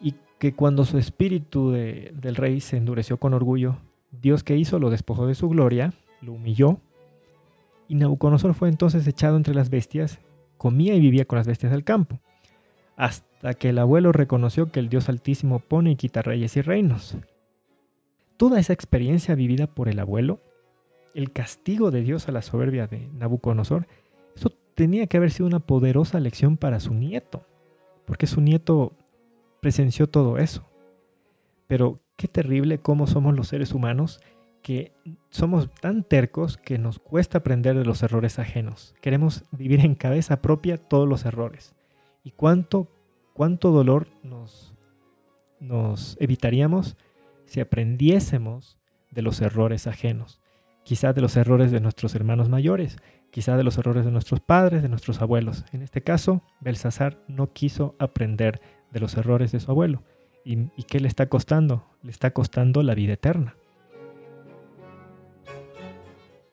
y 0.00 0.14
que 0.38 0.54
cuando 0.54 0.84
su 0.84 0.96
espíritu 0.96 1.72
del 1.72 2.36
rey 2.36 2.60
se 2.60 2.76
endureció 2.76 3.16
con 3.16 3.34
orgullo, 3.34 3.78
Dios 4.12 4.44
que 4.44 4.56
hizo 4.56 4.78
lo 4.78 4.90
despojó 4.90 5.26
de 5.26 5.34
su 5.34 5.48
gloria, 5.48 5.92
lo 6.20 6.34
humilló, 6.34 6.78
y 7.88 7.94
Nabucodonosor 7.94 8.54
fue 8.54 8.68
entonces 8.68 9.06
echado 9.06 9.36
entre 9.36 9.54
las 9.54 9.70
bestias, 9.70 10.20
comía 10.56 10.94
y 10.94 11.00
vivía 11.00 11.24
con 11.24 11.38
las 11.38 11.46
bestias 11.46 11.72
del 11.72 11.84
campo, 11.84 12.20
hasta 12.96 13.54
que 13.54 13.70
el 13.70 13.78
abuelo 13.78 14.12
reconoció 14.12 14.70
que 14.70 14.80
el 14.80 14.88
Dios 14.88 15.08
Altísimo 15.08 15.58
pone 15.58 15.92
y 15.92 15.96
quita 15.96 16.22
reyes 16.22 16.56
y 16.56 16.62
reinos. 16.62 17.16
Toda 18.36 18.60
esa 18.60 18.72
experiencia 18.72 19.34
vivida 19.34 19.66
por 19.66 19.88
el 19.88 19.98
abuelo 19.98 20.40
el 21.14 21.32
castigo 21.32 21.90
de 21.90 22.02
Dios 22.02 22.28
a 22.28 22.32
la 22.32 22.42
soberbia 22.42 22.86
de 22.86 23.08
Nabucodonosor, 23.08 23.88
eso 24.36 24.52
tenía 24.74 25.08
que 25.08 25.16
haber 25.16 25.32
sido 25.32 25.48
una 25.48 25.58
poderosa 25.58 26.20
lección 26.20 26.56
para 26.56 26.78
su 26.78 26.94
nieto, 26.94 27.44
porque 28.04 28.28
su 28.28 28.40
nieto 28.40 28.92
presenció 29.60 30.08
todo 30.08 30.38
eso. 30.38 30.68
Pero 31.66 31.98
qué 32.16 32.28
terrible 32.28 32.78
cómo 32.78 33.08
somos 33.08 33.34
los 33.34 33.48
seres 33.48 33.72
humanos 33.72 34.20
que 34.62 34.92
somos 35.30 35.70
tan 35.80 36.04
tercos 36.04 36.56
que 36.56 36.78
nos 36.78 36.98
cuesta 36.98 37.38
aprender 37.38 37.76
de 37.76 37.84
los 37.84 38.02
errores 38.02 38.38
ajenos. 38.38 38.94
Queremos 39.00 39.44
vivir 39.50 39.80
en 39.80 39.94
cabeza 39.94 40.42
propia 40.42 40.76
todos 40.76 41.08
los 41.08 41.24
errores. 41.24 41.74
Y 42.24 42.32
cuánto, 42.32 42.88
cuánto 43.32 43.70
dolor 43.70 44.08
nos, 44.22 44.74
nos 45.60 46.16
evitaríamos 46.20 46.96
si 47.46 47.60
aprendiésemos 47.60 48.78
de 49.10 49.22
los 49.22 49.40
errores 49.40 49.86
ajenos 49.86 50.40
quizá 50.88 51.12
de 51.12 51.20
los 51.20 51.36
errores 51.36 51.70
de 51.70 51.80
nuestros 51.82 52.14
hermanos 52.14 52.48
mayores, 52.48 52.96
quizá 53.30 53.58
de 53.58 53.62
los 53.62 53.76
errores 53.76 54.06
de 54.06 54.10
nuestros 54.10 54.40
padres, 54.40 54.80
de 54.80 54.88
nuestros 54.88 55.20
abuelos. 55.20 55.66
En 55.70 55.82
este 55.82 56.00
caso, 56.00 56.42
Belsasar 56.60 57.18
no 57.28 57.52
quiso 57.52 57.94
aprender 57.98 58.62
de 58.90 58.98
los 58.98 59.14
errores 59.18 59.52
de 59.52 59.60
su 59.60 59.70
abuelo. 59.70 60.02
¿Y, 60.46 60.68
qué 60.84 60.98
le 60.98 61.08
está 61.08 61.28
costando? 61.28 61.84
Le 62.02 62.10
está 62.10 62.30
costando 62.30 62.82
la 62.82 62.94
vida 62.94 63.12
eterna. 63.12 63.54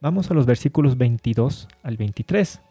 Vamos 0.02 0.30
a 0.30 0.34
los 0.34 0.46
versículos 0.46 0.98
22 0.98 1.68
al 1.84 1.98
23. 1.98 2.62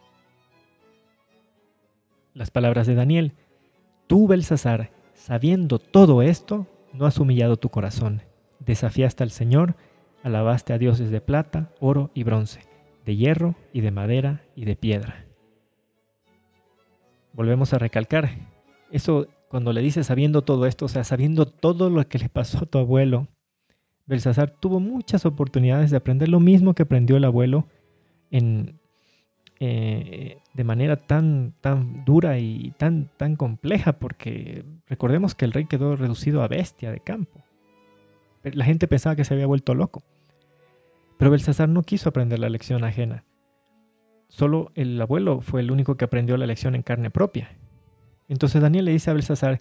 Las 2.34 2.50
palabras 2.50 2.86
de 2.86 2.94
Daniel. 2.94 3.32
Tú, 4.06 4.26
Belsasar, 4.28 4.90
sabiendo 5.14 5.78
todo 5.78 6.22
esto, 6.22 6.66
no 6.92 7.06
has 7.06 7.18
humillado 7.18 7.56
tu 7.56 7.70
corazón. 7.70 8.22
Desafiaste 8.60 9.22
al 9.22 9.30
Señor 9.30 9.76
alabaste 10.24 10.72
a 10.72 10.78
dioses 10.78 11.10
de 11.10 11.20
plata, 11.20 11.70
oro 11.78 12.10
y 12.14 12.24
bronce, 12.24 12.60
de 13.04 13.14
hierro 13.14 13.54
y 13.72 13.82
de 13.82 13.90
madera 13.90 14.42
y 14.56 14.64
de 14.64 14.74
piedra. 14.74 15.26
Volvemos 17.34 17.74
a 17.74 17.78
recalcar, 17.78 18.30
eso 18.90 19.28
cuando 19.48 19.72
le 19.72 19.82
dice 19.82 20.02
sabiendo 20.02 20.42
todo 20.42 20.66
esto, 20.66 20.86
o 20.86 20.88
sea, 20.88 21.04
sabiendo 21.04 21.46
todo 21.46 21.90
lo 21.90 22.08
que 22.08 22.18
le 22.18 22.30
pasó 22.30 22.58
a 22.58 22.66
tu 22.66 22.78
abuelo, 22.78 23.28
Belsasar 24.06 24.50
tuvo 24.50 24.80
muchas 24.80 25.24
oportunidades 25.24 25.90
de 25.90 25.96
aprender 25.96 26.28
lo 26.28 26.40
mismo 26.40 26.74
que 26.74 26.82
aprendió 26.82 27.16
el 27.16 27.24
abuelo 27.24 27.66
en, 28.30 28.78
eh, 29.60 30.38
de 30.52 30.64
manera 30.64 30.96
tan, 30.96 31.54
tan 31.60 32.04
dura 32.04 32.38
y 32.38 32.72
tan, 32.76 33.10
tan 33.16 33.36
compleja, 33.36 33.94
porque 33.94 34.64
recordemos 34.86 35.34
que 35.34 35.44
el 35.44 35.52
rey 35.52 35.66
quedó 35.66 35.96
reducido 35.96 36.42
a 36.42 36.48
bestia 36.48 36.90
de 36.90 37.00
campo. 37.00 37.42
La 38.42 38.64
gente 38.64 38.88
pensaba 38.88 39.16
que 39.16 39.24
se 39.24 39.32
había 39.32 39.46
vuelto 39.46 39.74
loco. 39.74 40.02
Pero 41.16 41.30
Belsasar 41.30 41.68
no 41.68 41.82
quiso 41.82 42.10
aprender 42.10 42.38
la 42.38 42.50
lección 42.50 42.84
ajena. 42.84 43.24
Solo 44.28 44.72
el 44.74 45.00
abuelo 45.00 45.40
fue 45.40 45.60
el 45.60 45.70
único 45.70 45.96
que 45.96 46.04
aprendió 46.04 46.36
la 46.36 46.46
lección 46.46 46.74
en 46.74 46.82
carne 46.82 47.10
propia. 47.10 47.56
Entonces 48.28 48.60
Daniel 48.60 48.84
le 48.84 48.92
dice 48.92 49.10
a 49.10 49.14
Belsasar 49.14 49.60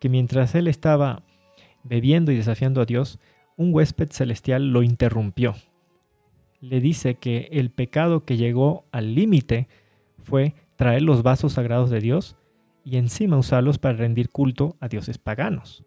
que 0.00 0.08
mientras 0.08 0.54
él 0.54 0.68
estaba 0.68 1.22
bebiendo 1.84 2.32
y 2.32 2.36
desafiando 2.36 2.80
a 2.80 2.86
Dios, 2.86 3.20
un 3.56 3.74
huésped 3.74 4.10
celestial 4.10 4.72
lo 4.72 4.82
interrumpió. 4.82 5.54
Le 6.60 6.80
dice 6.80 7.16
que 7.16 7.48
el 7.52 7.70
pecado 7.70 8.24
que 8.24 8.36
llegó 8.36 8.84
al 8.92 9.14
límite 9.14 9.68
fue 10.22 10.54
traer 10.76 11.02
los 11.02 11.22
vasos 11.22 11.54
sagrados 11.54 11.90
de 11.90 12.00
Dios 12.00 12.36
y 12.84 12.98
encima 12.98 13.36
usarlos 13.36 13.78
para 13.78 13.96
rendir 13.96 14.30
culto 14.30 14.76
a 14.80 14.88
dioses 14.88 15.18
paganos. 15.18 15.84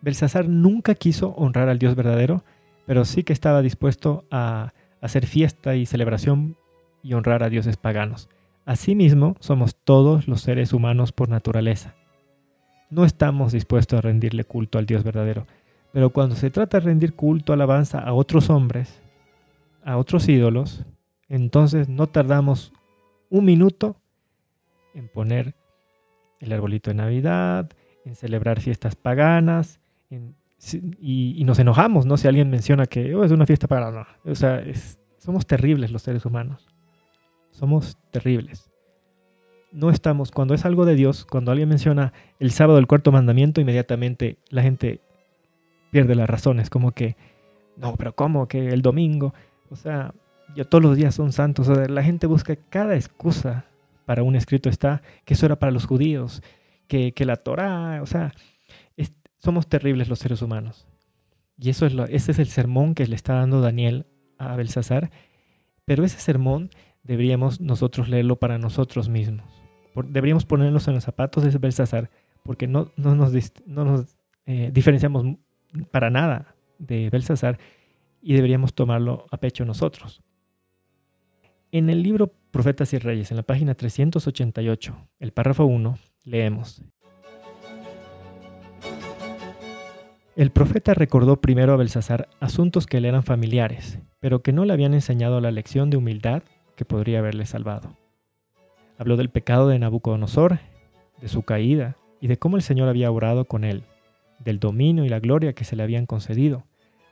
Belsasar 0.00 0.48
nunca 0.48 0.94
quiso 0.94 1.30
honrar 1.36 1.68
al 1.68 1.78
Dios 1.78 1.94
verdadero, 1.94 2.44
pero 2.86 3.04
sí 3.04 3.22
que 3.22 3.32
estaba 3.32 3.62
dispuesto 3.62 4.26
a 4.30 4.72
hacer 5.00 5.26
fiesta 5.26 5.76
y 5.76 5.86
celebración 5.86 6.56
y 7.02 7.14
honrar 7.14 7.42
a 7.42 7.48
dioses 7.48 7.76
paganos. 7.76 8.28
Asimismo, 8.64 9.36
somos 9.40 9.76
todos 9.76 10.28
los 10.28 10.40
seres 10.40 10.72
humanos 10.72 11.12
por 11.12 11.28
naturaleza. 11.28 11.94
No 12.90 13.04
estamos 13.04 13.52
dispuestos 13.52 13.98
a 13.98 14.02
rendirle 14.02 14.44
culto 14.44 14.78
al 14.78 14.86
Dios 14.86 15.02
verdadero, 15.02 15.46
pero 15.92 16.10
cuando 16.10 16.34
se 16.34 16.50
trata 16.50 16.78
de 16.78 16.86
rendir 16.86 17.14
culto, 17.14 17.52
alabanza 17.52 17.98
a 17.98 18.12
otros 18.14 18.50
hombres, 18.50 19.02
a 19.84 19.96
otros 19.98 20.28
ídolos, 20.28 20.84
entonces 21.28 21.88
no 21.88 22.06
tardamos 22.06 22.72
un 23.30 23.44
minuto 23.44 23.96
en 24.94 25.08
poner 25.08 25.54
el 26.40 26.52
arbolito 26.52 26.90
de 26.90 26.94
Navidad, 26.94 27.70
en 28.04 28.14
celebrar 28.14 28.60
fiestas 28.60 28.96
paganas, 28.96 29.80
y, 31.00 31.42
nos 31.44 31.58
enojamos, 31.58 32.06
¿no? 32.06 32.16
Si 32.16 32.28
alguien 32.28 32.48
menciona 32.48 32.86
que 32.86 33.14
oh, 33.14 33.24
es 33.24 33.32
una 33.32 33.46
fiesta 33.46 33.66
para 33.66 33.90
no. 33.90 34.06
O 34.24 34.34
sea, 34.34 34.62
somos 35.18 35.46
terribles 35.46 35.90
los 35.90 36.02
seres 36.02 36.24
humanos. 36.24 36.68
Somos 37.50 37.98
terribles. 38.10 38.70
No 39.72 39.90
estamos, 39.90 40.30
cuando 40.30 40.54
es 40.54 40.64
algo 40.64 40.84
de 40.84 40.94
Dios, 40.94 41.24
cuando 41.24 41.50
alguien 41.50 41.68
menciona 41.68 42.12
el 42.38 42.52
sábado 42.52 42.76
del 42.76 42.86
cuarto 42.86 43.10
mandamiento, 43.10 43.60
inmediatamente 43.60 44.36
la 44.50 44.62
gente 44.62 45.00
pierde 45.92 46.14
las 46.14 46.28
razones, 46.28 46.70
como 46.70 46.92
que, 46.92 47.16
no, 47.76 47.94
pero 47.96 48.16
¿cómo? 48.16 48.48
Que 48.48 48.70
el 48.70 48.80
domingo, 48.80 49.34
o 49.70 49.76
sea, 49.76 50.14
ya 50.56 50.64
todos 50.64 50.82
los 50.82 50.96
días 50.96 51.14
son 51.14 51.32
santos. 51.32 51.68
O 51.68 51.74
sea, 51.74 51.86
la 51.86 52.02
gente 52.02 52.26
busca 52.26 52.56
cada 52.56 52.96
excusa 52.96 53.66
para 54.06 54.22
un 54.22 54.34
escrito 54.34 54.70
está, 54.70 55.02
que 55.24 55.34
eso 55.34 55.46
era 55.46 55.58
para 55.58 55.70
los 55.70 55.86
judíos, 55.86 56.42
que, 56.88 57.12
la 57.24 57.36
Torah, 57.36 58.00
o 58.02 58.06
sea, 58.06 58.34
somos 59.38 59.66
terribles 59.68 60.08
los 60.08 60.18
seres 60.18 60.40
humanos. 60.40 60.86
Y 61.58 61.68
eso 61.68 61.84
es 61.84 61.92
lo, 61.92 62.04
ese 62.06 62.32
es 62.32 62.38
el 62.38 62.48
sermón 62.48 62.94
que 62.94 63.06
le 63.06 63.14
está 63.14 63.34
dando 63.34 63.60
Daniel 63.60 64.06
a 64.38 64.56
Belsasar. 64.56 65.10
Pero 65.84 66.04
ese 66.04 66.18
sermón 66.18 66.70
deberíamos 67.02 67.60
nosotros 67.60 68.08
leerlo 68.08 68.36
para 68.36 68.58
nosotros 68.58 69.08
mismos. 69.08 69.44
deberíamos 69.94 70.46
ponernos 70.46 70.88
en 70.88 70.94
los 70.94 71.04
zapatos 71.04 71.44
de 71.44 71.58
Belsasar, 71.58 72.10
porque 72.44 72.66
no, 72.66 72.92
no 72.96 73.14
nos, 73.14 73.32
no 73.66 73.84
nos 73.84 74.16
eh, 74.46 74.70
diferenciamos 74.72 75.24
para 75.90 76.10
nada 76.10 76.54
de 76.78 77.10
Belsasar 77.10 77.58
y 78.20 78.34
deberíamos 78.34 78.74
tomarlo 78.74 79.26
a 79.30 79.38
pecho 79.38 79.64
nosotros. 79.64 80.22
En 81.70 81.88
el 81.90 82.02
libro 82.02 82.32
Profetas 82.50 82.92
y 82.92 82.98
Reyes, 82.98 83.30
en 83.30 83.38
la 83.38 83.42
página 83.42 83.74
388, 83.74 85.08
el 85.20 85.32
párrafo 85.32 85.64
1, 85.64 85.98
leemos. 86.24 86.82
El 90.34 90.50
profeta 90.50 90.94
recordó 90.94 91.40
primero 91.40 91.72
a 91.72 91.76
Belsasar 91.76 92.28
asuntos 92.40 92.86
que 92.86 93.00
le 93.00 93.08
eran 93.08 93.22
familiares, 93.22 93.98
pero 94.20 94.42
que 94.42 94.52
no 94.52 94.64
le 94.64 94.72
habían 94.72 94.94
enseñado 94.94 95.40
la 95.40 95.50
lección 95.50 95.90
de 95.90 95.98
humildad 95.98 96.42
que 96.74 96.84
podría 96.84 97.18
haberle 97.18 97.44
salvado. 97.44 97.96
Habló 98.98 99.16
del 99.16 99.30
pecado 99.30 99.68
de 99.68 99.78
Nabucodonosor, 99.78 100.58
de 101.20 101.28
su 101.28 101.42
caída 101.42 101.96
y 102.20 102.28
de 102.28 102.38
cómo 102.38 102.56
el 102.56 102.62
Señor 102.62 102.88
había 102.88 103.10
orado 103.10 103.44
con 103.44 103.64
él, 103.64 103.84
del 104.44 104.58
dominio 104.58 105.04
y 105.04 105.08
la 105.08 105.20
gloria 105.20 105.52
que 105.52 105.64
se 105.64 105.76
le 105.76 105.82
habían 105.82 106.06
concedido, 106.06 106.64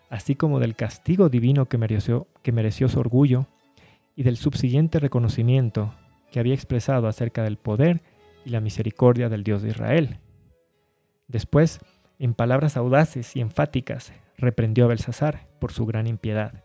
así 0.08 0.34
como 0.34 0.58
del 0.58 0.74
castigo 0.74 1.28
divino 1.28 1.66
que 1.66 1.78
mereció, 1.78 2.26
su 2.88 3.00
orgullo 3.00 3.46
y 4.16 4.22
del 4.22 4.36
subsiguiente 4.36 4.98
reconocimiento 4.98 5.94
que 6.30 6.40
había 6.40 6.54
expresado 6.54 7.08
acerca 7.08 7.42
del 7.42 7.56
poder 7.56 8.02
y 8.44 8.50
la 8.50 8.60
misericordia 8.60 9.28
del 9.28 9.44
Dios 9.44 9.62
de 9.62 9.70
Israel. 9.70 10.18
Después, 11.28 11.80
en 12.18 12.34
palabras 12.34 12.76
audaces 12.76 13.36
y 13.36 13.40
enfáticas, 13.40 14.12
reprendió 14.36 14.84
a 14.84 14.88
Belsasar 14.88 15.46
por 15.58 15.72
su 15.72 15.86
gran 15.86 16.06
impiedad, 16.06 16.64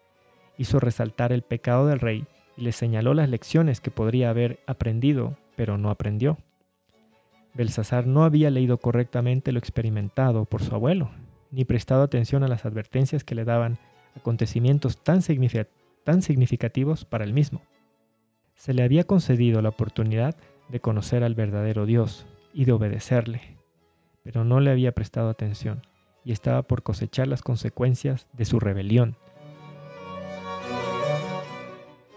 hizo 0.58 0.80
resaltar 0.80 1.32
el 1.32 1.42
pecado 1.42 1.88
del 1.88 2.00
rey 2.00 2.26
y 2.58 2.62
le 2.62 2.72
señaló 2.72 3.14
las 3.14 3.30
lecciones 3.30 3.82
que 3.82 3.92
podría 3.92 4.30
haber 4.30 4.60
aprendido, 4.66 5.38
pero 5.56 5.78
no 5.78 5.90
aprendió. 5.90 6.38
Belsasar 7.56 8.06
no 8.06 8.26
había 8.26 8.52
leído 8.52 8.78
correctamente 8.80 9.54
lo 9.54 9.60
experimentado 9.60 10.44
por 10.44 10.62
su 10.62 10.76
abuelo, 10.76 11.10
ni 11.52 11.64
prestado 11.64 12.04
atención 12.04 12.44
a 12.44 12.50
las 12.50 12.66
advertencias 12.66 13.24
que 13.24 13.34
le 13.34 13.46
daban 13.46 13.80
acontecimientos 14.14 15.02
tan, 15.02 15.22
significativos 15.22 17.06
para 17.06 17.24
él 17.24 17.34
mismo. 17.34 17.62
Se 18.56 18.74
le 18.74 18.84
había 18.84 19.06
concedido 19.06 19.62
la 19.62 19.70
oportunidad 19.70 20.36
de 20.68 20.82
conocer 20.82 21.24
al 21.24 21.34
verdadero 21.34 21.86
Dios 21.86 22.26
y 22.54 22.66
de 22.66 22.74
obedecerle, 22.74 23.58
pero 24.22 24.44
no 24.44 24.60
le 24.60 24.72
había 24.72 24.92
prestado 24.92 25.30
atención 25.30 25.82
y 26.26 26.34
estaba 26.34 26.64
por 26.64 26.84
cosechar 26.84 27.28
las 27.28 27.42
consecuencias 27.42 28.28
de 28.34 28.44
su 28.44 28.60
rebelión. 28.60 29.16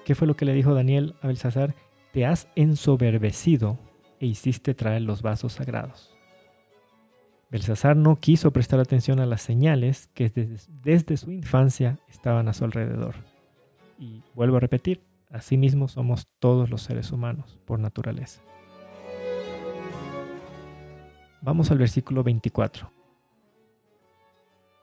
¿Qué 0.05 0.17
fue 0.17 0.27
lo 0.27 0.35
que 0.35 0.47
le 0.47 0.55
dijo 0.55 0.75
Daniel 0.75 1.15
a 1.21 1.29
Belsasar? 1.29 1.77
Te 2.13 2.25
has 2.27 2.49
ensoberbecido 2.57 3.79
e 4.21 4.27
hiciste 4.27 4.75
traer 4.75 5.03
los 5.03 5.23
vasos 5.23 5.55
sagrados. 5.55 6.15
Belsasar 7.51 7.97
no 7.97 8.17
quiso 8.17 8.51
prestar 8.51 8.79
atención 8.79 9.21
a 9.21 9.27
las 9.27 9.41
señales 9.41 10.09
que 10.13 10.29
desde, 10.83 11.17
su 11.17 11.33
infancia 11.33 11.99
estaban 12.09 12.47
a 12.49 12.53
su 12.53 12.65
alrededor. 12.65 13.15
Y 13.99 14.23
vuelvo 14.35 14.59
a 14.59 14.61
repetir, 14.61 15.03
asimismo 15.31 15.89
somos 15.89 16.29
todos 16.39 16.69
los 16.69 16.83
seres 16.83 17.11
humanos 17.11 17.59
por 17.65 17.79
naturaleza. 17.79 18.43
Vamos 21.41 21.71
al 21.71 21.79
versículo 21.79 22.23
24. 22.23 22.93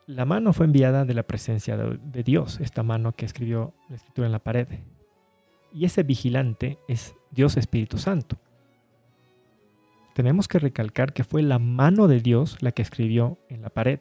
La 0.08 0.26
mano 0.26 0.54
fue 0.54 0.66
enviada 0.66 1.06
de 1.06 1.14
la 1.14 1.24
presencia 1.24 1.78
de 1.78 2.24
Dios, 2.24 2.60
esta 2.62 2.84
mano 2.84 3.12
que 3.12 3.26
escribió 3.26 3.74
la 3.90 3.96
escritura 3.96 4.28
en 4.28 4.32
la 4.32 4.40
pared. 4.40 4.68
Y 5.72 5.86
ese 5.86 6.04
vigilante 6.04 6.80
es 6.88 7.16
Dios 7.32 7.58
Espíritu 7.58 7.98
Santo 7.98 8.38
tenemos 10.16 10.48
que 10.48 10.60
recalcar 10.60 11.12
que 11.12 11.26
fue 11.26 11.44
la 11.44 11.60
mano 11.60 12.08
de 12.08 12.22
Dios 12.22 12.56
la 12.62 12.72
que 12.72 12.82
escribió 12.82 13.38
en 13.50 13.62
la 13.62 13.70
pared. 13.70 14.00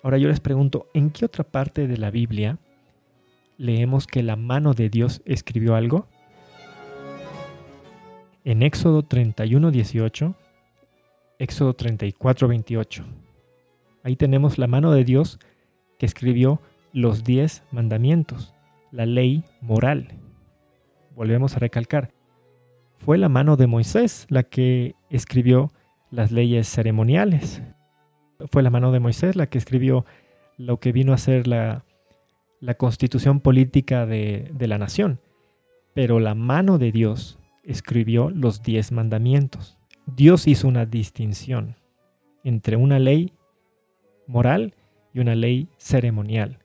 Ahora 0.00 0.16
yo 0.16 0.28
les 0.28 0.38
pregunto, 0.38 0.86
¿en 0.94 1.10
qué 1.10 1.24
otra 1.24 1.42
parte 1.42 1.88
de 1.88 1.96
la 1.96 2.12
Biblia 2.12 2.58
leemos 3.58 4.06
que 4.06 4.22
la 4.22 4.36
mano 4.36 4.74
de 4.74 4.90
Dios 4.90 5.20
escribió 5.24 5.74
algo? 5.74 6.06
En 8.44 8.62
Éxodo 8.62 9.02
31, 9.02 9.72
18, 9.72 10.36
Éxodo 11.40 11.74
34, 11.74 12.46
28. 12.46 13.04
Ahí 14.04 14.14
tenemos 14.14 14.56
la 14.56 14.68
mano 14.68 14.92
de 14.92 15.02
Dios 15.02 15.40
que 15.98 16.06
escribió 16.06 16.60
los 16.92 17.24
diez 17.24 17.64
mandamientos, 17.72 18.54
la 18.92 19.06
ley 19.06 19.42
moral. 19.60 20.14
Volvemos 21.16 21.56
a 21.56 21.58
recalcar, 21.58 22.12
fue 23.04 23.18
la 23.18 23.28
mano 23.28 23.56
de 23.56 23.66
Moisés 23.66 24.26
la 24.28 24.44
que 24.44 24.94
escribió 25.10 25.72
las 26.12 26.30
leyes 26.30 26.68
ceremoniales. 26.68 27.60
Fue 28.50 28.62
la 28.62 28.70
mano 28.70 28.92
de 28.92 29.00
Moisés 29.00 29.34
la 29.34 29.48
que 29.48 29.58
escribió 29.58 30.04
lo 30.56 30.78
que 30.78 30.92
vino 30.92 31.12
a 31.12 31.18
ser 31.18 31.48
la, 31.48 31.84
constitución 32.78 33.40
política 33.40 34.06
de, 34.06 34.52
de 34.54 34.68
la 34.68 34.78
nación. 34.78 35.18
Pero 35.94 36.20
la 36.20 36.36
mano 36.36 36.78
de 36.78 36.92
Dios 36.92 37.40
escribió 37.64 38.30
los 38.30 38.62
diez 38.62 38.92
mandamientos. 38.92 39.78
Dios 40.06 40.46
hizo 40.46 40.68
una 40.68 40.86
distinción 40.86 41.74
entre 42.44 42.76
una 42.76 43.00
ley 43.00 43.32
moral 44.28 44.76
y 45.12 45.18
una 45.18 45.34
ley 45.34 45.68
ceremonial. 45.76 46.60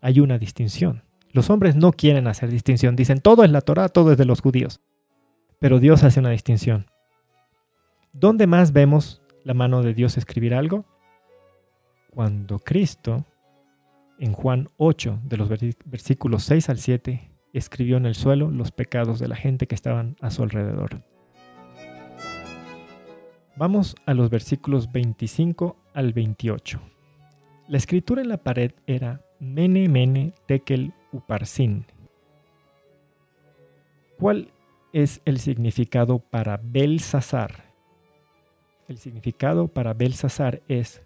Hay 0.00 0.20
una 0.20 0.38
distinción. 0.38 1.02
Los 1.32 1.50
hombres 1.50 1.76
no 1.76 1.92
quieren 1.92 2.28
hacer 2.28 2.50
distinción. 2.50 2.96
Dicen, 2.96 3.20
todo 3.20 3.44
es 3.44 3.50
la 3.50 3.60
Torah, 3.60 3.90
todo 3.90 4.12
es 4.12 4.18
de 4.18 4.24
los 4.24 4.40
judíos. 4.40 4.80
Pero 5.62 5.78
Dios 5.78 6.02
hace 6.02 6.18
una 6.18 6.30
distinción. 6.30 6.86
¿Dónde 8.12 8.48
más 8.48 8.72
vemos 8.72 9.22
la 9.44 9.54
mano 9.54 9.84
de 9.84 9.94
Dios 9.94 10.18
escribir 10.18 10.54
algo? 10.54 10.84
Cuando 12.10 12.58
Cristo, 12.58 13.24
en 14.18 14.32
Juan 14.32 14.66
8, 14.76 15.20
de 15.22 15.36
los 15.36 15.48
versículos 15.48 16.42
6 16.42 16.68
al 16.68 16.78
7, 16.78 17.30
escribió 17.52 17.96
en 17.96 18.06
el 18.06 18.16
suelo 18.16 18.50
los 18.50 18.72
pecados 18.72 19.20
de 19.20 19.28
la 19.28 19.36
gente 19.36 19.68
que 19.68 19.76
estaban 19.76 20.16
a 20.20 20.32
su 20.32 20.42
alrededor. 20.42 21.04
Vamos 23.54 23.94
a 24.04 24.14
los 24.14 24.30
versículos 24.30 24.90
25 24.90 25.76
al 25.94 26.12
28. 26.12 26.80
La 27.68 27.78
escritura 27.78 28.20
en 28.20 28.30
la 28.30 28.38
pared 28.38 28.72
era 28.88 29.24
Mene 29.38 29.88
Mene 29.88 30.34
Tekel 30.46 30.92
Uparsin. 31.12 31.86
¿Cuál 34.18 34.50
es 34.92 35.22
el 35.24 35.38
significado 35.38 36.18
para 36.18 36.60
Belsasar. 36.62 37.72
El 38.88 38.98
significado 38.98 39.68
para 39.68 39.94
Belsasar 39.94 40.62
es 40.68 41.02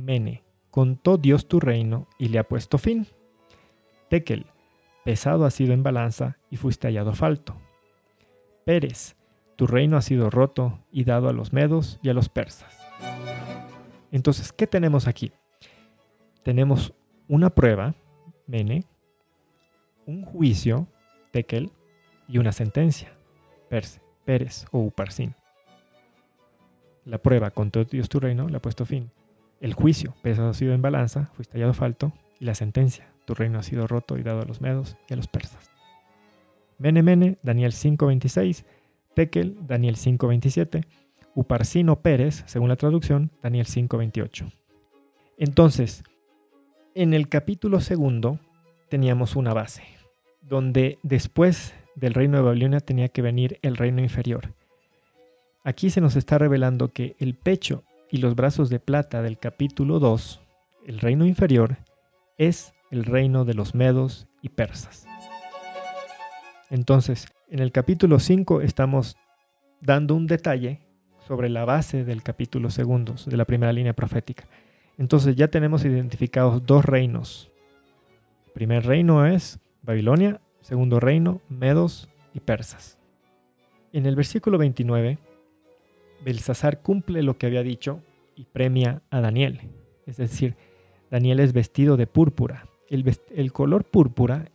Mene, 0.00 0.42
contó 0.70 1.16
Dios 1.16 1.48
tu 1.48 1.60
reino 1.60 2.08
y 2.18 2.28
le 2.28 2.38
ha 2.38 2.48
puesto 2.48 2.78
fin. 2.78 3.06
Tekel, 4.08 4.46
pesado 5.04 5.44
ha 5.44 5.50
sido 5.50 5.72
en 5.72 5.82
balanza 5.82 6.38
y 6.50 6.56
fuiste 6.56 6.88
hallado 6.88 7.14
falto. 7.14 7.56
Pérez, 8.64 9.16
tu 9.56 9.66
reino 9.66 9.96
ha 9.96 10.02
sido 10.02 10.30
roto 10.30 10.80
y 10.90 11.04
dado 11.04 11.28
a 11.28 11.32
los 11.32 11.52
medos 11.52 11.98
y 12.02 12.08
a 12.08 12.14
los 12.14 12.28
persas. 12.28 12.76
Entonces, 14.10 14.52
¿qué 14.52 14.66
tenemos 14.66 15.06
aquí? 15.06 15.32
Tenemos 16.42 16.92
una 17.28 17.50
prueba, 17.50 17.94
Mene, 18.46 18.84
un 20.06 20.24
juicio, 20.24 20.86
Tekel, 21.30 21.70
y 22.28 22.38
una 22.38 22.52
sentencia, 22.52 23.12
Perse, 23.68 24.00
Pérez 24.24 24.66
o 24.70 24.78
Uparsin. 24.78 25.34
La 27.04 27.18
prueba 27.18 27.50
todo 27.50 27.84
Dios 27.84 28.08
tu 28.08 28.20
reino 28.20 28.48
le 28.48 28.56
ha 28.56 28.62
puesto 28.62 28.86
fin. 28.86 29.10
El 29.60 29.74
juicio, 29.74 30.14
pesado 30.22 30.50
ha 30.50 30.54
sido 30.54 30.72
en 30.74 30.82
balanza, 30.82 31.30
fuiste 31.34 31.54
hallado 31.54 31.74
falto. 31.74 32.12
Y 32.40 32.46
la 32.46 32.54
sentencia, 32.54 33.12
tu 33.24 33.34
reino 33.34 33.58
ha 33.58 33.62
sido 33.62 33.86
roto 33.86 34.18
y 34.18 34.22
dado 34.22 34.42
a 34.42 34.44
los 34.44 34.60
medos 34.60 34.96
y 35.08 35.12
a 35.12 35.16
los 35.16 35.28
persas. 35.28 35.70
Mene 36.78 37.02
Mene, 37.02 37.38
Daniel 37.42 37.72
5.26. 37.72 38.64
Tekel, 39.14 39.56
Daniel 39.66 39.96
5.27. 39.96 40.84
Uparsino 41.34 42.00
Pérez, 42.00 42.44
según 42.46 42.68
la 42.68 42.76
traducción, 42.76 43.30
Daniel 43.42 43.66
5.28. 43.66 44.52
Entonces, 45.36 46.04
en 46.94 47.12
el 47.12 47.28
capítulo 47.28 47.80
segundo 47.80 48.38
teníamos 48.88 49.36
una 49.36 49.52
base, 49.52 49.82
donde 50.42 50.98
después 51.02 51.74
del 51.94 52.14
reino 52.14 52.36
de 52.36 52.42
Babilonia 52.42 52.80
tenía 52.80 53.08
que 53.08 53.22
venir 53.22 53.58
el 53.62 53.76
reino 53.76 54.02
inferior. 54.02 54.52
Aquí 55.62 55.90
se 55.90 56.00
nos 56.00 56.16
está 56.16 56.38
revelando 56.38 56.92
que 56.92 57.16
el 57.18 57.34
pecho 57.34 57.84
y 58.10 58.18
los 58.18 58.34
brazos 58.34 58.68
de 58.68 58.80
plata 58.80 59.22
del 59.22 59.38
capítulo 59.38 59.98
2, 59.98 60.40
el 60.86 61.00
reino 61.00 61.26
inferior, 61.26 61.78
es 62.38 62.74
el 62.90 63.04
reino 63.04 63.44
de 63.44 63.54
los 63.54 63.74
medos 63.74 64.28
y 64.42 64.50
persas. 64.50 65.06
Entonces, 66.70 67.26
en 67.48 67.60
el 67.60 67.72
capítulo 67.72 68.18
5 68.18 68.60
estamos 68.60 69.16
dando 69.80 70.14
un 70.14 70.26
detalle 70.26 70.80
sobre 71.26 71.48
la 71.48 71.64
base 71.64 72.04
del 72.04 72.22
capítulo 72.22 72.70
segundo, 72.70 73.14
de 73.26 73.36
la 73.36 73.44
primera 73.44 73.72
línea 73.72 73.94
profética. 73.94 74.46
Entonces 74.98 75.36
ya 75.36 75.48
tenemos 75.48 75.84
identificados 75.84 76.64
dos 76.66 76.84
reinos. 76.84 77.50
El 78.46 78.52
primer 78.52 78.86
reino 78.86 79.26
es 79.26 79.58
Babilonia, 79.82 80.40
segundo 80.64 80.98
reino, 80.98 81.42
Medos 81.50 82.08
y 82.32 82.40
Persas. 82.40 82.98
En 83.92 84.06
el 84.06 84.16
versículo 84.16 84.56
29, 84.56 85.18
Belsasar 86.24 86.80
cumple 86.80 87.22
lo 87.22 87.36
que 87.36 87.46
había 87.46 87.62
dicho 87.62 88.00
y 88.34 88.46
premia 88.46 89.02
a 89.10 89.20
Daniel. 89.20 89.60
Es 90.06 90.16
decir, 90.16 90.56
Daniel 91.10 91.40
es 91.40 91.52
vestido 91.52 91.98
de 91.98 92.06
púrpura. 92.06 92.66
El, 92.88 93.52
color 93.52 93.84
púrpura 93.84 94.50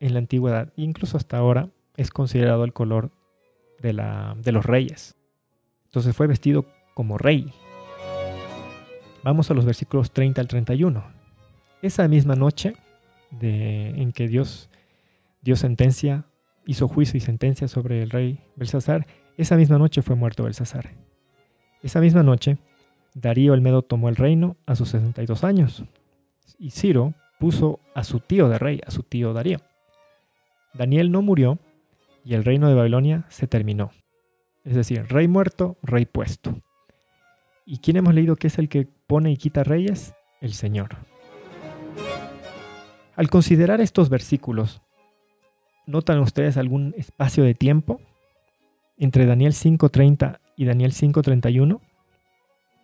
en 0.00 0.14
la 0.14 0.20
antigüedad, 0.20 0.72
incluso 0.76 1.18
hasta 1.18 1.36
ahora, 1.36 1.68
es 1.98 2.10
considerado 2.10 2.64
el 2.64 2.72
color 2.72 3.10
de, 3.78 3.92
la, 3.92 4.34
de 4.42 4.52
los 4.52 4.64
reyes. 4.64 5.16
Entonces 5.84 6.16
fue 6.16 6.28
vestido 6.28 6.64
como 6.94 7.18
rey. 7.18 7.52
Vamos 9.22 9.50
a 9.50 9.54
los 9.54 9.66
versículos 9.66 10.12
30 10.12 10.40
al 10.40 10.48
31. 10.48 11.04
Esa 11.82 12.08
misma 12.08 12.36
noche 12.36 12.72
de, 13.30 13.90
en 13.90 14.12
que 14.12 14.26
Dios 14.26 14.69
dio 15.42 15.56
sentencia, 15.56 16.26
hizo 16.66 16.88
juicio 16.88 17.16
y 17.16 17.20
sentencia 17.20 17.68
sobre 17.68 18.02
el 18.02 18.10
rey 18.10 18.40
Belsasar, 18.56 19.06
esa 19.36 19.56
misma 19.56 19.78
noche 19.78 20.02
fue 20.02 20.16
muerto 20.16 20.44
Belsasar. 20.44 20.90
Esa 21.82 22.00
misma 22.00 22.22
noche, 22.22 22.58
Darío 23.14 23.54
el 23.54 23.60
Medo 23.60 23.82
tomó 23.82 24.08
el 24.08 24.16
reino 24.16 24.56
a 24.66 24.76
sus 24.76 24.90
62 24.90 25.44
años 25.44 25.84
y 26.58 26.70
Ciro 26.70 27.14
puso 27.38 27.80
a 27.94 28.04
su 28.04 28.20
tío 28.20 28.48
de 28.48 28.58
rey, 28.58 28.80
a 28.86 28.90
su 28.90 29.02
tío 29.02 29.32
Darío. 29.32 29.58
Daniel 30.74 31.10
no 31.10 31.22
murió 31.22 31.58
y 32.24 32.34
el 32.34 32.44
reino 32.44 32.68
de 32.68 32.74
Babilonia 32.74 33.24
se 33.28 33.46
terminó. 33.46 33.90
Es 34.62 34.74
decir, 34.74 35.06
rey 35.08 35.26
muerto, 35.26 35.78
rey 35.82 36.04
puesto. 36.04 36.60
¿Y 37.64 37.78
quién 37.78 37.96
hemos 37.96 38.14
leído 38.14 38.36
que 38.36 38.48
es 38.48 38.58
el 38.58 38.68
que 38.68 38.86
pone 39.06 39.32
y 39.32 39.36
quita 39.36 39.64
reyes? 39.64 40.14
El 40.40 40.52
Señor. 40.52 40.96
Al 43.16 43.30
considerar 43.30 43.80
estos 43.80 44.08
versículos, 44.10 44.82
¿notan 45.86 46.20
ustedes 46.20 46.56
algún 46.56 46.94
espacio 46.96 47.44
de 47.44 47.54
tiempo 47.54 48.00
entre 48.98 49.26
Daniel 49.26 49.52
5.30 49.52 50.38
y 50.56 50.64
Daniel 50.64 50.92
5.31? 50.92 51.80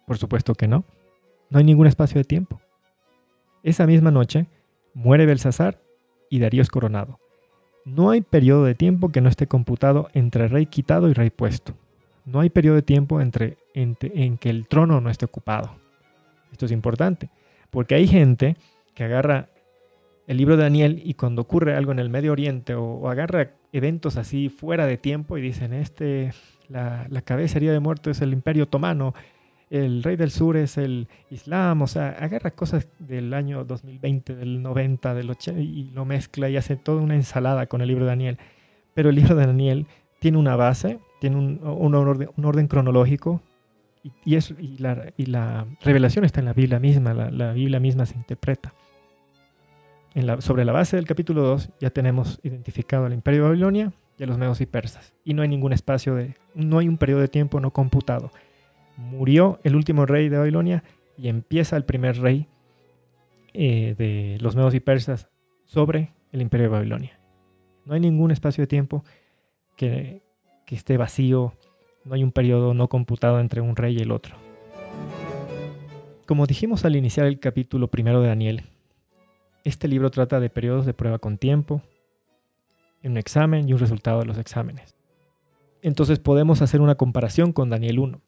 Por 0.07 0.19
supuesto 0.19 0.55
que 0.55 0.69
no. 0.69 0.85
No 1.51 1.59
hay 1.59 1.65
ningún 1.65 1.87
espacio 1.87 2.19
de 2.19 2.25
tiempo. 2.25 2.61
Esa 3.63 3.87
misma 3.87 4.11
noche 4.11 4.47
muere 4.95 5.27
Belsasar 5.27 5.81
y 6.31 6.39
Darío 6.39 6.63
es 6.63 6.71
coronado. 6.71 7.19
No 7.85 8.11
hay 8.11 8.21
periodo 8.21 8.65
de 8.65 8.75
tiempo 8.75 9.11
que 9.11 9.21
no 9.21 9.29
esté 9.29 9.47
computado 9.47 10.09
entre 10.13 10.49
rey 10.49 10.67
quitado 10.67 11.09
y 11.09 11.13
rey 11.13 11.31
puesto. 11.31 11.75
No 12.25 12.41
hay 12.41 12.51
periodo 12.51 12.77
de 12.77 12.83
tiempo 12.83 13.21
entre, 13.21 13.59
en 13.75 14.39
que 14.39 14.51
el 14.51 14.67
trono 14.67 15.01
no 15.01 15.11
esté 15.11 15.25
ocupado. 15.25 15.77
Esto 16.51 16.67
es 16.67 16.73
importante, 16.73 17.31
porque 17.71 17.95
hay 17.95 18.09
gente 18.09 18.57
que 18.95 19.05
agarra 19.05 19.49
el 20.27 20.37
libro 20.37 20.57
de 20.57 20.65
Daniel 20.65 21.03
y 21.05 21.15
cuando 21.15 21.43
ocurre 21.43 21.75
algo 21.75 21.93
en 21.93 21.99
el 21.99 22.11
Medio 22.11 22.33
Oriente 22.33 22.75
o, 22.75 23.09
agarra 23.09 23.51
eventos 23.73 24.17
así 24.17 24.49
fuera 24.49 24.87
de 24.87 24.97
tiempo 24.97 25.39
y 25.39 25.41
dicen, 25.41 25.73
este, 25.73 26.33
la, 26.69 27.07
la 27.11 27.23
cabeza 27.23 27.61
de 27.61 27.81
muerto 27.81 28.11
es 28.11 28.21
el 28.21 28.33
imperio 28.33 28.65
otomano, 28.65 29.15
el 29.71 30.03
rey 30.03 30.17
del 30.17 30.31
sur 30.31 30.57
es 30.57 30.79
el 30.79 31.09
Islam, 31.31 31.83
o 31.83 31.87
sea, 31.87 32.11
agarra 32.11 32.53
cosas 32.53 32.89
del 32.99 33.35
año 33.35 33.65
2020, 33.65 34.37
del 34.37 34.63
90, 34.63 35.15
del 35.15 35.31
80 35.31 35.61
y 35.61 35.91
lo 35.93 36.05
mezcla 36.05 36.49
y 36.49 36.57
hace 36.57 36.77
toda 36.77 37.03
una 37.03 37.17
ensalada 37.17 37.67
con 37.67 37.81
el 37.81 37.89
libro 37.89 38.05
de 38.05 38.11
Daniel. 38.11 38.39
Pero 38.95 39.11
el 39.11 39.17
libro 39.17 39.35
de 39.35 39.47
Daniel 39.47 39.87
tiene 40.21 40.39
una 40.39 40.55
base, 40.57 41.01
tiene 41.21 41.37
un, 41.37 41.95
orden, 42.45 42.69
cronológico 42.69 43.43
y, 44.25 44.37
es, 44.37 44.55
la, 44.79 45.67
revelación 45.83 46.25
está 46.25 46.41
en 46.41 46.47
la 46.47 46.53
Biblia 46.53 46.79
misma, 46.79 47.13
la, 47.13 47.53
Biblia 47.53 47.81
misma 47.81 48.07
se 48.07 48.15
interpreta. 48.15 48.73
Sobre 50.41 50.65
la 50.65 50.73
base 50.73 50.97
del 50.97 51.07
capítulo 51.07 51.43
2 51.43 51.71
ya 51.81 51.91
tenemos 51.91 52.41
identificado 52.43 53.07
al 53.07 53.13
imperio 53.13 53.43
de 53.43 53.49
Babilonia 53.49 53.93
y 54.19 54.23
a 54.23 54.27
los 54.27 54.39
medos 54.39 54.61
y 54.61 54.67
persas. 54.67 55.15
Y 55.25 55.35
no 55.35 55.43
hay 55.43 55.49
ningún 55.49 55.73
espacio 55.73 56.15
de, 56.15 56.35
no 56.55 56.79
hay 56.79 56.89
un 56.89 56.99
periodo 56.99 57.21
de 57.21 57.29
tiempo 57.29 57.61
no 57.61 57.73
computado 57.73 58.31
murió 58.97 59.61
el 59.63 59.77
último 59.77 60.07
rey 60.07 60.29
de 60.29 60.39
Babilonia 60.39 60.83
y 61.17 61.29
empieza 61.29 61.77
el 61.77 61.85
primer 61.85 62.19
rey 62.19 62.49
eh, 63.53 63.95
de 63.97 64.39
los 64.41 64.57
medos 64.57 64.75
y 64.75 64.81
persas 64.81 65.29
sobre 65.65 66.13
el 66.33 66.43
imperio 66.43 66.65
de 66.65 66.73
Babilonia. 66.73 67.21
No 67.85 67.95
hay 67.95 68.01
ningún 68.01 68.31
espacio 68.31 68.63
de 68.63 68.69
tiempo 68.69 69.05
que, 69.77 70.23
que 70.67 70.75
esté 70.75 70.97
vacío, 70.97 71.55
no 72.05 72.15
hay 72.15 72.25
un 72.25 72.33
periodo 72.33 72.75
no 72.75 72.89
computado 72.89 73.41
entre 73.41 73.61
un 73.61 73.77
rey 73.77 73.97
y 73.97 74.03
el 74.03 74.11
otro. 74.11 74.37
Como 76.27 76.47
dijimos 76.47 76.85
al 76.85 76.97
iniciar 76.97 77.27
el 77.27 77.39
capítulo 77.39 77.89
primero 77.89 78.21
de 78.21 78.29
Daniel, 78.29 78.65
este 79.67 79.89
libro 79.89 80.13
trata 80.13 80.39
de 80.39 80.49
periodos 80.49 80.87
de 80.87 80.95
prueba 80.95 81.19
con 81.19 81.39
tiempo, 81.39 81.83
un 83.03 83.17
examen 83.17 83.69
y 83.69 83.73
un 83.73 83.81
resultado 83.81 84.21
de 84.21 84.27
los 84.27 84.39
exámenes. 84.39 84.95
Entonces 85.83 86.21
podemos 86.21 86.63
hacer 86.63 86.81
una 86.81 86.95
comparación 86.95 87.53
con 87.53 87.69
Daniel 87.69 87.99
1. 87.99 88.21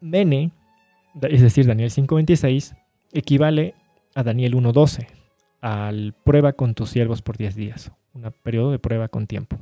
Mene, 0.00 0.52
es 1.22 1.42
decir, 1.42 1.66
Daniel 1.66 1.90
5.26, 1.90 2.76
equivale 3.12 3.74
a 4.14 4.22
Daniel 4.22 4.54
1.12, 4.54 5.08
al 5.60 6.14
prueba 6.24 6.52
con 6.52 6.74
tus 6.74 6.90
siervos 6.90 7.20
por 7.20 7.36
10 7.36 7.56
días, 7.56 7.90
un 8.14 8.32
periodo 8.44 8.70
de 8.70 8.78
prueba 8.78 9.08
con 9.08 9.26
tiempo. 9.26 9.58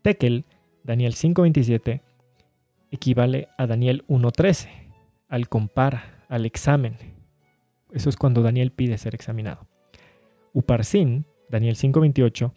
Tekel, 0.00 0.46
Daniel 0.84 1.12
5.27, 1.12 2.00
equivale 2.90 3.48
a 3.58 3.66
Daniel 3.66 4.04
1.13, 4.08 4.68
al 5.28 5.50
compara, 5.50 6.24
al 6.30 6.46
examen. 6.46 7.19
Eso 7.92 8.08
es 8.08 8.16
cuando 8.16 8.42
Daniel 8.42 8.72
pide 8.72 8.98
ser 8.98 9.14
examinado. 9.14 9.66
Uparsin, 10.52 11.26
Daniel 11.48 11.76
5.28, 11.76 12.52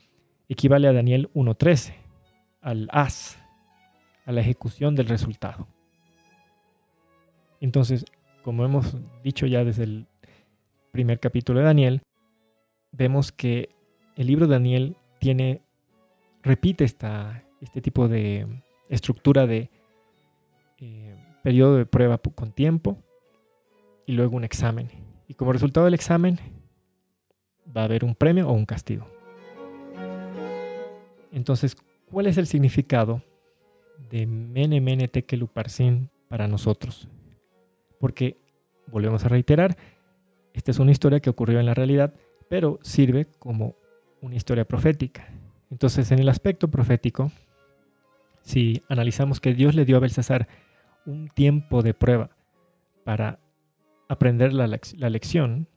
equivale 0.49 0.87
a 0.87 0.93
Daniel 0.93 1.29
1.13, 1.33 1.93
al 2.61 2.87
as, 2.91 3.39
a 4.25 4.31
la 4.31 4.41
ejecución 4.41 4.95
del 4.95 5.07
resultado. 5.07 5.67
Entonces, 7.59 8.05
como 8.43 8.65
hemos 8.65 8.97
dicho 9.23 9.45
ya 9.45 9.63
desde 9.63 9.83
el 9.83 10.07
primer 10.91 11.19
capítulo 11.19 11.59
de 11.59 11.65
Daniel, 11.65 12.01
vemos 12.91 13.31
que 13.31 13.69
el 14.15 14.27
libro 14.27 14.47
de 14.47 14.53
Daniel 14.53 14.97
tiene, 15.19 15.61
repite 16.41 16.83
esta, 16.83 17.43
este 17.61 17.81
tipo 17.81 18.07
de 18.07 18.47
estructura 18.89 19.47
de 19.47 19.69
eh, 20.79 21.15
periodo 21.41 21.77
de 21.77 21.85
prueba 21.85 22.17
con 22.17 22.51
tiempo 22.51 22.97
y 24.05 24.13
luego 24.13 24.35
un 24.35 24.43
examen. 24.43 24.89
Y 25.27 25.33
como 25.35 25.53
resultado 25.53 25.85
del 25.85 25.93
examen 25.93 26.39
va 27.75 27.81
a 27.81 27.85
haber 27.85 28.03
un 28.03 28.15
premio 28.15 28.49
o 28.49 28.53
un 28.53 28.65
castigo. 28.65 29.07
Entonces, 31.31 31.75
¿cuál 32.11 32.27
es 32.27 32.37
el 32.37 32.47
significado 32.47 33.23
de 34.09 34.27
Mene 34.27 34.81
Mene 34.81 35.07
Tekel 35.07 35.47
para 36.27 36.47
nosotros? 36.47 37.07
porque, 38.03 38.35
volvemos 38.87 39.23
a 39.23 39.29
reiterar, 39.29 39.77
esta 40.53 40.71
es 40.71 40.79
una 40.79 40.91
historia 40.91 41.21
que 41.21 41.29
ocurrió 41.29 41.61
en 41.61 41.65
la 41.65 41.73
realidad, 41.73 42.13
pero 42.49 42.77
sirve 42.81 43.27
como 43.39 43.77
una 44.19 44.35
historia 44.35 44.65
profética. 44.65 45.29
Entonces, 45.71 46.11
en 46.11 46.19
el 46.19 46.27
aspecto 46.27 46.67
profético, 46.67 47.31
si 48.41 48.83
analizamos 48.89 49.39
que 49.39 49.53
Dios 49.53 49.73
le 49.73 49.85
dio 49.85 49.95
a 49.95 50.01
Belsasar 50.01 50.49
un 51.05 51.29
tiempo 51.29 51.81
de 51.81 51.93
prueba 51.93 52.31
para 53.05 53.39
aprender 54.07 54.53
la, 54.53 54.67
lección, 54.67 55.67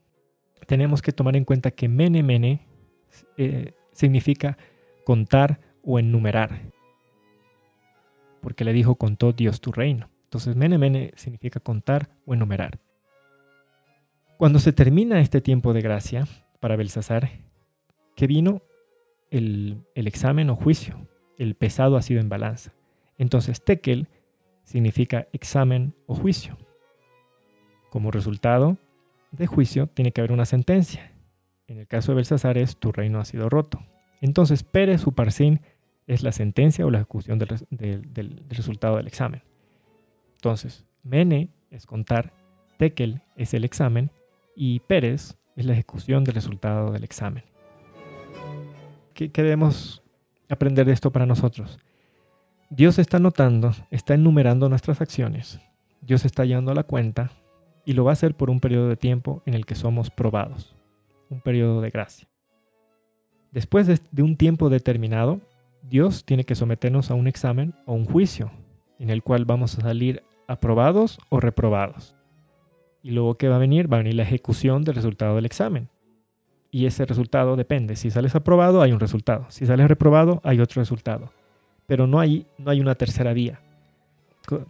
tenemos 0.66 1.02
que 1.02 1.12
tomar 1.12 1.36
en 1.36 1.44
cuenta 1.44 1.70
que 1.70 1.88
mene 1.88 2.22
mene 2.22 2.66
eh, 3.36 3.72
significa 3.92 4.58
contar 5.04 5.60
o 5.82 5.98
enumerar, 5.98 6.72
porque 8.40 8.64
le 8.64 8.72
dijo 8.72 8.96
contó 8.96 9.32
Dios 9.32 9.60
tu 9.60 9.72
reino. 9.72 10.10
Entonces, 10.24 10.56
mene 10.56 10.76
mene 10.76 11.12
significa 11.16 11.60
contar 11.60 12.10
o 12.26 12.34
enumerar. 12.34 12.78
Cuando 14.36 14.58
se 14.58 14.72
termina 14.72 15.20
este 15.20 15.40
tiempo 15.40 15.72
de 15.72 15.80
gracia 15.80 16.26
para 16.60 16.76
Belsasar, 16.76 17.30
que 18.16 18.26
vino 18.26 18.62
el, 19.30 19.78
el 19.94 20.06
examen 20.06 20.50
o 20.50 20.56
juicio, 20.56 21.08
el 21.38 21.54
pesado 21.54 21.96
ha 21.96 22.02
sido 22.02 22.20
en 22.20 22.28
balanza. 22.28 22.72
Entonces, 23.18 23.62
tekel 23.64 24.08
significa 24.64 25.28
examen 25.32 25.94
o 26.06 26.14
juicio. 26.14 26.58
Como 27.96 28.10
resultado 28.10 28.76
de 29.30 29.46
juicio, 29.46 29.86
tiene 29.86 30.12
que 30.12 30.20
haber 30.20 30.32
una 30.32 30.44
sentencia. 30.44 31.12
En 31.66 31.78
el 31.78 31.86
caso 31.86 32.12
de 32.12 32.16
Belsasar 32.16 32.58
es 32.58 32.76
tu 32.76 32.92
reino 32.92 33.20
ha 33.20 33.24
sido 33.24 33.48
roto. 33.48 33.82
Entonces, 34.20 34.64
Pérez 34.64 35.06
Uparsin 35.06 35.62
es 36.06 36.22
la 36.22 36.32
sentencia 36.32 36.84
o 36.84 36.90
la 36.90 36.98
ejecución 36.98 37.38
del 37.38 38.44
resultado 38.50 38.98
del 38.98 39.06
examen. 39.06 39.42
Entonces, 40.34 40.84
Mene 41.04 41.48
es 41.70 41.86
contar, 41.86 42.34
Tekel 42.76 43.22
es 43.34 43.54
el 43.54 43.64
examen 43.64 44.10
y 44.54 44.80
Pérez 44.80 45.38
es 45.56 45.64
la 45.64 45.72
ejecución 45.72 46.22
del 46.22 46.34
resultado 46.34 46.92
del 46.92 47.02
examen. 47.02 47.44
¿Qué, 49.14 49.30
debemos 49.34 50.02
aprender 50.50 50.84
de 50.84 50.92
esto 50.92 51.10
para 51.12 51.24
nosotros? 51.24 51.78
Dios 52.68 52.98
está 52.98 53.18
notando, 53.18 53.72
está 53.90 54.12
enumerando 54.12 54.68
nuestras 54.68 55.00
acciones. 55.00 55.60
Dios 56.02 56.26
está 56.26 56.44
llevando 56.44 56.72
a 56.72 56.74
la 56.74 56.82
cuenta 56.82 57.32
y 57.86 57.92
lo 57.94 58.04
va 58.04 58.10
a 58.10 58.12
hacer 58.12 58.34
por 58.34 58.50
un 58.50 58.60
periodo 58.60 58.88
de 58.88 58.96
tiempo 58.96 59.42
en 59.46 59.54
el 59.54 59.64
que 59.64 59.76
somos 59.76 60.10
probados, 60.10 60.74
un 61.30 61.40
periodo 61.40 61.80
de 61.80 61.90
gracia. 61.90 62.28
Después 63.52 63.86
de, 63.86 64.22
un 64.22 64.36
tiempo 64.36 64.68
determinado, 64.68 65.40
Dios 65.82 66.24
tiene 66.24 66.44
que 66.44 66.56
someternos 66.56 67.10
a 67.10 67.14
un 67.14 67.28
examen 67.28 67.74
o 67.86 67.94
un 67.94 68.04
juicio, 68.04 68.50
en 68.98 69.08
el 69.08 69.22
cual 69.22 69.44
vamos 69.44 69.78
a 69.78 69.82
salir 69.82 70.24
aprobados 70.48 71.18
o 71.30 71.38
reprobados. 71.38 72.16
Y 73.02 73.12
luego 73.12 73.36
que 73.36 73.48
va 73.48 73.56
a 73.56 73.60
venir, 73.60 73.90
va 73.90 73.98
a 73.98 74.00
venir 74.00 74.16
la 74.16 74.24
ejecución 74.24 74.82
del 74.82 74.96
resultado 74.96 75.36
del 75.36 75.46
examen. 75.46 75.88
Y 76.72 76.86
ese 76.86 77.06
resultado 77.06 77.54
depende. 77.54 77.94
Si 77.94 78.10
sales 78.10 78.34
aprobado, 78.34 78.82
hay 78.82 78.90
un 78.90 78.98
resultado. 78.98 79.46
Si 79.48 79.64
sales 79.64 79.86
reprobado, 79.86 80.40
hay 80.42 80.58
otro 80.58 80.82
resultado. 80.82 81.32
Pero 81.86 82.08
no 82.08 82.18
hay, 82.18 82.46
no 82.58 82.72
hay 82.72 82.80
una 82.80 82.96
tercera 82.96 83.32
vía 83.32 83.60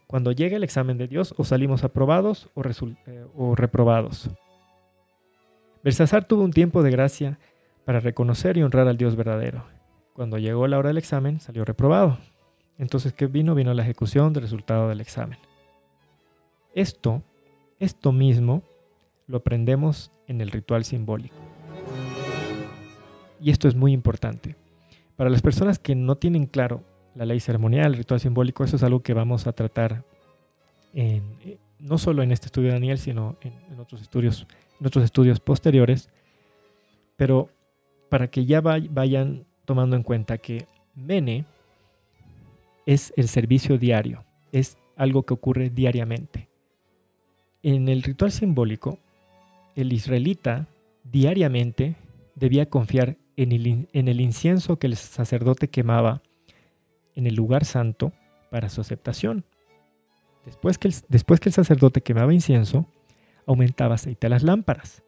cuando 0.06 0.32
llegue 0.32 0.56
el 0.56 0.64
examen 0.64 0.98
de 0.98 1.08
Dios, 1.08 1.34
o 1.36 1.44
salimos 1.44 1.84
aprobados 1.84 2.48
o, 2.54 2.62
eh, 2.62 3.26
o 3.34 3.54
reprobados. 3.54 4.30
Belsasar 5.82 6.26
tuvo 6.26 6.42
un 6.42 6.52
tiempo 6.52 6.82
de 6.82 6.90
gracia 6.90 7.38
para 7.84 8.00
reconocer 8.00 8.56
y 8.56 8.62
honrar 8.62 8.88
al 8.88 8.96
Dios 8.96 9.14
verdadero. 9.14 9.64
Cuando 10.12 10.38
llegó 10.38 10.66
la 10.66 10.78
hora 10.78 10.88
del 10.88 10.98
examen, 10.98 11.40
salió 11.40 11.64
reprobado. 11.64 12.18
Entonces, 12.78 13.12
¿qué 13.12 13.26
vino? 13.26 13.54
Vino 13.54 13.72
la 13.72 13.82
ejecución 13.82 14.32
del 14.32 14.42
resultado 14.42 14.88
del 14.88 15.00
examen. 15.00 15.38
Esto, 16.74 17.22
esto 17.78 18.12
mismo, 18.12 18.62
lo 19.26 19.38
aprendemos 19.38 20.10
en 20.26 20.40
el 20.40 20.50
ritual 20.50 20.84
simbólico. 20.84 21.36
Y 23.40 23.50
esto 23.50 23.68
es 23.68 23.74
muy 23.74 23.92
importante. 23.92 24.56
Para 25.16 25.30
las 25.30 25.42
personas 25.42 25.78
que 25.78 25.94
no 25.94 26.16
tienen 26.16 26.46
claro 26.46 26.82
la 27.16 27.24
ley 27.24 27.40
ceremonial, 27.40 27.92
el 27.92 27.98
ritual 27.98 28.20
simbólico, 28.20 28.62
eso 28.64 28.76
es 28.76 28.82
algo 28.82 29.00
que 29.00 29.14
vamos 29.14 29.46
a 29.46 29.52
tratar 29.52 30.04
eh, 30.94 31.22
no 31.78 31.98
solo 31.98 32.22
en 32.22 32.30
este 32.30 32.46
estudio 32.46 32.68
de 32.68 32.74
Daniel, 32.74 32.98
sino 32.98 33.36
en, 33.40 33.80
otros 33.80 34.02
estudios, 34.02 34.46
en 34.80 34.86
otros 34.86 35.04
estudios 35.04 35.40
posteriores, 35.40 36.10
pero 37.16 37.48
para 38.08 38.28
que 38.28 38.44
ya 38.44 38.60
vayan 38.60 39.44
tomando 39.64 39.96
en 39.96 40.02
cuenta 40.02 40.38
que 40.38 40.66
Mene 40.94 41.44
es 42.84 43.12
el 43.16 43.28
servicio 43.28 43.78
diario, 43.78 44.24
es 44.52 44.78
algo 44.96 45.24
que 45.24 45.34
ocurre 45.34 45.70
diariamente. 45.70 46.48
En 47.62 47.88
el 47.88 48.02
ritual 48.02 48.30
simbólico, 48.30 48.98
el 49.74 49.92
israelita 49.92 50.66
diariamente 51.04 51.96
debía 52.34 52.66
confiar 52.70 53.16
en 53.36 53.52
el 54.08 54.20
incienso 54.20 54.78
que 54.78 54.86
el 54.86 54.96
sacerdote 54.96 55.68
quemaba 55.68 56.22
en 57.16 57.26
el 57.26 57.34
lugar 57.34 57.64
santo 57.64 58.12
para 58.50 58.68
su 58.68 58.80
aceptación. 58.80 59.44
Después 60.44 60.78
que 60.78 60.88
el, 60.88 60.94
después 61.08 61.40
que 61.40 61.48
el 61.48 61.54
sacerdote 61.54 62.02
quemaba 62.02 62.32
incienso, 62.32 62.86
aumentaba 63.46 63.96
aceite 63.96 64.28
a 64.28 64.30
las 64.30 64.44
lámparas. 64.44 65.02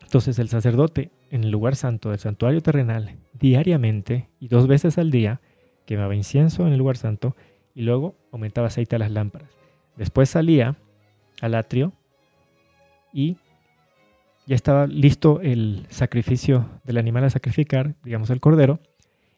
Entonces 0.00 0.38
el 0.38 0.48
sacerdote 0.48 1.10
en 1.30 1.42
el 1.42 1.50
lugar 1.50 1.74
santo 1.74 2.10
del 2.10 2.20
santuario 2.20 2.60
terrenal, 2.60 3.16
diariamente 3.32 4.28
y 4.38 4.48
dos 4.48 4.68
veces 4.68 4.98
al 4.98 5.10
día, 5.10 5.40
quemaba 5.86 6.14
incienso 6.14 6.66
en 6.66 6.72
el 6.72 6.78
lugar 6.78 6.96
santo 6.96 7.34
y 7.74 7.82
luego 7.82 8.14
aumentaba 8.30 8.68
aceite 8.68 8.96
a 8.96 9.00
las 9.00 9.10
lámparas. 9.10 9.50
Después 9.96 10.28
salía 10.28 10.76
al 11.40 11.54
atrio 11.54 11.92
y 13.12 13.36
ya 14.46 14.54
estaba 14.54 14.86
listo 14.86 15.40
el 15.40 15.86
sacrificio 15.88 16.68
del 16.84 16.98
animal 16.98 17.24
a 17.24 17.30
sacrificar, 17.30 17.94
digamos 18.04 18.30
el 18.30 18.40
cordero, 18.40 18.80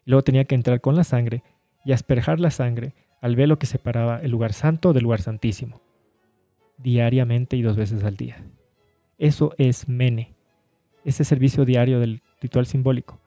y 0.05 0.11
luego 0.11 0.23
tenía 0.23 0.45
que 0.45 0.55
entrar 0.55 0.81
con 0.81 0.95
la 0.95 1.03
sangre 1.03 1.43
y 1.87 1.93
asperjar 1.93 2.41
la 2.41 2.51
sangre 2.51 2.93
al 3.21 3.37
velo 3.37 3.57
que 3.59 3.65
separaba 3.65 4.19
el 4.21 4.29
lugar 4.29 4.51
santo 4.51 4.91
del 4.91 5.03
lugar 5.03 5.21
santísimo, 5.21 5.81
diariamente 6.77 7.55
y 7.55 7.61
dos 7.61 7.77
veces 7.77 8.03
al 8.03 8.17
día. 8.17 8.43
Eso 9.17 9.55
es 9.57 9.87
mene, 9.87 10.35
ese 11.05 11.23
servicio 11.23 11.63
diario 11.63 12.01
del 12.01 12.21
ritual 12.41 12.65
simbólico. 12.65 13.21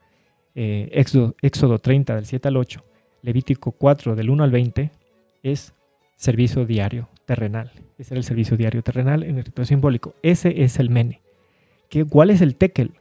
Eh, 0.55 0.91
Éxodo, 0.93 1.37
Éxodo 1.41 1.79
30 1.79 2.17
del 2.17 2.27
7 2.27 2.49
al 2.49 2.59
8, 2.59 2.85
Levítico 3.23 3.73
4 3.73 4.15
del 4.15 4.29
1 4.29 4.45
al 4.45 4.51
20 4.51 4.91
es 5.43 5.73
servicio 6.17 6.67
diario 6.67 7.09
terrenal. 7.25 7.73
Ese 7.97 8.13
era 8.13 8.19
el 8.19 8.25
servicio 8.25 8.59
diario 8.59 8.83
terrenal 8.83 9.23
en 9.23 9.39
el 9.39 9.45
ritual 9.47 9.67
simbólico. 9.67 10.15
Ese 10.23 10.65
es 10.65 10.79
el 10.79 10.91
mene. 10.91 11.23
¿Qué, 11.89 12.05
¿Cuál 12.05 12.29
es 12.29 12.43
el 12.43 12.57
tekel? 12.57 12.93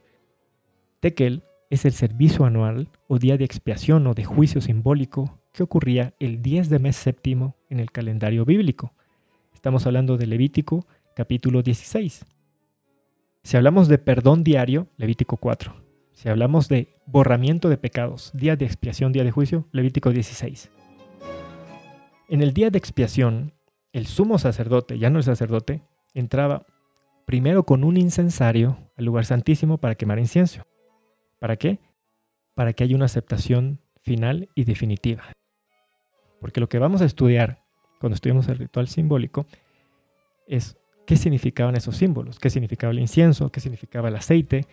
Tekel 1.00 1.42
es 1.68 1.84
el 1.84 1.92
servicio 1.92 2.46
anual 2.46 2.88
o 3.08 3.18
día 3.18 3.36
de 3.36 3.44
expiación 3.44 4.06
o 4.06 4.14
de 4.14 4.24
juicio 4.24 4.62
simbólico 4.62 5.39
que 5.52 5.62
ocurría 5.62 6.14
el 6.18 6.42
10 6.42 6.68
de 6.68 6.78
mes 6.78 6.96
séptimo 6.96 7.56
en 7.68 7.80
el 7.80 7.90
calendario 7.90 8.44
bíblico. 8.44 8.94
Estamos 9.52 9.86
hablando 9.86 10.16
de 10.16 10.26
Levítico 10.26 10.86
capítulo 11.14 11.62
16. 11.62 12.24
Si 13.42 13.56
hablamos 13.56 13.88
de 13.88 13.98
perdón 13.98 14.44
diario, 14.44 14.88
Levítico 14.96 15.36
4. 15.36 15.74
Si 16.12 16.28
hablamos 16.28 16.68
de 16.68 16.94
borramiento 17.06 17.68
de 17.68 17.78
pecados, 17.78 18.30
día 18.34 18.56
de 18.56 18.66
expiación, 18.66 19.12
día 19.12 19.24
de 19.24 19.30
juicio, 19.30 19.66
Levítico 19.72 20.10
16. 20.10 20.70
En 22.28 22.42
el 22.42 22.52
día 22.52 22.70
de 22.70 22.78
expiación, 22.78 23.54
el 23.92 24.06
sumo 24.06 24.38
sacerdote, 24.38 24.98
ya 24.98 25.10
no 25.10 25.18
el 25.18 25.24
sacerdote, 25.24 25.82
entraba 26.14 26.66
primero 27.26 27.64
con 27.64 27.84
un 27.84 27.96
incensario 27.96 28.78
al 28.96 29.04
lugar 29.04 29.24
santísimo 29.24 29.78
para 29.78 29.94
quemar 29.94 30.18
incienso. 30.18 30.62
¿Para 31.38 31.56
qué? 31.56 31.78
Para 32.54 32.72
que 32.72 32.84
haya 32.84 32.96
una 32.96 33.06
aceptación 33.06 33.80
final 34.02 34.48
y 34.54 34.64
definitiva. 34.64 35.24
Porque 36.40 36.60
lo 36.60 36.68
que 36.68 36.78
vamos 36.78 37.02
a 37.02 37.04
estudiar 37.04 37.62
cuando 38.00 38.14
estudiamos 38.14 38.48
el 38.48 38.58
ritual 38.58 38.88
simbólico 38.88 39.46
es 40.46 40.78
qué 41.06 41.16
significaban 41.16 41.76
esos 41.76 41.96
símbolos, 41.96 42.38
qué 42.38 42.50
significaba 42.50 42.92
el 42.92 42.98
incienso, 42.98 43.50
qué 43.50 43.60
significaba 43.60 44.08
el 44.08 44.16
aceite, 44.16 44.66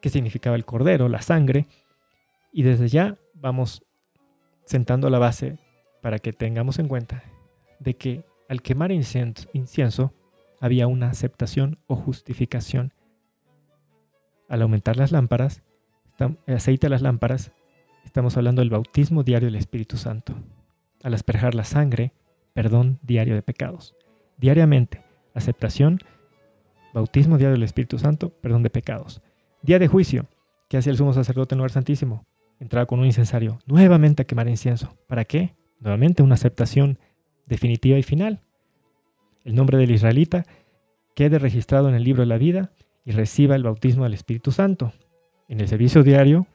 qué 0.00 0.08
significaba 0.08 0.56
el 0.56 0.64
cordero, 0.64 1.08
la 1.08 1.20
sangre. 1.20 1.66
Y 2.52 2.62
desde 2.62 2.88
ya 2.88 3.18
vamos 3.34 3.82
sentando 4.64 5.10
la 5.10 5.18
base 5.18 5.58
para 6.00 6.20
que 6.20 6.32
tengamos 6.32 6.78
en 6.78 6.88
cuenta 6.88 7.24
de 7.80 7.94
que 7.94 8.24
al 8.48 8.62
quemar 8.62 8.92
incienso, 8.92 10.14
había 10.60 10.86
una 10.86 11.10
aceptación 11.10 11.78
o 11.86 11.96
justificación. 11.96 12.94
Al 14.48 14.62
aumentar 14.62 14.96
las 14.96 15.12
lámparas, 15.12 15.62
el 16.46 16.54
aceite 16.54 16.86
a 16.86 16.90
las 16.90 17.02
lámparas, 17.02 17.52
estamos 18.04 18.36
hablando 18.36 18.60
del 18.60 18.70
bautismo 18.70 19.22
diario 19.22 19.46
del 19.46 19.56
Espíritu 19.56 19.98
Santo 19.98 20.34
al 21.02 21.14
asperjar 21.14 21.54
la 21.54 21.64
sangre, 21.64 22.12
perdón 22.54 22.98
diario 23.02 23.34
de 23.34 23.42
pecados. 23.42 23.94
Diariamente, 24.36 25.04
aceptación, 25.34 25.98
bautismo 26.94 27.38
diario 27.38 27.54
del 27.54 27.62
Espíritu 27.62 27.98
Santo, 27.98 28.30
perdón 28.40 28.62
de 28.62 28.70
pecados. 28.70 29.22
Día 29.62 29.78
de 29.78 29.88
juicio, 29.88 30.26
que 30.68 30.76
hacía 30.76 30.92
el 30.92 30.98
sumo 30.98 31.12
sacerdote 31.12 31.54
en 31.54 31.58
lugar 31.58 31.70
santísimo. 31.70 32.26
Entraba 32.60 32.86
con 32.86 32.98
un 32.98 33.06
incensario, 33.06 33.60
nuevamente 33.66 34.22
a 34.22 34.24
quemar 34.26 34.48
incienso. 34.48 34.96
¿Para 35.06 35.24
qué? 35.24 35.54
Nuevamente 35.80 36.22
una 36.22 36.34
aceptación 36.34 36.98
definitiva 37.46 37.98
y 37.98 38.02
final. 38.02 38.40
El 39.44 39.54
nombre 39.54 39.78
del 39.78 39.90
israelita 39.90 40.44
quede 41.14 41.38
registrado 41.38 41.88
en 41.88 41.94
el 41.94 42.04
libro 42.04 42.22
de 42.22 42.26
la 42.26 42.38
vida 42.38 42.72
y 43.04 43.12
reciba 43.12 43.56
el 43.56 43.62
bautismo 43.62 44.04
del 44.04 44.14
Espíritu 44.14 44.52
Santo 44.52 44.92
en 45.48 45.60
el 45.60 45.68
servicio 45.68 46.02
diario 46.02 46.46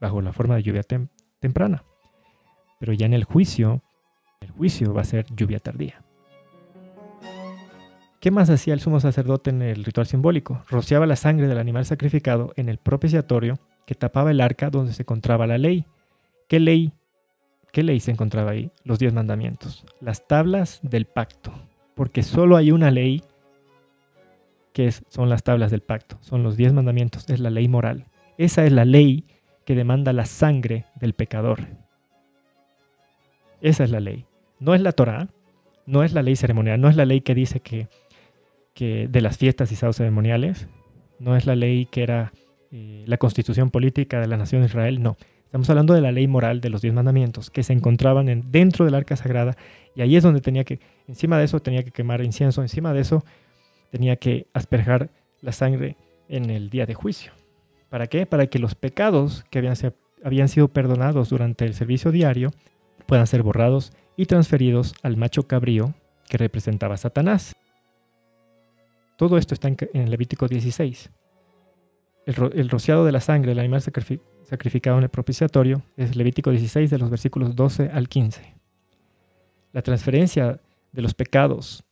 bajo 0.00 0.20
la 0.20 0.32
forma 0.32 0.56
de 0.56 0.62
lluvia 0.62 0.82
temprana 1.40 1.84
pero 2.78 2.92
ya 2.92 3.06
en 3.06 3.14
el 3.14 3.24
juicio, 3.24 3.82
el 4.40 4.50
juicio 4.50 4.92
va 4.92 5.02
a 5.02 5.04
ser 5.04 5.26
lluvia 5.34 5.58
tardía. 5.58 6.02
¿Qué 8.24 8.30
más 8.30 8.48
hacía 8.48 8.72
el 8.72 8.80
sumo 8.80 9.00
sacerdote 9.00 9.50
en 9.50 9.60
el 9.60 9.84
ritual 9.84 10.06
simbólico? 10.06 10.62
Rociaba 10.70 11.04
la 11.04 11.14
sangre 11.14 11.46
del 11.46 11.58
animal 11.58 11.84
sacrificado 11.84 12.54
en 12.56 12.70
el 12.70 12.78
propiciatorio 12.78 13.58
que 13.86 13.94
tapaba 13.94 14.30
el 14.30 14.40
arca 14.40 14.70
donde 14.70 14.94
se 14.94 15.02
encontraba 15.02 15.46
la 15.46 15.58
ley. 15.58 15.84
¿Qué 16.48 16.58
ley? 16.58 16.92
¿Qué 17.70 17.82
ley 17.82 18.00
se 18.00 18.12
encontraba 18.12 18.52
ahí? 18.52 18.70
Los 18.82 18.98
diez 18.98 19.12
mandamientos. 19.12 19.84
Las 20.00 20.26
tablas 20.26 20.80
del 20.82 21.04
pacto. 21.04 21.52
Porque 21.94 22.22
solo 22.22 22.56
hay 22.56 22.70
una 22.70 22.90
ley 22.90 23.22
que 24.72 24.90
son 24.90 25.28
las 25.28 25.42
tablas 25.42 25.70
del 25.70 25.82
pacto. 25.82 26.16
Son 26.22 26.42
los 26.42 26.56
diez 26.56 26.72
mandamientos. 26.72 27.28
Es 27.28 27.40
la 27.40 27.50
ley 27.50 27.68
moral. 27.68 28.06
Esa 28.38 28.64
es 28.64 28.72
la 28.72 28.86
ley 28.86 29.26
que 29.66 29.74
demanda 29.74 30.14
la 30.14 30.24
sangre 30.24 30.86
del 30.94 31.12
pecador. 31.12 31.60
Esa 33.64 33.84
es 33.84 33.90
la 33.90 34.00
ley. 34.00 34.26
No 34.60 34.74
es 34.74 34.82
la 34.82 34.92
Torah, 34.92 35.28
no 35.86 36.04
es 36.04 36.12
la 36.12 36.22
ley 36.22 36.36
ceremonial, 36.36 36.78
no 36.78 36.90
es 36.90 36.96
la 36.96 37.06
ley 37.06 37.22
que 37.22 37.34
dice 37.34 37.60
que, 37.60 37.88
que 38.74 39.08
de 39.08 39.20
las 39.22 39.38
fiestas 39.38 39.72
y 39.72 39.76
sábados 39.76 39.96
ceremoniales, 39.96 40.68
no 41.18 41.34
es 41.34 41.46
la 41.46 41.56
ley 41.56 41.86
que 41.86 42.02
era 42.02 42.34
eh, 42.70 43.04
la 43.06 43.16
constitución 43.16 43.70
política 43.70 44.20
de 44.20 44.26
la 44.26 44.36
nación 44.36 44.60
de 44.60 44.66
Israel, 44.66 45.02
no. 45.02 45.16
Estamos 45.46 45.70
hablando 45.70 45.94
de 45.94 46.02
la 46.02 46.12
ley 46.12 46.28
moral 46.28 46.60
de 46.60 46.68
los 46.68 46.82
diez 46.82 46.92
mandamientos 46.92 47.48
que 47.48 47.62
se 47.62 47.72
encontraban 47.72 48.28
en, 48.28 48.52
dentro 48.52 48.84
del 48.84 48.94
arca 48.94 49.16
sagrada 49.16 49.56
y 49.96 50.02
ahí 50.02 50.14
es 50.14 50.22
donde 50.22 50.42
tenía 50.42 50.64
que, 50.64 50.80
encima 51.08 51.38
de 51.38 51.44
eso 51.44 51.60
tenía 51.60 51.84
que 51.84 51.90
quemar 51.90 52.22
incienso, 52.22 52.60
encima 52.60 52.92
de 52.92 53.00
eso 53.00 53.24
tenía 53.90 54.16
que 54.16 54.46
asperjar 54.52 55.08
la 55.40 55.52
sangre 55.52 55.96
en 56.28 56.50
el 56.50 56.68
día 56.68 56.84
de 56.84 56.92
juicio. 56.92 57.32
¿Para 57.88 58.08
qué? 58.08 58.26
Para 58.26 58.46
que 58.46 58.58
los 58.58 58.74
pecados 58.74 59.46
que 59.48 59.60
habían, 59.60 59.76
habían 60.22 60.48
sido 60.50 60.68
perdonados 60.68 61.30
durante 61.30 61.64
el 61.64 61.72
servicio 61.72 62.12
diario 62.12 62.50
puedan 63.06 63.26
ser 63.26 63.42
borrados 63.42 63.92
y 64.16 64.26
transferidos 64.26 64.94
al 65.02 65.16
macho 65.16 65.46
cabrío 65.46 65.94
que 66.28 66.38
representaba 66.38 66.94
a 66.94 66.98
Satanás. 66.98 67.54
Todo 69.16 69.38
esto 69.38 69.54
está 69.54 69.68
en 69.68 70.10
Levítico 70.10 70.48
16. 70.48 71.10
El, 72.26 72.70
rociado 72.70 73.04
de 73.04 73.12
la 73.12 73.20
sangre 73.20 73.50
del 73.50 73.58
animal 73.58 73.82
sacrificado 73.82 74.96
en 74.96 75.04
el 75.04 75.10
propiciatorio 75.10 75.82
es 75.96 76.16
Levítico 76.16 76.50
16 76.50 76.90
de 76.90 76.98
los 76.98 77.10
versículos 77.10 77.54
12 77.54 77.90
al 77.92 78.08
15. 78.08 78.54
La 79.72 79.82
transferencia 79.82 80.60
de 80.92 81.02
los 81.02 81.14
pecados 81.14 81.84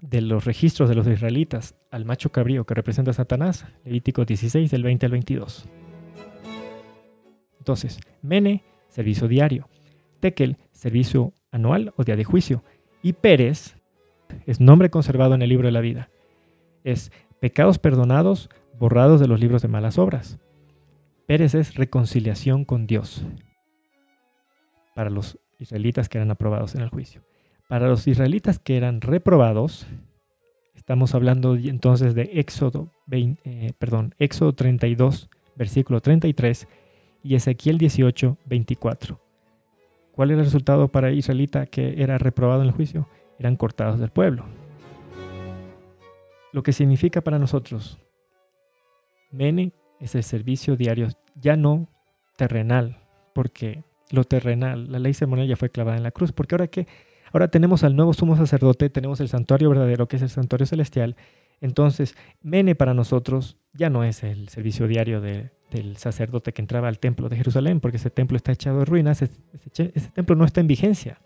de 0.00 0.20
los 0.20 0.44
registros 0.44 0.88
de 0.88 0.94
los 0.94 1.06
israelitas 1.06 1.74
al 1.90 2.04
macho 2.04 2.30
cabrío 2.30 2.64
que 2.64 2.74
representa 2.74 3.10
a 3.10 3.14
Satanás, 3.14 3.64
Levítico 3.84 4.24
16 4.24 4.70
del 4.70 4.82
20 4.82 5.06
al 5.06 5.12
22. 5.12 5.64
Entonces, 7.58 7.98
Mene, 8.22 8.64
servicio 8.88 9.28
diario. 9.28 9.68
Tekel, 10.20 10.58
servicio 10.72 11.32
anual 11.50 11.92
o 11.96 12.04
día 12.04 12.16
de 12.16 12.24
juicio. 12.24 12.62
Y 13.02 13.14
Pérez 13.14 13.76
es 14.46 14.60
nombre 14.60 14.90
conservado 14.90 15.34
en 15.34 15.42
el 15.42 15.48
libro 15.48 15.68
de 15.68 15.72
la 15.72 15.80
vida. 15.80 16.10
Es 16.84 17.12
pecados 17.40 17.78
perdonados, 17.78 18.50
borrados 18.78 19.20
de 19.20 19.28
los 19.28 19.40
libros 19.40 19.62
de 19.62 19.68
malas 19.68 19.98
obras. 19.98 20.38
Pérez 21.26 21.54
es 21.54 21.74
reconciliación 21.74 22.64
con 22.64 22.86
Dios 22.86 23.24
para 24.94 25.10
los 25.10 25.38
israelitas 25.58 26.08
que 26.08 26.18
eran 26.18 26.30
aprobados 26.30 26.74
en 26.74 26.80
el 26.80 26.88
juicio. 26.88 27.22
Para 27.68 27.86
los 27.88 28.06
israelitas 28.08 28.58
que 28.58 28.76
eran 28.76 29.00
reprobados, 29.00 29.86
estamos 30.74 31.14
hablando 31.14 31.54
entonces 31.54 32.14
de 32.14 32.30
Éxodo, 32.34 32.90
eh, 33.10 33.72
perdón, 33.78 34.14
Éxodo 34.18 34.54
32, 34.54 35.28
versículo 35.54 36.00
33 36.00 36.66
y 37.22 37.34
Ezequiel 37.34 37.78
18, 37.78 38.38
24. 38.46 39.27
¿Cuál 40.18 40.32
era 40.32 40.40
el 40.40 40.46
resultado 40.46 40.88
para 40.88 41.10
el 41.10 41.16
israelita 41.16 41.66
que 41.66 42.02
era 42.02 42.18
reprobado 42.18 42.62
en 42.62 42.66
el 42.66 42.74
juicio? 42.74 43.06
Eran 43.38 43.54
cortados 43.54 44.00
del 44.00 44.10
pueblo. 44.10 44.46
Lo 46.52 46.64
que 46.64 46.72
significa 46.72 47.20
para 47.20 47.38
nosotros, 47.38 48.00
Mene 49.30 49.74
es 50.00 50.16
el 50.16 50.24
servicio 50.24 50.74
diario, 50.74 51.06
ya 51.36 51.54
no 51.54 51.86
terrenal, 52.36 52.96
porque 53.32 53.84
lo 54.10 54.24
terrenal, 54.24 54.90
la 54.90 54.98
ley 54.98 55.14
ceremonial 55.14 55.46
ya 55.46 55.54
fue 55.54 55.70
clavada 55.70 55.96
en 55.96 56.02
la 56.02 56.10
cruz, 56.10 56.32
porque 56.32 56.56
ahora 56.56 56.66
que 56.66 56.88
ahora 57.32 57.46
tenemos 57.46 57.84
al 57.84 57.94
nuevo 57.94 58.12
sumo 58.12 58.36
sacerdote, 58.36 58.90
tenemos 58.90 59.20
el 59.20 59.28
santuario 59.28 59.68
verdadero, 59.70 60.08
que 60.08 60.16
es 60.16 60.22
el 60.22 60.30
santuario 60.30 60.66
celestial, 60.66 61.14
entonces 61.60 62.16
Mene 62.42 62.74
para 62.74 62.92
nosotros 62.92 63.56
ya 63.78 63.88
no 63.90 64.04
es 64.04 64.24
el 64.24 64.48
servicio 64.48 64.88
diario 64.88 65.20
de, 65.20 65.50
del 65.70 65.96
sacerdote 65.96 66.52
que 66.52 66.60
entraba 66.60 66.88
al 66.88 66.98
templo 66.98 67.28
de 67.28 67.36
Jerusalén, 67.36 67.80
porque 67.80 67.96
ese 67.96 68.10
templo 68.10 68.36
está 68.36 68.52
echado 68.52 68.80
de 68.80 68.84
ruinas, 68.84 69.22
ese, 69.22 69.38
templo 70.14 70.34
no 70.34 70.44
está 70.44 70.60
en 70.60 70.66
vigencia. 70.66 71.20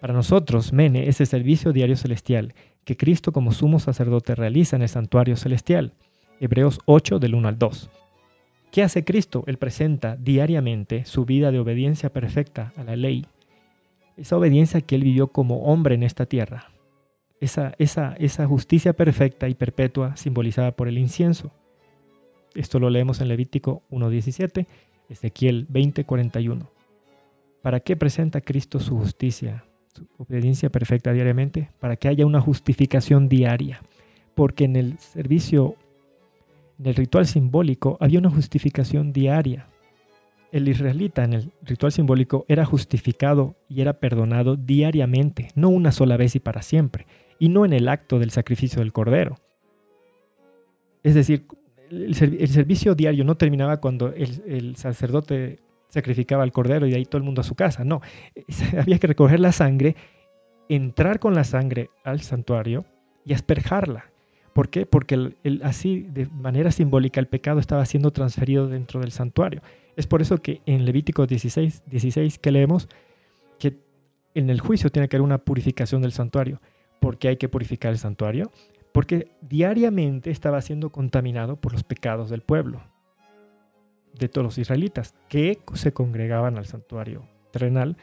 Para 0.00 0.12
nosotros, 0.12 0.72
Mene 0.72 1.08
es 1.08 1.20
el 1.20 1.26
servicio 1.26 1.72
diario 1.72 1.96
celestial 1.96 2.54
que 2.84 2.96
Cristo 2.96 3.32
como 3.32 3.52
sumo 3.52 3.78
sacerdote 3.78 4.34
realiza 4.34 4.76
en 4.76 4.82
el 4.82 4.88
santuario 4.88 5.36
celestial. 5.36 5.92
Hebreos 6.40 6.80
8 6.86 7.18
del 7.18 7.34
1 7.34 7.48
al 7.48 7.58
2. 7.58 7.90
¿Qué 8.72 8.82
hace 8.82 9.04
Cristo? 9.04 9.44
Él 9.46 9.58
presenta 9.58 10.16
diariamente 10.16 11.04
su 11.04 11.24
vida 11.24 11.50
de 11.50 11.58
obediencia 11.58 12.10
perfecta 12.12 12.72
a 12.76 12.84
la 12.84 12.96
ley. 12.96 13.26
Esa 14.16 14.36
obediencia 14.36 14.80
que 14.80 14.94
él 14.94 15.04
vivió 15.04 15.28
como 15.28 15.64
hombre 15.64 15.94
en 15.94 16.02
esta 16.02 16.26
tierra. 16.26 16.70
Esa, 17.40 17.74
esa, 17.78 18.14
esa 18.18 18.46
justicia 18.46 18.92
perfecta 18.92 19.48
y 19.48 19.54
perpetua 19.54 20.16
simbolizada 20.16 20.72
por 20.72 20.88
el 20.88 20.98
incienso. 20.98 21.52
Esto 22.54 22.80
lo 22.80 22.90
leemos 22.90 23.20
en 23.20 23.28
Levítico 23.28 23.82
1.17, 23.90 24.66
Ezequiel 25.08 25.68
20.41. 25.68 26.66
¿Para 27.62 27.80
qué 27.80 27.96
presenta 27.96 28.40
Cristo 28.40 28.80
su 28.80 28.96
justicia, 28.96 29.64
su 29.94 30.06
obediencia 30.18 30.70
perfecta 30.70 31.12
diariamente? 31.12 31.70
Para 31.80 31.96
que 31.96 32.08
haya 32.08 32.26
una 32.26 32.40
justificación 32.40 33.28
diaria. 33.28 33.82
Porque 34.34 34.64
en 34.64 34.76
el 34.76 34.98
servicio, 34.98 35.76
en 36.78 36.86
el 36.86 36.94
ritual 36.94 37.26
simbólico, 37.26 37.96
había 38.00 38.18
una 38.18 38.30
justificación 38.30 39.12
diaria. 39.12 39.68
El 40.50 40.66
israelita 40.66 41.24
en 41.24 41.34
el 41.34 41.52
ritual 41.62 41.92
simbólico 41.92 42.46
era 42.48 42.64
justificado 42.64 43.56
y 43.68 43.82
era 43.82 44.00
perdonado 44.00 44.56
diariamente, 44.56 45.48
no 45.54 45.68
una 45.68 45.92
sola 45.92 46.16
vez 46.16 46.36
y 46.36 46.40
para 46.40 46.62
siempre, 46.62 47.06
y 47.38 47.48
no 47.48 47.64
en 47.64 47.72
el 47.72 47.88
acto 47.88 48.18
del 48.18 48.30
sacrificio 48.30 48.80
del 48.80 48.92
cordero. 48.92 49.36
Es 51.02 51.14
decir, 51.14 51.46
el, 51.90 52.14
servicio 52.14 52.94
diario 52.94 53.24
no 53.24 53.36
terminaba 53.36 53.78
cuando 53.78 54.12
el, 54.12 54.76
sacerdote 54.76 55.60
sacrificaba 55.88 56.42
al 56.42 56.52
cordero 56.52 56.86
y 56.86 56.90
de 56.90 56.96
ahí 56.96 57.04
todo 57.04 57.18
el 57.18 57.24
mundo 57.24 57.40
a 57.40 57.44
su 57.44 57.54
casa. 57.54 57.84
No, 57.84 58.00
había 58.78 58.98
que 58.98 59.06
recoger 59.06 59.40
la 59.40 59.52
sangre, 59.52 59.96
entrar 60.68 61.18
con 61.18 61.34
la 61.34 61.44
sangre 61.44 61.90
al 62.04 62.20
santuario 62.20 62.84
y 63.24 63.32
asperjarla. 63.32 64.10
¿Por 64.52 64.70
qué? 64.70 64.86
Porque 64.86 65.34
así, 65.62 66.06
de 66.10 66.26
manera 66.26 66.72
simbólica, 66.72 67.20
el 67.20 67.28
pecado 67.28 67.60
estaba 67.60 67.86
siendo 67.86 68.10
transferido 68.10 68.66
dentro 68.66 69.00
del 69.00 69.12
santuario. 69.12 69.62
Es 69.96 70.06
por 70.06 70.20
eso 70.20 70.38
que 70.38 70.62
en 70.66 70.84
Levítico 70.84 71.26
16, 71.26 71.84
16 71.86 72.38
que 72.38 72.52
leemos 72.52 72.88
que 73.58 73.78
en 74.34 74.50
el 74.50 74.60
juicio 74.60 74.90
tiene 74.90 75.08
que 75.08 75.16
haber 75.16 75.24
una 75.24 75.38
purificación 75.38 76.02
del 76.02 76.12
santuario. 76.12 76.60
¿Por 77.00 77.18
qué 77.18 77.28
hay 77.28 77.36
que 77.36 77.48
purificar 77.48 77.92
el 77.92 77.98
santuario? 77.98 78.50
porque 78.92 79.30
diariamente 79.40 80.30
estaba 80.30 80.60
siendo 80.60 80.90
contaminado 80.90 81.54
por 81.54 81.72
los 81.72 81.84
pecados 81.84 82.30
del 82.30 82.42
pueblo, 82.42 82.82
de 84.18 84.28
todos 84.28 84.44
los 84.44 84.58
israelitas, 84.58 85.14
que 85.28 85.60
se 85.74 85.92
congregaban 85.92 86.58
al 86.58 86.66
santuario 86.66 87.24
terrenal 87.52 87.96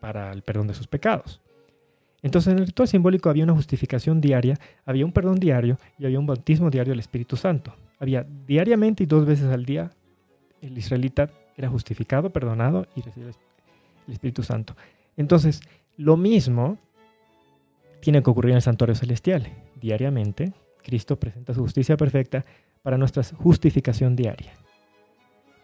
para 0.00 0.30
el 0.32 0.42
perdón 0.42 0.66
de 0.66 0.74
sus 0.74 0.86
pecados. 0.86 1.40
Entonces 2.20 2.52
en 2.52 2.58
el 2.58 2.66
ritual 2.66 2.88
simbólico 2.88 3.30
había 3.30 3.44
una 3.44 3.54
justificación 3.54 4.20
diaria, 4.20 4.58
había 4.84 5.06
un 5.06 5.12
perdón 5.12 5.38
diario 5.38 5.78
y 5.98 6.04
había 6.04 6.18
un 6.18 6.26
bautismo 6.26 6.68
diario 6.68 6.92
del 6.92 7.00
Espíritu 7.00 7.36
Santo. 7.36 7.74
Había 8.00 8.26
diariamente 8.46 9.04
y 9.04 9.06
dos 9.06 9.24
veces 9.24 9.46
al 9.46 9.64
día 9.64 9.92
el 10.60 10.76
israelita 10.76 11.30
era 11.56 11.68
justificado, 11.68 12.30
perdonado 12.30 12.86
y 12.94 13.00
recibía 13.02 13.30
el 14.06 14.12
Espíritu 14.12 14.42
Santo. 14.42 14.76
Entonces, 15.16 15.60
lo 15.96 16.16
mismo 16.16 16.76
tiene 18.00 18.22
que 18.22 18.30
ocurrir 18.30 18.50
en 18.50 18.56
el 18.56 18.62
santuario 18.62 18.94
celestial. 18.94 19.48
Diariamente, 19.76 20.52
Cristo 20.82 21.18
presenta 21.18 21.54
su 21.54 21.60
justicia 21.60 21.96
perfecta 21.96 22.44
para 22.82 22.96
nuestra 22.96 23.22
justificación 23.22 24.16
diaria. 24.16 24.52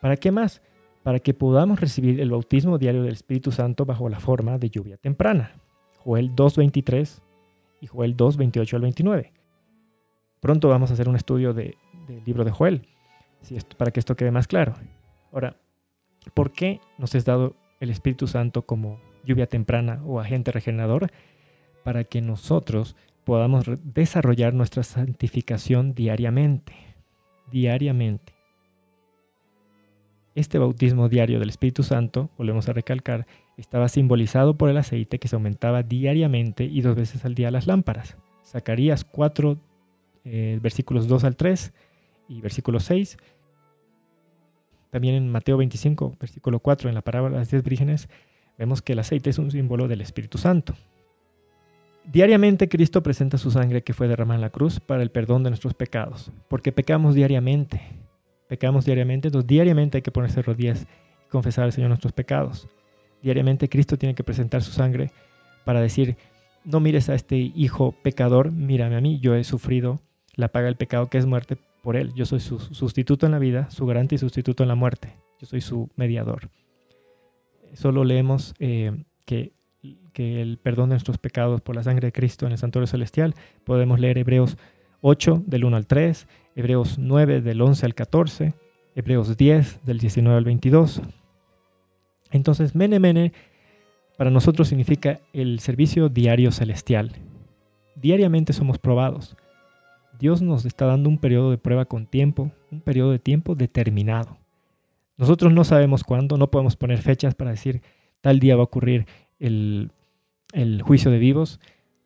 ¿Para 0.01 0.17
qué 0.17 0.31
más? 0.31 0.63
Para 1.03 1.19
que 1.19 1.35
podamos 1.35 1.81
recibir 1.81 2.21
el 2.21 2.31
bautismo 2.31 2.79
diario 2.79 3.03
del 3.03 3.13
Espíritu 3.13 3.53
Santo 3.53 3.85
bajo 3.85 4.09
la 4.09 4.21
forma 4.21 4.59
de 4.59 4.71
lluvia 4.71 4.97
temprana. 4.97 5.55
Joel 5.99 6.35
2.23 6.35 7.21
y 7.81 7.87
Joel 7.87 8.17
2.28 8.17 8.75
al 8.75 8.83
29. 8.83 9.33
Pronto 10.41 10.69
vamos 10.69 10.91
a 10.91 10.95
hacer 10.95 11.09
un 11.09 11.17
estudio 11.17 11.55
del 11.55 11.75
libro 12.27 12.45
de 12.45 12.51
Joel, 12.51 12.87
para 13.79 13.91
que 13.91 14.01
esto 14.01 14.15
quede 14.15 14.31
más 14.31 14.47
claro. 14.47 14.75
Ahora, 15.33 15.57
¿por 16.35 16.53
qué 16.53 16.81
nos 16.99 17.15
es 17.15 17.25
dado 17.25 17.57
el 17.81 17.89
Espíritu 17.89 18.27
Santo 18.27 18.63
como 18.63 19.01
lluvia 19.25 19.47
temprana 19.47 20.03
o 20.05 20.21
agente 20.21 20.53
regenerador? 20.53 21.11
Para 21.85 22.05
que 22.05 22.21
nosotros 22.21 22.97
podamos 23.25 23.65
desarrollar 23.83 24.55
nuestra 24.55 24.83
santificación 24.83 25.95
diariamente, 25.95 26.75
diariamente. 27.51 28.35
Este 30.35 30.59
bautismo 30.59 31.09
diario 31.09 31.39
del 31.39 31.51
Espíritu 31.51 31.85
Santo, 31.85 32.31
volvemos 32.37 32.69
a 32.69 32.73
recalcar, 32.73 33.27
estaba 33.57 33.89
simbolizado 33.89 34.57
por 34.57 34.69
el 34.69 34.77
aceite 34.77 35.21
que 35.21 35.29
se 35.29 35.37
aumentaba 35.37 35.85
diariamente 35.85 36.65
y 36.65 36.81
dos 36.81 36.97
veces 36.97 37.25
al 37.25 37.37
día 37.37 37.53
las 37.53 37.69
lámparas. 37.69 38.17
Zacarías 38.45 39.05
4, 39.05 39.57
eh, 40.25 40.59
versículos 40.61 41.07
2 41.07 41.25
al 41.25 41.37
3 41.37 41.73
y 42.29 42.41
versículo 42.41 42.81
6. 42.81 43.17
También 44.91 45.15
en 45.15 45.31
Mateo 45.31 45.57
25, 45.57 46.17
versículo 46.19 46.59
4, 46.59 46.89
en 46.89 46.95
la 46.95 47.03
parábola 47.03 47.35
de 47.35 47.41
las 47.41 47.51
diez 47.51 47.63
vírgenes, 47.63 48.09
vemos 48.59 48.83
que 48.83 48.95
el 48.95 48.99
aceite 48.99 49.31
es 49.31 49.39
un 49.39 49.51
símbolo 49.51 49.87
del 49.87 50.01
Espíritu 50.01 50.39
Santo. 50.39 50.75
Diariamente 52.05 52.69
Cristo 52.69 53.03
presenta 53.03 53.39
su 53.39 53.51
sangre 53.51 53.83
que 53.83 53.95
fue 53.95 54.09
derramada 54.09 54.37
en 54.37 54.43
la 54.43 54.51
cruz 54.51 54.79
para 54.79 55.03
el 55.03 55.11
perdón 55.11 55.43
de 55.43 55.51
nuestros 55.51 55.75
pecados, 55.75 56.31
porque 56.49 56.71
pecamos 56.71 57.15
diariamente. 57.15 57.81
Pecamos 58.49 58.85
diariamente, 58.85 59.29
entonces 59.29 59.49
diariamente 59.49 59.99
hay 59.99 60.03
que 60.03 60.11
ponerse 60.11 60.43
rodillas 60.43 60.87
y 61.27 61.31
confesar 61.31 61.65
al 61.65 61.73
Señor 61.73 61.89
nuestros 61.89 62.13
pecados. 62.13 62.69
Diariamente 63.23 63.71
Cristo 63.71 63.97
tiene 63.97 64.15
que 64.15 64.23
presentar 64.23 64.63
su 64.63 64.71
sangre 64.71 65.11
para 65.65 65.81
decir, 65.81 66.17
no 66.65 66.79
mires 66.79 67.09
a 67.09 67.15
este 67.15 67.37
hijo 67.37 67.93
pecador, 68.03 68.53
mírame 68.53 68.97
a 68.97 69.01
mí, 69.01 69.19
yo 69.21 69.35
he 69.35 69.45
sufrido 69.45 70.01
la 70.35 70.49
paga 70.49 70.67
del 70.67 70.77
pecado 70.77 71.09
que 71.09 71.19
es 71.19 71.25
muerte 71.25 71.57
por 71.83 71.97
él. 71.97 72.13
Yo 72.15 72.27
soy 72.27 72.41
su 72.41 72.59
sustituto 72.59 73.25
en 73.25 73.33
la 73.33 73.39
vida, 73.39 73.71
su 73.71 73.87
garante 73.87 74.15
y 74.15 74.19
sustituto 74.19 74.63
en 74.63 74.69
la 74.69 74.75
muerte. 74.75 75.15
Yo 75.41 75.47
soy 75.47 75.63
su 75.63 75.91
mediador. 75.97 76.51
Solo 77.73 78.05
leemos 78.05 78.55
eh, 78.59 79.05
que 79.25 79.53
que 80.13 80.41
el 80.41 80.59
perdón 80.59 80.89
de 80.89 80.95
nuestros 80.95 81.19
pecados 81.19 81.61
por 81.61 81.77
la 81.77 81.83
sangre 81.83 82.09
de 82.09 82.13
Cristo 82.13 82.47
en 82.47 82.53
el 82.53 82.59
santuario 82.59 82.87
celestial. 82.87 83.35
Podemos 83.65 84.01
leer 84.01 84.19
Hebreos 84.19 84.57
8 85.01 85.43
del 85.47 85.65
1 85.65 85.77
al 85.77 85.87
3, 85.87 86.27
Hebreos 86.57 86.99
9 86.99 87.41
del 87.41 87.61
11 87.61 87.87
al 87.87 87.95
14, 87.95 88.55
Hebreos 88.95 89.37
10 89.37 89.85
del 89.85 89.99
19 89.99 90.39
al 90.39 90.45
22. 90.45 91.03
Entonces, 92.31 92.75
mene 92.75 92.99
mene 92.99 93.33
para 94.17 94.31
nosotros 94.31 94.69
significa 94.69 95.21
el 95.33 95.59
servicio 95.61 96.09
diario 96.09 96.53
celestial. 96.53 97.13
Diariamente 97.97 98.53
somos 98.53 98.79
probados. 98.79 99.37
Dios 100.19 100.41
nos 100.41 100.65
está 100.65 100.87
dando 100.87 101.09
un 101.09 101.19
periodo 101.19 101.51
de 101.51 101.59
prueba 101.59 101.85
con 101.85 102.07
tiempo, 102.07 102.53
un 102.71 102.81
periodo 102.81 103.11
de 103.11 103.19
tiempo 103.19 103.57
determinado. 103.57 104.39
Nosotros 105.17 105.53
no 105.53 105.65
sabemos 105.65 106.05
cuándo, 106.05 106.37
no 106.37 106.51
podemos 106.51 106.77
poner 106.77 107.03
fechas 107.03 107.35
para 107.35 107.51
decir 107.51 107.83
tal 108.21 108.39
día 108.39 108.57
va 108.57 108.63
a 108.63 108.65
ocurrir 108.65 109.07
el, 109.39 109.91
juicio 110.83 111.11
de 111.11 111.19
vivos. 111.19 111.61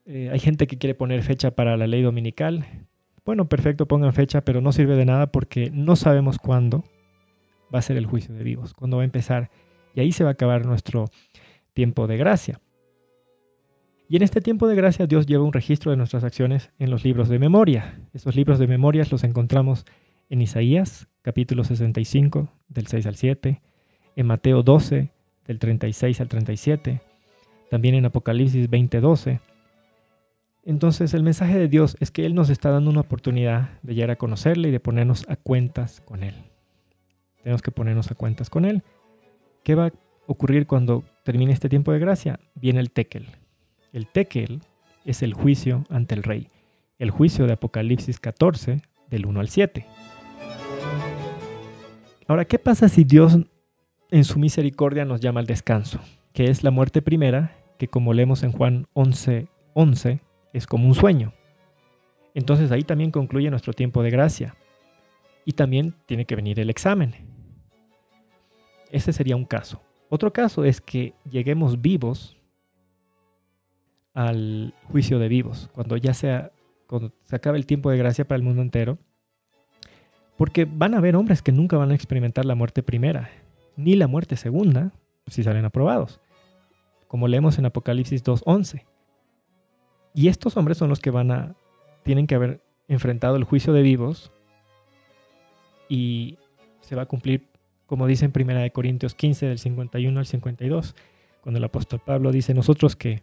Eh, 0.06 0.30
hay 0.32 0.38
gente 0.38 0.66
que 0.66 0.78
quiere 0.78 0.94
poner 0.94 1.22
fecha 1.22 1.50
para 1.50 1.76
la 1.76 1.86
ley 1.86 2.02
dominical. 2.02 2.66
Bueno, 3.24 3.48
perfecto, 3.48 3.86
pongan 3.86 4.12
fecha, 4.12 4.40
pero 4.40 4.60
no 4.60 4.72
sirve 4.72 4.96
de 4.96 5.04
nada 5.04 5.26
porque 5.26 5.70
no 5.70 5.96
sabemos 5.96 6.38
cuándo 6.38 6.84
va 7.72 7.80
a 7.80 7.82
ser 7.82 7.96
el 7.96 8.06
juicio 8.06 8.34
de 8.34 8.42
vivos, 8.42 8.74
cuándo 8.74 8.96
va 8.96 9.02
a 9.02 9.04
empezar. 9.04 9.50
Y 9.94 10.00
ahí 10.00 10.12
se 10.12 10.24
va 10.24 10.30
a 10.30 10.32
acabar 10.32 10.64
nuestro 10.64 11.10
tiempo 11.74 12.06
de 12.06 12.16
gracia. 12.16 12.60
Y 14.08 14.16
en 14.16 14.22
este 14.22 14.40
tiempo 14.40 14.66
de 14.66 14.74
gracia 14.74 15.06
Dios 15.06 15.26
lleva 15.26 15.44
un 15.44 15.52
registro 15.52 15.90
de 15.90 15.98
nuestras 15.98 16.24
acciones 16.24 16.70
en 16.78 16.90
los 16.90 17.04
libros 17.04 17.28
de 17.28 17.38
memoria. 17.38 18.00
Esos 18.14 18.34
libros 18.34 18.58
de 18.58 18.66
memorias 18.66 19.12
los 19.12 19.22
encontramos 19.22 19.84
en 20.30 20.40
Isaías, 20.40 21.08
capítulo 21.20 21.64
65, 21.64 22.48
del 22.68 22.86
6 22.86 23.06
al 23.06 23.16
7, 23.16 23.60
en 24.16 24.26
Mateo 24.26 24.62
12, 24.62 25.10
del 25.46 25.58
36 25.58 26.20
al 26.20 26.28
37, 26.28 27.00
también 27.70 27.94
en 27.94 28.04
Apocalipsis 28.04 28.68
20, 28.68 29.00
12. 29.00 29.40
Entonces 30.64 31.14
el 31.14 31.22
mensaje 31.22 31.58
de 31.58 31.68
Dios 31.68 31.96
es 32.00 32.10
que 32.10 32.26
Él 32.26 32.34
nos 32.34 32.50
está 32.50 32.70
dando 32.70 32.90
una 32.90 33.00
oportunidad 33.00 33.70
de 33.82 33.94
llegar 33.94 34.10
a 34.10 34.16
conocerle 34.16 34.68
y 34.68 34.72
de 34.72 34.80
ponernos 34.80 35.24
a 35.28 35.36
cuentas 35.36 36.02
con 36.04 36.22
Él. 36.22 36.34
Tenemos 37.42 37.62
que 37.62 37.70
ponernos 37.70 38.10
a 38.10 38.14
cuentas 38.14 38.50
con 38.50 38.64
Él. 38.64 38.82
¿Qué 39.62 39.74
va 39.74 39.86
a 39.86 39.92
ocurrir 40.26 40.66
cuando 40.66 41.04
termine 41.24 41.52
este 41.52 41.68
tiempo 41.68 41.92
de 41.92 41.98
gracia? 41.98 42.40
Viene 42.54 42.80
el 42.80 42.90
tekel. 42.90 43.26
El 43.92 44.06
tekel 44.06 44.60
es 45.04 45.22
el 45.22 45.32
juicio 45.32 45.84
ante 45.88 46.14
el 46.14 46.22
rey. 46.22 46.48
El 46.98 47.10
juicio 47.10 47.46
de 47.46 47.54
Apocalipsis 47.54 48.20
14, 48.20 48.82
del 49.08 49.26
1 49.26 49.40
al 49.40 49.48
7. 49.48 49.86
Ahora, 52.26 52.44
¿qué 52.44 52.58
pasa 52.58 52.88
si 52.88 53.04
Dios 53.04 53.38
en 54.10 54.24
su 54.24 54.38
misericordia 54.38 55.04
nos 55.04 55.20
llama 55.20 55.40
al 55.40 55.46
descanso? 55.46 56.00
Que 56.32 56.50
es 56.50 56.62
la 56.62 56.70
muerte 56.70 57.02
primera, 57.02 57.56
que 57.78 57.88
como 57.88 58.14
leemos 58.14 58.42
en 58.42 58.52
Juan 58.52 58.86
11, 58.92 59.48
11, 59.74 60.20
es 60.52 60.66
como 60.66 60.86
un 60.86 60.94
sueño. 60.94 61.32
Entonces 62.34 62.70
ahí 62.70 62.82
también 62.82 63.10
concluye 63.10 63.50
nuestro 63.50 63.72
tiempo 63.72 64.02
de 64.02 64.10
gracia. 64.10 64.56
Y 65.44 65.52
también 65.52 65.94
tiene 66.06 66.24
que 66.24 66.36
venir 66.36 66.60
el 66.60 66.70
examen. 66.70 67.14
Ese 68.90 69.12
sería 69.12 69.36
un 69.36 69.44
caso. 69.44 69.82
Otro 70.10 70.32
caso 70.32 70.64
es 70.64 70.80
que 70.80 71.14
lleguemos 71.30 71.82
vivos 71.82 72.38
al 74.14 74.74
juicio 74.84 75.18
de 75.18 75.28
vivos, 75.28 75.70
cuando 75.74 75.96
ya 75.96 76.14
sea, 76.14 76.50
cuando 76.86 77.12
se 77.24 77.36
acabe 77.36 77.58
el 77.58 77.66
tiempo 77.66 77.90
de 77.90 77.98
gracia 77.98 78.26
para 78.26 78.36
el 78.36 78.42
mundo 78.42 78.62
entero, 78.62 78.98
porque 80.36 80.64
van 80.64 80.94
a 80.94 80.98
haber 80.98 81.14
hombres 81.16 81.42
que 81.42 81.52
nunca 81.52 81.76
van 81.76 81.90
a 81.90 81.94
experimentar 81.94 82.44
la 82.44 82.54
muerte 82.54 82.82
primera, 82.82 83.30
ni 83.76 83.94
la 83.94 84.08
muerte 84.08 84.36
segunda, 84.36 84.92
si 85.28 85.42
salen 85.42 85.64
aprobados, 85.64 86.20
como 87.06 87.28
leemos 87.28 87.58
en 87.58 87.66
Apocalipsis 87.66 88.24
2.11. 88.24 88.84
Y 90.14 90.28
estos 90.28 90.56
hombres 90.56 90.78
son 90.78 90.88
los 90.88 91.00
que 91.00 91.10
van 91.10 91.30
a, 91.30 91.54
tienen 92.02 92.26
que 92.26 92.34
haber 92.34 92.60
enfrentado 92.88 93.36
el 93.36 93.44
juicio 93.44 93.72
de 93.72 93.82
vivos 93.82 94.32
y 95.88 96.38
se 96.80 96.96
va 96.96 97.02
a 97.02 97.06
cumplir, 97.06 97.46
como 97.86 98.06
dice 98.06 98.24
en 98.24 98.32
1 98.34 98.72
Corintios 98.72 99.14
15, 99.14 99.46
del 99.46 99.58
51 99.58 100.18
al 100.18 100.26
52, 100.26 100.94
cuando 101.40 101.58
el 101.58 101.64
apóstol 101.64 102.00
Pablo 102.04 102.32
dice, 102.32 102.54
nosotros 102.54 102.96
que, 102.96 103.20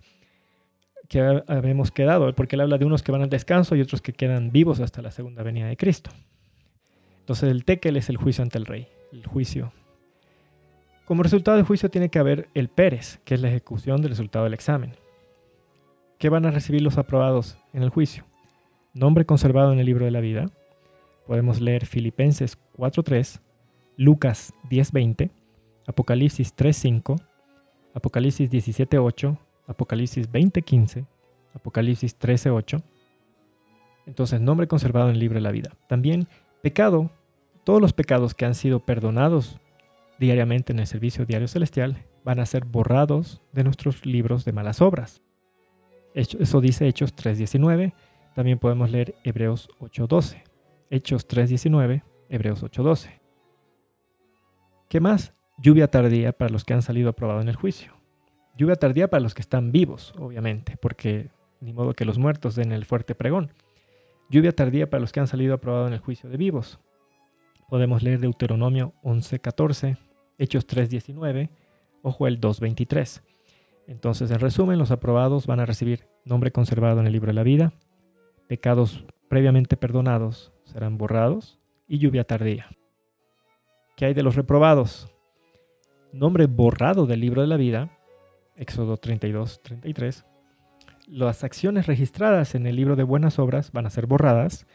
que 1.09 1.19
habemos 1.47 1.91
quedado, 1.91 2.33
porque 2.35 2.55
él 2.55 2.61
habla 2.61 2.77
de 2.77 2.85
unos 2.85 3.03
que 3.03 3.11
van 3.11 3.21
al 3.21 3.29
descanso 3.29 3.75
y 3.75 3.81
otros 3.81 4.01
que 4.01 4.13
quedan 4.13 4.51
vivos 4.51 4.79
hasta 4.79 5.01
la 5.01 5.11
segunda 5.11 5.43
venida 5.43 5.67
de 5.67 5.77
Cristo. 5.77 6.11
Entonces 7.19 7.49
el 7.49 7.65
tekel 7.65 7.97
es 7.97 8.09
el 8.09 8.17
juicio 8.17 8.43
ante 8.43 8.57
el 8.57 8.65
rey, 8.65 8.87
el 9.11 9.25
juicio. 9.25 9.73
Como 11.05 11.21
resultado 11.21 11.57
del 11.57 11.67
juicio 11.67 11.89
tiene 11.89 12.09
que 12.09 12.17
haber 12.17 12.49
el 12.55 12.67
Pérez, 12.67 13.19
que 13.25 13.35
es 13.35 13.41
la 13.41 13.49
ejecución 13.49 14.01
del 14.01 14.09
resultado 14.09 14.45
del 14.45 14.55
examen. 14.55 14.95
¿Qué 16.17 16.29
van 16.29 16.47
a 16.47 16.51
recibir 16.51 16.81
los 16.81 16.97
aprobados 16.97 17.59
en 17.73 17.83
el 17.83 17.89
juicio? 17.89 18.25
Nombre 18.93 19.25
conservado 19.25 19.71
en 19.71 19.77
el 19.77 19.85
libro 19.85 20.05
de 20.05 20.11
la 20.11 20.19
vida. 20.19 20.47
Podemos 21.27 21.61
leer 21.61 21.85
Filipenses 21.85 22.57
4.3, 22.75 23.39
Lucas 23.97 24.53
10.20, 24.69 25.29
Apocalipsis 25.85 26.55
3.5, 26.55 27.21
Apocalipsis 27.93 28.49
17.8, 28.49 29.37
Apocalipsis 29.67 30.31
20.15, 30.31 31.05
Apocalipsis 31.53 32.17
13.8. 32.19 32.81
Entonces, 34.07 34.41
nombre 34.41 34.67
conservado 34.67 35.09
en 35.09 35.15
el 35.15 35.19
libro 35.19 35.35
de 35.35 35.41
la 35.41 35.51
vida. 35.51 35.71
También 35.87 36.27
Pecado, 36.63 37.11
todos 37.63 37.79
los 37.79 37.93
pecados 37.93 38.33
que 38.33 38.45
han 38.45 38.55
sido 38.55 38.79
perdonados 38.79 39.59
diariamente 40.19 40.73
en 40.73 40.79
el 40.79 40.87
servicio 40.87 41.25
diario 41.25 41.47
celestial 41.47 42.05
van 42.23 42.39
a 42.39 42.45
ser 42.45 42.65
borrados 42.65 43.41
de 43.51 43.63
nuestros 43.63 44.05
libros 44.05 44.45
de 44.45 44.53
malas 44.53 44.81
obras. 44.81 45.21
Eso 46.13 46.61
dice 46.61 46.87
Hechos 46.87 47.15
3.19. 47.15 47.93
También 48.33 48.59
podemos 48.59 48.89
leer 48.89 49.15
Hebreos 49.23 49.69
8.12. 49.79 50.43
Hechos 50.89 51.27
3.19, 51.27 52.03
Hebreos 52.29 52.63
8.12. 52.63 53.19
¿Qué 54.89 54.99
más? 54.99 55.33
Lluvia 55.57 55.89
tardía 55.89 56.31
para 56.31 56.51
los 56.51 56.63
que 56.63 56.73
han 56.73 56.81
salido 56.81 57.09
aprobados 57.09 57.43
en 57.43 57.49
el 57.49 57.55
juicio. 57.55 57.93
Lluvia 58.57 58.75
tardía 58.75 59.09
para 59.09 59.21
los 59.21 59.33
que 59.33 59.41
están 59.41 59.71
vivos, 59.71 60.13
obviamente, 60.17 60.77
porque 60.77 61.29
ni 61.59 61.73
modo 61.73 61.93
que 61.93 62.05
los 62.05 62.17
muertos 62.17 62.55
den 62.55 62.71
el 62.71 62.85
fuerte 62.85 63.15
pregón. 63.15 63.51
Lluvia 64.29 64.53
tardía 64.53 64.89
para 64.89 65.01
los 65.01 65.11
que 65.11 65.19
han 65.19 65.27
salido 65.27 65.53
aprobados 65.53 65.87
en 65.87 65.93
el 65.93 65.99
juicio 65.99 66.29
de 66.29 66.37
vivos. 66.37 66.79
Podemos 67.67 68.03
leer 68.03 68.19
Deuteronomio 68.19 68.93
11.14, 69.03 69.97
Hechos 70.37 70.67
3.19 70.67 71.49
o 72.01 72.11
Joel 72.11 72.39
2.23. 72.39 73.21
Entonces, 73.87 74.31
en 74.31 74.39
resumen, 74.39 74.79
los 74.79 74.91
aprobados 74.91 75.47
van 75.47 75.59
a 75.59 75.65
recibir 75.65 76.07
nombre 76.23 76.51
conservado 76.51 76.99
en 76.99 77.07
el 77.07 77.13
libro 77.13 77.27
de 77.27 77.35
la 77.35 77.43
vida, 77.43 77.73
pecados 78.47 79.05
previamente 79.27 79.77
perdonados 79.77 80.51
serán 80.63 80.97
borrados 80.97 81.59
y 81.87 81.99
lluvia 81.99 82.23
tardía. 82.23 82.67
¿Qué 83.95 84.05
hay 84.05 84.13
de 84.13 84.23
los 84.23 84.35
reprobados? 84.35 85.07
Nombre 86.11 86.47
borrado 86.47 87.05
del 87.05 87.21
libro 87.21 87.41
de 87.41 87.47
la 87.47 87.57
vida, 87.57 87.97
Éxodo 88.55 88.97
32.33 88.97 90.25
las 91.07 91.43
acciones 91.43 91.85
registradas 91.85 92.55
en 92.55 92.65
el 92.65 92.75
libro 92.75 92.95
de 92.95 93.03
buenas 93.03 93.37
obras 93.37 93.71
van 93.71 93.85
a 93.85 93.91
ser 93.91 94.07
borradas, 94.07 94.65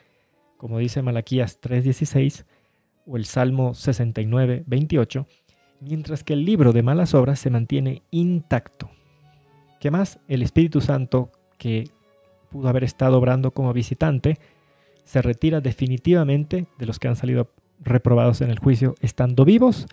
como 0.57 0.79
dice 0.79 1.03
Malaquías 1.03 1.61
3.16 1.61 2.45
o 3.07 3.17
el 3.17 3.25
Salmo 3.25 3.71
69.28, 3.73 5.27
mientras 5.81 6.25
que 6.25 6.35
el 6.35 6.45
libro 6.45 6.73
de 6.73 6.83
malas 6.83 7.15
obras 7.15 7.39
se 7.39 7.51
mantiene 7.51 8.03
intacto. 8.11 8.91
¿Qué 9.81 9.91
más? 9.91 10.19
El 10.29 10.43
Espíritu 10.43 10.81
Santo, 10.81 11.31
que 11.59 11.89
pudo 12.51 12.69
haber 12.69 12.85
estado 12.85 13.19
obrando 13.19 13.53
como 13.53 13.73
visitante, 13.73 14.39
se 15.05 15.23
retira 15.23 15.61
definitivamente 15.61 16.67
de 16.79 16.87
los 16.87 16.99
que 16.99 17.09
han 17.09 17.17
salido 17.17 17.49
reprobados 17.81 18.43
en 18.43 18.51
el 18.51 18.59
juicio 18.59 18.95
estando 19.01 19.45
vivos, 19.45 19.87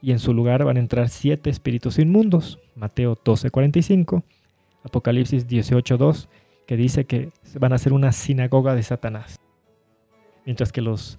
y 0.00 0.12
en 0.12 0.18
su 0.18 0.32
lugar 0.32 0.64
van 0.64 0.76
a 0.76 0.80
entrar 0.80 1.08
siete 1.08 1.50
espíritus 1.50 1.98
inmundos, 1.98 2.60
Mateo 2.76 3.16
12.45, 3.16 4.22
Apocalipsis 4.84 5.46
18.2, 5.48 6.28
que 6.66 6.76
dice 6.76 7.04
que 7.04 7.30
van 7.58 7.72
a 7.72 7.78
ser 7.78 7.92
una 7.92 8.12
sinagoga 8.12 8.74
de 8.74 8.82
Satanás. 8.82 9.40
Mientras 10.44 10.70
que 10.70 10.82
los 10.82 11.18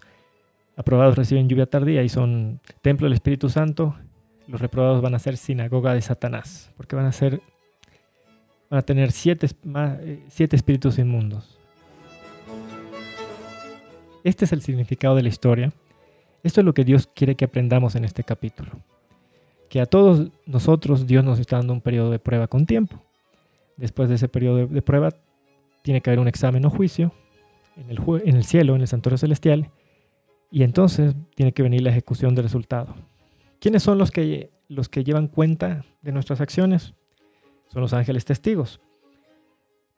aprobados 0.77 1.17
reciben 1.17 1.49
lluvia 1.49 1.65
tardía 1.65 2.03
y 2.03 2.09
son 2.09 2.61
templo 2.81 3.05
del 3.05 3.13
Espíritu 3.13 3.49
Santo, 3.49 3.95
los 4.49 4.59
reprobados 4.59 5.01
van 5.01 5.13
a 5.13 5.19
ser 5.19 5.37
sinagoga 5.37 5.93
de 5.93 6.01
Satanás, 6.01 6.71
porque 6.75 6.95
van 6.95 7.05
a 7.05 7.11
ser 7.11 7.39
van 8.69 8.79
a 8.79 8.81
tener 8.81 9.11
siete, 9.11 9.47
eh, 9.47 10.25
siete 10.27 10.55
espíritus 10.55 10.97
inmundos. 10.97 11.57
Este 14.23 14.45
es 14.45 14.51
el 14.51 14.61
significado 14.61 15.15
de 15.15 15.23
la 15.23 15.29
historia. 15.29 15.71
Esto 16.43 16.61
es 16.61 16.65
lo 16.65 16.73
que 16.73 16.83
Dios 16.83 17.07
quiere 17.13 17.35
que 17.35 17.45
aprendamos 17.45 17.95
en 17.95 18.05
este 18.05 18.23
capítulo. 18.23 18.71
Que 19.69 19.81
a 19.81 19.85
todos 19.85 20.29
nosotros 20.45 21.05
Dios 21.05 21.23
nos 21.23 21.39
está 21.39 21.57
dando 21.57 21.73
un 21.73 21.81
periodo 21.81 22.11
de 22.11 22.19
prueba 22.19 22.47
con 22.47 22.65
tiempo. 22.65 23.01
Después 23.77 24.09
de 24.09 24.15
ese 24.15 24.27
periodo 24.27 24.67
de, 24.67 24.81
prueba, 24.81 25.11
tiene 25.83 26.01
que 26.01 26.09
haber 26.09 26.19
un 26.19 26.27
examen 26.27 26.65
o 26.65 26.69
juicio 26.69 27.13
en 27.77 27.89
el, 27.89 27.99
en 28.25 28.35
el 28.35 28.43
cielo, 28.43 28.75
en 28.75 28.81
el 28.81 28.87
santuario 28.87 29.17
celestial, 29.17 29.69
y 30.51 30.63
entonces 30.63 31.15
tiene 31.35 31.53
que 31.53 31.63
venir 31.63 31.81
la 31.81 31.91
ejecución 31.91 32.35
del 32.35 32.43
resultado. 32.43 32.95
¿Quiénes 33.59 33.83
son 33.83 33.97
los 33.97 34.11
que, 34.11 34.51
los 34.67 34.89
que 34.89 35.03
llevan 35.03 35.27
cuenta 35.27 35.85
de 36.01 36.11
nuestras 36.11 36.41
acciones? 36.41 36.93
Son 37.67 37.81
los 37.81 37.93
ángeles 37.93 38.25
testigos. 38.25 38.79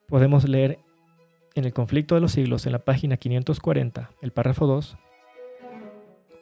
Podemos 0.08 0.48
leer 0.48 0.78
en 1.54 1.64
el 1.64 1.72
conflicto 1.72 2.14
de 2.14 2.20
los 2.20 2.32
siglos, 2.32 2.66
en 2.66 2.72
la 2.72 2.78
página 2.78 3.16
540, 3.16 4.10
el 4.20 4.32
párrafo 4.32 4.66
2, 4.66 4.96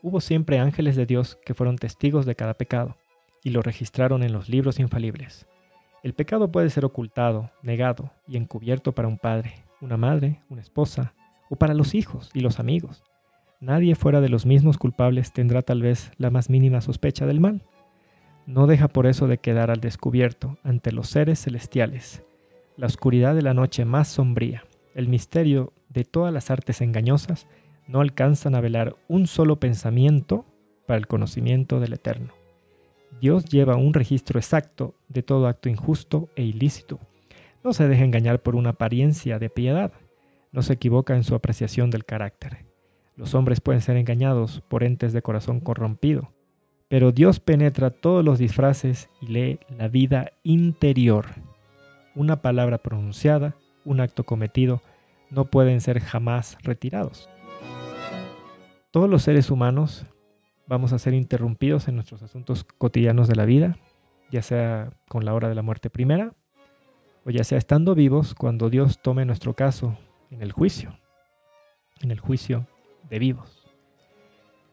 hubo 0.03 0.21
siempre 0.21 0.59
ángeles 0.59 0.97
de 0.97 1.07
Dios 1.07 1.39
que 1.45 1.55
fueron 1.55 1.77
testigos 1.77 2.27
de 2.27 2.35
cada 2.35 2.55
pecado. 2.55 2.97
y 3.43 3.49
lo 3.51 3.63
registraron 3.63 4.23
en 4.23 4.35
los 4.35 4.51
libros 4.51 4.79
infalibles. 4.79 5.47
El 6.03 6.13
pecado 6.13 6.53
puede 6.53 6.69
ser 6.69 6.85
ocultado, 6.85 7.51
negado 7.63 8.13
y 8.29 8.37
encubierto 8.37 8.93
para 8.93 9.09
un 9.09 9.17
padre, 9.17 9.65
una 9.81 9.97
madre, 9.97 10.43
una 10.51 10.61
esposa, 10.61 11.15
o 11.49 11.57
para 11.57 11.73
los 11.73 11.95
hijos 11.95 12.29
y 12.35 12.41
los 12.41 12.61
amigos. 12.61 13.03
Nadie 13.61 13.95
fuera 13.95 14.23
de 14.23 14.31
los 14.31 14.47
mismos 14.47 14.79
culpables 14.79 15.35
tendrá 15.35 15.61
tal 15.61 15.83
vez 15.83 16.13
la 16.17 16.31
más 16.31 16.49
mínima 16.49 16.81
sospecha 16.81 17.27
del 17.27 17.41
mal. 17.41 17.63
No 18.47 18.67
deja 18.67 18.89
por 18.89 19.07
eso 19.07 19.29
de 19.29 19.37
quedar 19.37 19.71
al 19.71 19.81
descubierto 19.81 20.57
ante 20.65 20.93
los 20.93 21.11
seres 21.11 21.43
celestiales, 21.43 22.25
la 22.79 22.87
oscuridad 22.87 23.35
de 23.35 23.43
la 23.43 23.53
noche 23.53 23.85
más 23.85 24.09
sombría, 24.09 24.65
el 24.95 25.09
misterio 25.09 25.75
de 25.91 26.05
todas 26.05 26.33
las 26.33 26.51
artes 26.51 26.81
engañosas, 26.81 27.47
no 27.87 28.01
alcanzan 28.01 28.55
a 28.55 28.63
velar 28.63 28.97
un 29.09 29.27
solo 29.27 29.61
pensamiento 29.61 30.47
para 30.87 30.97
el 30.97 31.07
conocimiento 31.07 31.81
del 31.81 31.93
Eterno. 31.93 32.33
Dios 33.21 33.45
lleva 33.45 33.77
un 33.77 33.93
registro 33.93 34.41
exacto 34.41 34.95
de 35.09 35.23
todo 35.23 35.47
acto 35.47 35.69
injusto 35.69 36.31
e 36.35 36.45
ilícito. 36.45 36.99
No 37.63 37.75
se 37.75 37.87
deja 37.89 38.05
engañar 38.05 38.41
por 38.41 38.57
una 38.57 38.71
apariencia 38.71 39.39
de 39.39 39.51
piedad. 39.51 39.93
No 40.51 40.63
se 40.63 40.73
equivoca 40.73 41.15
en 41.15 41.25
su 41.25 41.35
apreciación 41.35 41.91
del 41.91 42.07
carácter. 42.07 42.70
Los 43.21 43.35
hombres 43.35 43.61
pueden 43.61 43.83
ser 43.83 43.99
engañados 43.99 44.63
por 44.67 44.83
entes 44.83 45.13
de 45.13 45.21
corazón 45.21 45.61
corrompido, 45.61 46.33
pero 46.89 47.13
Dios 47.13 47.39
penetra 47.39 47.91
todos 47.91 48.25
los 48.25 48.39
disfraces 48.39 49.11
y 49.21 49.27
lee 49.27 49.61
la 49.77 49.89
vida 49.89 50.33
interior. 50.43 51.27
Una 52.15 52.41
palabra 52.41 52.79
pronunciada, 52.79 53.57
un 53.85 54.01
acto 54.01 54.25
cometido, 54.25 54.81
no 55.29 55.51
pueden 55.51 55.83
ser 55.83 56.01
jamás 56.01 56.57
retirados. 56.63 57.29
Todos 58.91 59.11
los 59.11 59.21
seres 59.21 59.51
humanos 59.51 60.07
vamos 60.67 60.95
a 60.95 60.99
ser 60.99 61.13
interrumpidos 61.13 61.89
en 61.89 61.97
nuestros 61.97 62.23
asuntos 62.23 62.65
cotidianos 62.65 63.29
de 63.29 63.37
la 63.37 63.45
vida, 63.45 63.77
ya 64.31 64.41
sea 64.41 64.95
con 65.09 65.27
la 65.27 65.35
hora 65.35 65.51
de 65.51 65.55
la 65.55 65.63
muerte 65.63 65.91
primera, 65.91 66.33
o 67.27 67.31
ya 67.31 67.45
sea 67.45 67.59
estando 67.59 67.95
vivos 67.95 68.35
cuando 68.35 68.71
Dios 68.71 69.03
tome 69.03 69.27
nuestro 69.27 69.53
caso 69.53 69.99
en 70.31 70.41
el 70.41 70.53
juicio, 70.53 70.99
en 72.01 72.13
el 72.13 72.19
juicio 72.19 72.67
de 73.11 73.19
vivos. 73.19 73.69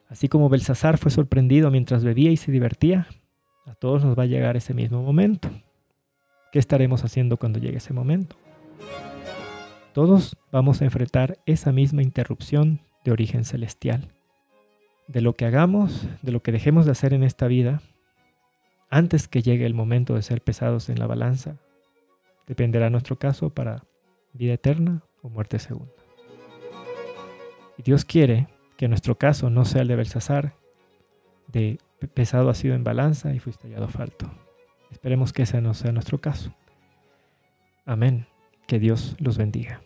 Así 0.09 0.29
como 0.29 0.47
Belsasar 0.47 0.97
fue 0.97 1.11
sorprendido 1.11 1.69
mientras 1.69 2.03
bebía 2.03 2.31
y 2.31 2.37
se 2.37 2.51
divertía, 2.51 3.07
a 3.65 3.75
todos 3.75 4.05
nos 4.05 4.17
va 4.17 4.23
a 4.23 4.27
llegar 4.27 4.55
ese 4.55 4.73
mismo 4.73 5.03
momento. 5.03 5.49
¿Qué 6.53 6.59
estaremos 6.59 7.03
haciendo 7.03 7.35
cuando 7.35 7.59
llegue 7.59 7.77
ese 7.77 7.93
momento? 7.93 8.37
Todos 9.93 10.37
vamos 10.51 10.81
a 10.81 10.85
enfrentar 10.85 11.39
esa 11.45 11.71
misma 11.73 12.03
interrupción 12.03 12.79
de 13.03 13.11
origen 13.11 13.43
celestial. 13.43 14.07
De 15.07 15.21
lo 15.21 15.33
que 15.33 15.45
hagamos, 15.45 16.07
de 16.21 16.31
lo 16.31 16.41
que 16.41 16.51
dejemos 16.51 16.85
de 16.85 16.91
hacer 16.91 17.13
en 17.13 17.23
esta 17.23 17.47
vida, 17.47 17.81
antes 18.89 19.27
que 19.27 19.41
llegue 19.41 19.65
el 19.65 19.73
momento 19.73 20.15
de 20.15 20.21
ser 20.21 20.41
pesados 20.41 20.89
en 20.89 20.99
la 20.99 21.07
balanza, 21.07 21.57
dependerá 22.47 22.89
nuestro 22.89 23.17
caso 23.17 23.49
para 23.49 23.83
vida 24.33 24.53
eterna 24.53 25.03
o 25.21 25.29
muerte 25.29 25.59
segunda. 25.59 26.06
Y 27.77 27.83
Dios 27.83 28.05
quiere 28.05 28.47
que 28.77 28.87
nuestro 28.87 29.17
caso 29.17 29.49
no 29.49 29.65
sea 29.65 29.81
el 29.81 29.87
de 29.87 29.95
Belsasar, 29.95 30.53
de 31.47 31.79
pesado 32.13 32.49
ha 32.49 32.55
sido 32.55 32.75
en 32.75 32.83
balanza 32.83 33.33
y 33.33 33.39
fuiste 33.39 33.67
hallado 33.67 33.87
falto. 33.87 34.29
Esperemos 34.91 35.33
que 35.33 35.43
ese 35.43 35.61
no 35.61 35.73
sea 35.73 35.91
nuestro 35.91 36.19
caso. 36.19 36.53
Amén. 37.85 38.27
Que 38.67 38.79
Dios 38.79 39.15
los 39.19 39.37
bendiga. 39.37 39.81